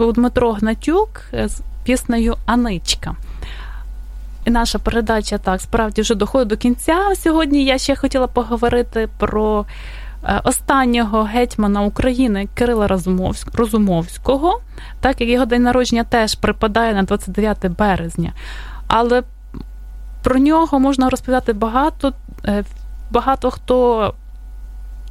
Був 0.00 0.12
Дмитро 0.12 0.52
Гнатюк 0.52 1.22
з 1.32 1.60
піснею 1.84 2.36
Аничка. 2.46 3.14
І 4.44 4.50
наша 4.50 4.78
передача 4.78 5.38
так 5.38 5.60
справді 5.60 6.02
вже 6.02 6.14
доходить 6.14 6.48
до 6.48 6.56
кінця. 6.56 7.14
Сьогодні 7.16 7.64
я 7.64 7.78
ще 7.78 7.96
хотіла 7.96 8.26
поговорити 8.26 9.08
про 9.18 9.66
е, 10.24 10.40
останнього 10.44 11.22
гетьмана 11.22 11.82
України 11.82 12.48
Кирила 12.54 12.88
Розумовського, 13.54 14.60
так 15.00 15.20
як 15.20 15.30
його 15.30 15.46
день 15.46 15.62
народження 15.62 16.04
теж 16.04 16.34
припадає 16.34 16.94
на 16.94 17.02
29 17.02 17.66
березня. 17.78 18.32
Але 18.86 19.22
про 20.22 20.38
нього 20.38 20.80
можна 20.80 21.10
розповідати 21.10 21.52
багато. 21.52 22.12
Е, 22.46 22.64
багато 23.10 23.50
хто 23.50 24.14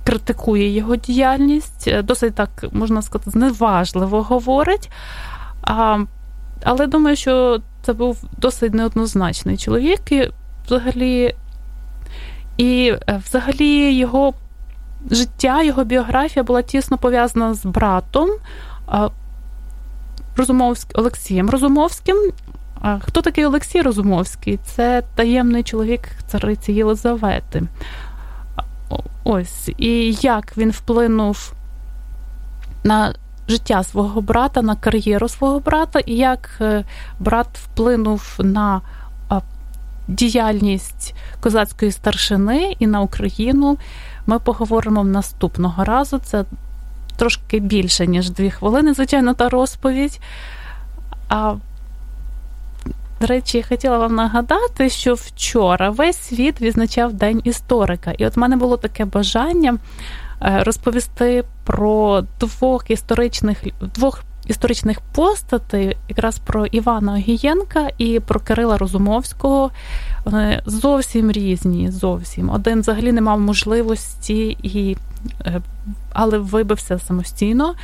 критикує 0.10 0.70
його 0.70 0.96
діяльність, 0.96 1.88
е, 1.88 2.02
досить 2.02 2.36
так 2.36 2.50
можна 2.72 3.02
сказати, 3.02 3.32
зневажливо 3.32 4.24
говорить. 4.24 4.92
А, 5.62 6.00
Але 6.64 6.88
думаю, 6.88 7.16
що 7.16 7.62
це 7.82 7.94
був 7.94 8.24
досить 8.38 8.74
неоднозначний 8.74 9.58
чоловік. 9.58 10.12
І 10.12 10.30
взагалі, 10.66 11.36
і 12.58 12.96
е, 13.10 13.22
взагалі 13.26 13.94
його 13.94 14.34
життя, 15.12 15.64
його 15.64 15.84
біографія 15.84 16.44
була 16.44 16.62
тісно 16.62 16.98
пов'язана 16.98 17.54
з 17.54 17.66
братом 17.66 18.30
Розумовським, 20.36 21.00
Олексієм 21.00 21.50
Розумовським. 21.50 22.32
Хто 23.00 23.22
такий 23.22 23.46
Олексій 23.46 23.82
Розумовський? 23.82 24.60
Це 24.64 25.04
таємний 25.16 25.64
чоловік 25.64 26.02
цариці 26.28 26.74
Єлизавети. 26.74 27.64
Ось. 29.24 29.70
І 29.78 30.18
як 30.22 30.58
він 30.58 30.72
вплинув 30.72 31.54
на 32.84 33.14
життя 33.48 33.84
свого 33.84 34.22
брата, 34.22 34.62
на 34.62 34.76
кар'єру 34.76 35.30
свого 35.30 35.60
брата, 35.60 36.00
і 36.00 36.16
як 36.16 36.50
е, 36.62 36.84
брат 37.20 37.48
вплинув 37.58 38.36
на 38.40 38.82
діяльність 40.10 41.16
козацької 41.40 41.92
старшини 41.92 42.76
і 42.80 42.88
на 42.88 43.02
Україну. 43.02 43.78
Ми 44.26 44.40
поговоримо 44.40 45.04
наступного 45.04 45.84
разу. 45.84 46.18
Це 46.18 46.46
трошки 47.18 47.60
більше, 47.60 48.08
ніж 48.08 48.30
дві 48.30 48.50
хвилини, 48.50 48.94
звичайно, 48.94 49.34
та 49.34 49.50
розповідь. 49.50 50.20
До 53.22 53.28
речі, 53.28 53.58
я 53.58 53.64
хотіла 53.64 53.98
вам 53.98 54.16
нагадати, 54.16 54.90
що 54.90 55.14
вчора 55.14 55.90
весь 55.90 56.18
світ 56.18 56.62
відзначав 56.62 57.14
День 57.14 57.42
історика. 57.44 58.12
І 58.12 58.26
от 58.26 58.36
в 58.36 58.40
мене 58.40 58.56
було 58.56 58.78
таке 58.78 59.06
бажання 59.06 59.78
е, 60.42 60.64
розповісти 60.64 61.44
про 61.64 62.24
двох 62.40 62.92
історичних 62.92 63.64
двох 63.96 64.24
історичних 64.48 65.02
постатей, 65.02 65.98
якраз 66.10 66.40
про 66.40 66.66
Івана 66.66 67.14
Огієнка 67.14 67.90
і 67.98 68.20
про 68.20 68.40
Кирила 68.40 68.78
Розумовського. 68.78 69.72
Вони 70.26 70.62
зовсім 70.66 71.32
різні. 71.32 71.92
Зовсім 71.92 72.50
один 72.50 72.80
взагалі 72.80 73.12
не 73.12 73.22
мав 73.22 73.40
можливості, 73.40 74.58
і, 74.64 74.98
е, 75.46 75.62
але 76.14 76.38
вибився 76.38 77.00
самостійно. 77.00 77.76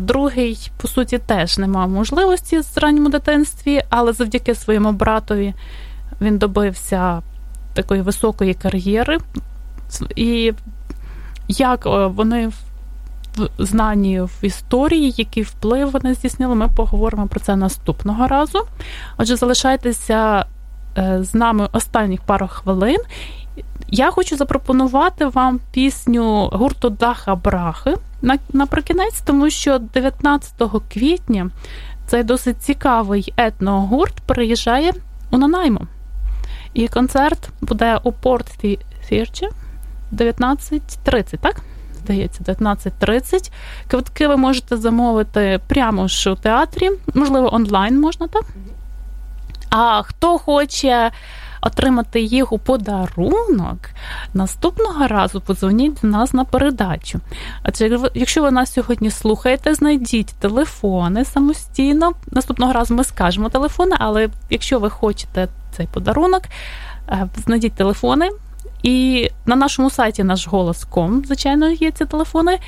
Другий, 0.00 0.70
по 0.76 0.88
суті, 0.88 1.18
теж 1.18 1.58
не 1.58 1.66
мав 1.66 1.88
можливості 1.88 2.62
з 2.62 2.78
ранньому 2.78 3.08
дитинстві, 3.08 3.82
але 3.90 4.12
завдяки 4.12 4.54
своєму 4.54 4.92
братові 4.92 5.54
він 6.20 6.38
добився 6.38 7.22
такої 7.74 8.02
високої 8.02 8.54
кар'єри. 8.54 9.18
І 10.16 10.52
як 11.48 11.86
вони 12.14 12.50
знані 13.58 14.20
в 14.20 14.38
історії, 14.42 15.14
який 15.16 15.42
вплив 15.42 15.90
вони 15.90 16.14
здійснили, 16.14 16.54
ми 16.54 16.68
поговоримо 16.68 17.26
про 17.26 17.40
це 17.40 17.56
наступного 17.56 18.26
разу. 18.26 18.66
Отже, 19.18 19.36
залишайтеся 19.36 20.44
е, 20.98 21.18
з 21.22 21.34
нами 21.34 21.68
останніх 21.72 22.20
пару 22.20 22.48
хвилин. 22.48 22.98
Я 23.88 24.10
хочу 24.10 24.36
запропонувати 24.36 25.26
вам 25.26 25.60
пісню 25.72 26.48
гурту 26.52 26.90
Даха 26.90 27.34
Брахи 27.34 27.94
наприкінець, 28.52 29.20
тому 29.24 29.50
що 29.50 29.78
19 29.78 30.52
квітня 30.92 31.50
цей 32.06 32.22
досить 32.22 32.62
цікавий 32.62 33.32
етногурт 33.36 34.20
приїжджає 34.20 34.92
у 35.30 35.38
Нанаймо. 35.38 35.80
І 36.74 36.88
концерт 36.88 37.50
буде 37.60 38.00
у 38.02 38.12
Порт 38.12 38.64
Theatre 39.10 39.48
19.30, 40.12 41.38
так? 41.38 41.60
Здається, 42.04 42.44
19.30. 42.44 43.52
Квитки 43.88 44.28
ви 44.28 44.36
можете 44.36 44.76
замовити 44.76 45.60
прямо 45.66 46.08
ж 46.08 46.30
у 46.30 46.34
театрі, 46.34 46.90
можливо, 47.14 47.54
онлайн 47.54 48.00
можна, 48.00 48.28
так? 48.28 48.44
А 49.70 50.02
хто 50.02 50.38
хоче 50.38 51.10
отримати 51.64 52.20
їх 52.20 52.52
у 52.52 52.58
подарунок, 52.58 53.78
наступного 54.34 55.06
разу 55.06 55.40
подзвоніть 55.40 55.98
до 56.02 56.08
нас 56.08 56.32
на 56.32 56.44
передачу. 56.44 57.20
Адже 57.62 57.98
якщо 58.14 58.42
ви 58.42 58.50
нас 58.50 58.72
сьогодні 58.72 59.10
слухаєте, 59.10 59.74
знайдіть 59.74 60.34
телефони 60.38 61.24
самостійно. 61.24 62.12
Наступного 62.30 62.72
разу 62.72 62.94
ми 62.94 63.04
скажемо 63.04 63.48
телефони, 63.48 63.96
але 63.98 64.28
якщо 64.50 64.78
ви 64.78 64.90
хочете 64.90 65.48
цей 65.76 65.86
подарунок, 65.86 66.42
е, 67.08 67.28
знайдіть 67.36 67.72
телефони. 67.72 68.30
І 68.82 69.28
на 69.46 69.56
нашому 69.56 69.90
сайті 69.90 70.24
наш 70.24 70.48
голос.ком, 70.48 71.24
звичайно, 71.24 71.70
є 71.70 71.90
ці 71.90 72.04
телефони. 72.04 72.58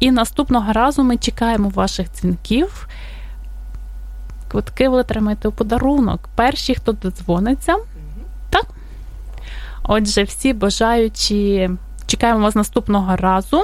І 0.00 0.10
наступного 0.10 0.72
разу 0.72 1.04
ми 1.04 1.16
чекаємо 1.16 1.68
ваших 1.68 2.06
дзвінків. 2.14 2.88
Квитки 4.48 4.88
ви 4.88 4.96
отримаєте 4.96 5.48
у 5.48 5.52
подарунок. 5.52 6.28
Перші, 6.34 6.74
хто 6.74 6.92
додзвониться? 6.92 7.76
Отже, 9.84 10.22
всі 10.22 10.52
бажаючі 10.52 11.70
чекаємо 12.06 12.40
вас 12.40 12.54
наступного 12.54 13.16
разу. 13.16 13.62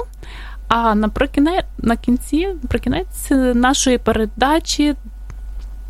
А 0.67 0.95
наприкінець, 0.95 1.65
на 1.77 1.95
кінці, 1.95 2.47
наприкінець 2.47 3.31
нашої 3.55 3.97
передачі 3.97 4.95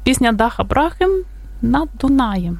пісня 0.03 0.31
Даха 0.31 0.63
Брахим 0.63 1.23
над 1.61 1.89
Дунаєм. 1.99 2.59